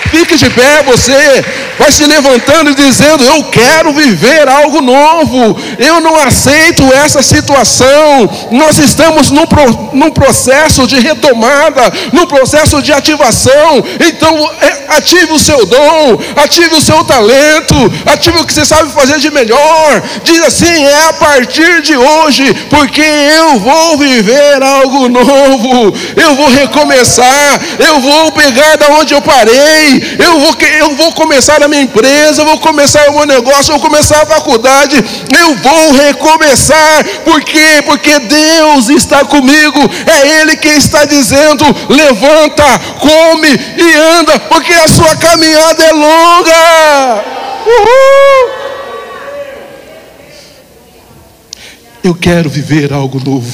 Fique 0.10 0.38
de 0.38 0.50
pé, 0.50 0.84
você 0.84 1.44
vai 1.78 1.91
se 1.91 2.05
levantando 2.05 2.71
e 2.71 2.75
dizendo: 2.75 3.23
Eu 3.23 3.43
quero 3.45 3.93
viver 3.93 4.47
algo 4.47 4.82
novo, 4.82 5.59
eu 5.78 5.99
não 5.99 6.15
aceito 6.15 6.84
essa 6.93 7.21
situação. 7.21 8.30
Nós 8.51 8.78
estamos 8.78 9.32
num, 9.32 9.45
num 9.93 10.11
processo 10.11 10.88
de 10.88 10.99
retomada, 10.99 11.91
num 12.11 12.25
processo 12.25 12.82
de 12.82 12.91
ativação. 12.91 13.84
Então, 13.99 14.51
é, 14.61 14.86
ative 14.97 15.34
o 15.34 15.39
seu 15.39 15.65
dom, 15.65 16.19
ative 16.36 16.75
o 16.75 16.82
seu 16.82 17.03
talento, 17.03 17.75
ative 18.05 18.39
o 18.39 18.45
que 18.45 18.53
você 18.53 18.65
sabe 18.65 18.91
fazer 18.91 19.19
de 19.19 19.32
melhor. 19.32 20.01
Diz 20.23 20.41
assim: 20.41 20.86
É 20.86 21.07
a 21.09 21.13
partir 21.13 21.82
de 21.82 21.95
hoje, 21.95 22.53
porque 22.69 23.01
eu 23.01 23.59
vou 23.59 23.97
viver 23.97 24.61
algo 24.61 25.09
novo, 25.09 25.93
eu 26.15 26.36
vou 26.36 26.49
recomeçar, 26.49 27.61
eu 27.80 27.99
vou 27.99 28.32
pegar 28.32 28.78
da 28.78 28.89
onde 28.89 29.13
eu 29.13 29.21
parei 29.21 29.57
eu 30.19 30.39
vou, 30.39 30.55
eu 30.80 30.95
vou 30.95 31.11
começar 31.13 31.61
a 31.61 31.66
minha 31.68 31.82
empresa, 31.82 32.41
eu 32.41 32.45
vou 32.45 32.59
começar 32.59 33.09
o 33.09 33.13
meu 33.13 33.26
negócio, 33.26 33.72
eu 33.72 33.80
vou 33.80 33.89
começar 33.89 34.22
a 34.22 34.26
faculdade, 34.26 34.95
eu 35.39 35.55
vou 35.55 35.91
recomeçar, 35.93 37.03
por 37.24 37.41
quê? 37.41 37.82
Porque 37.86 38.20
Deus 38.20 38.89
está 38.89 39.26
comigo, 39.26 39.80
é 40.05 40.41
Ele 40.41 40.55
quem 40.57 40.78
está 40.78 41.05
dizendo: 41.05 41.63
levanta, 41.89 42.63
come 42.99 43.49
e 43.78 43.95
anda, 44.20 44.39
porque 44.39 44.74
a 44.74 44.88
sua 44.88 45.15
caminhada 45.15 45.84
é 45.84 45.91
longa. 45.91 47.26
Uhul! 47.65 48.57
Eu 52.03 52.15
quero 52.15 52.49
viver 52.49 52.93
algo 52.93 53.20
novo. 53.20 53.51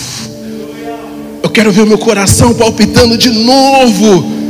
Eu 1.41 1.49
quero 1.49 1.71
ver 1.71 1.81
o 1.81 1.87
meu 1.87 1.97
coração 1.97 2.53
palpitando 2.53 3.17
de 3.17 3.31
novo. 3.31 4.42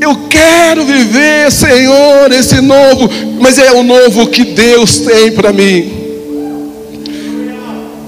Eu 0.00 0.14
quero 0.28 0.84
viver, 0.84 1.50
Senhor, 1.50 2.30
esse 2.32 2.60
novo, 2.60 3.08
mas 3.40 3.58
é 3.58 3.72
o 3.72 3.82
novo 3.82 4.26
que 4.26 4.44
Deus 4.44 4.98
tem 4.98 5.32
para 5.32 5.52
mim. 5.52 5.92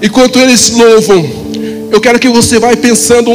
Enquanto 0.01 0.39
eles 0.39 0.71
louvam, 0.71 1.25
eu 1.91 1.99
quero 1.99 2.19
que 2.19 2.29
você 2.29 2.59
vá 2.59 2.75
pensando 2.75 3.31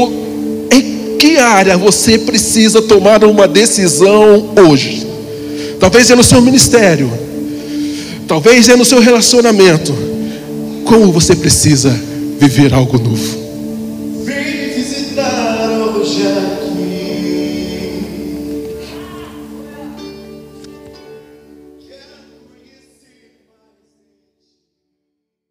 em 0.71 1.17
que 1.19 1.37
área 1.37 1.77
você 1.77 2.19
precisa 2.19 2.81
tomar 2.81 3.25
uma 3.25 3.47
decisão 3.47 4.51
hoje. 4.69 5.07
Talvez 5.79 6.11
é 6.11 6.15
no 6.15 6.25
seu 6.25 6.41
ministério, 6.41 7.13
talvez 8.27 8.69
é 8.69 8.77
no 8.77 8.85
seu 8.85 9.01
relacionamento. 9.01 9.95
Como 10.85 11.13
você 11.13 11.35
precisa 11.35 11.91
viver 12.39 12.73
algo 12.73 12.99
novo? 12.99 13.44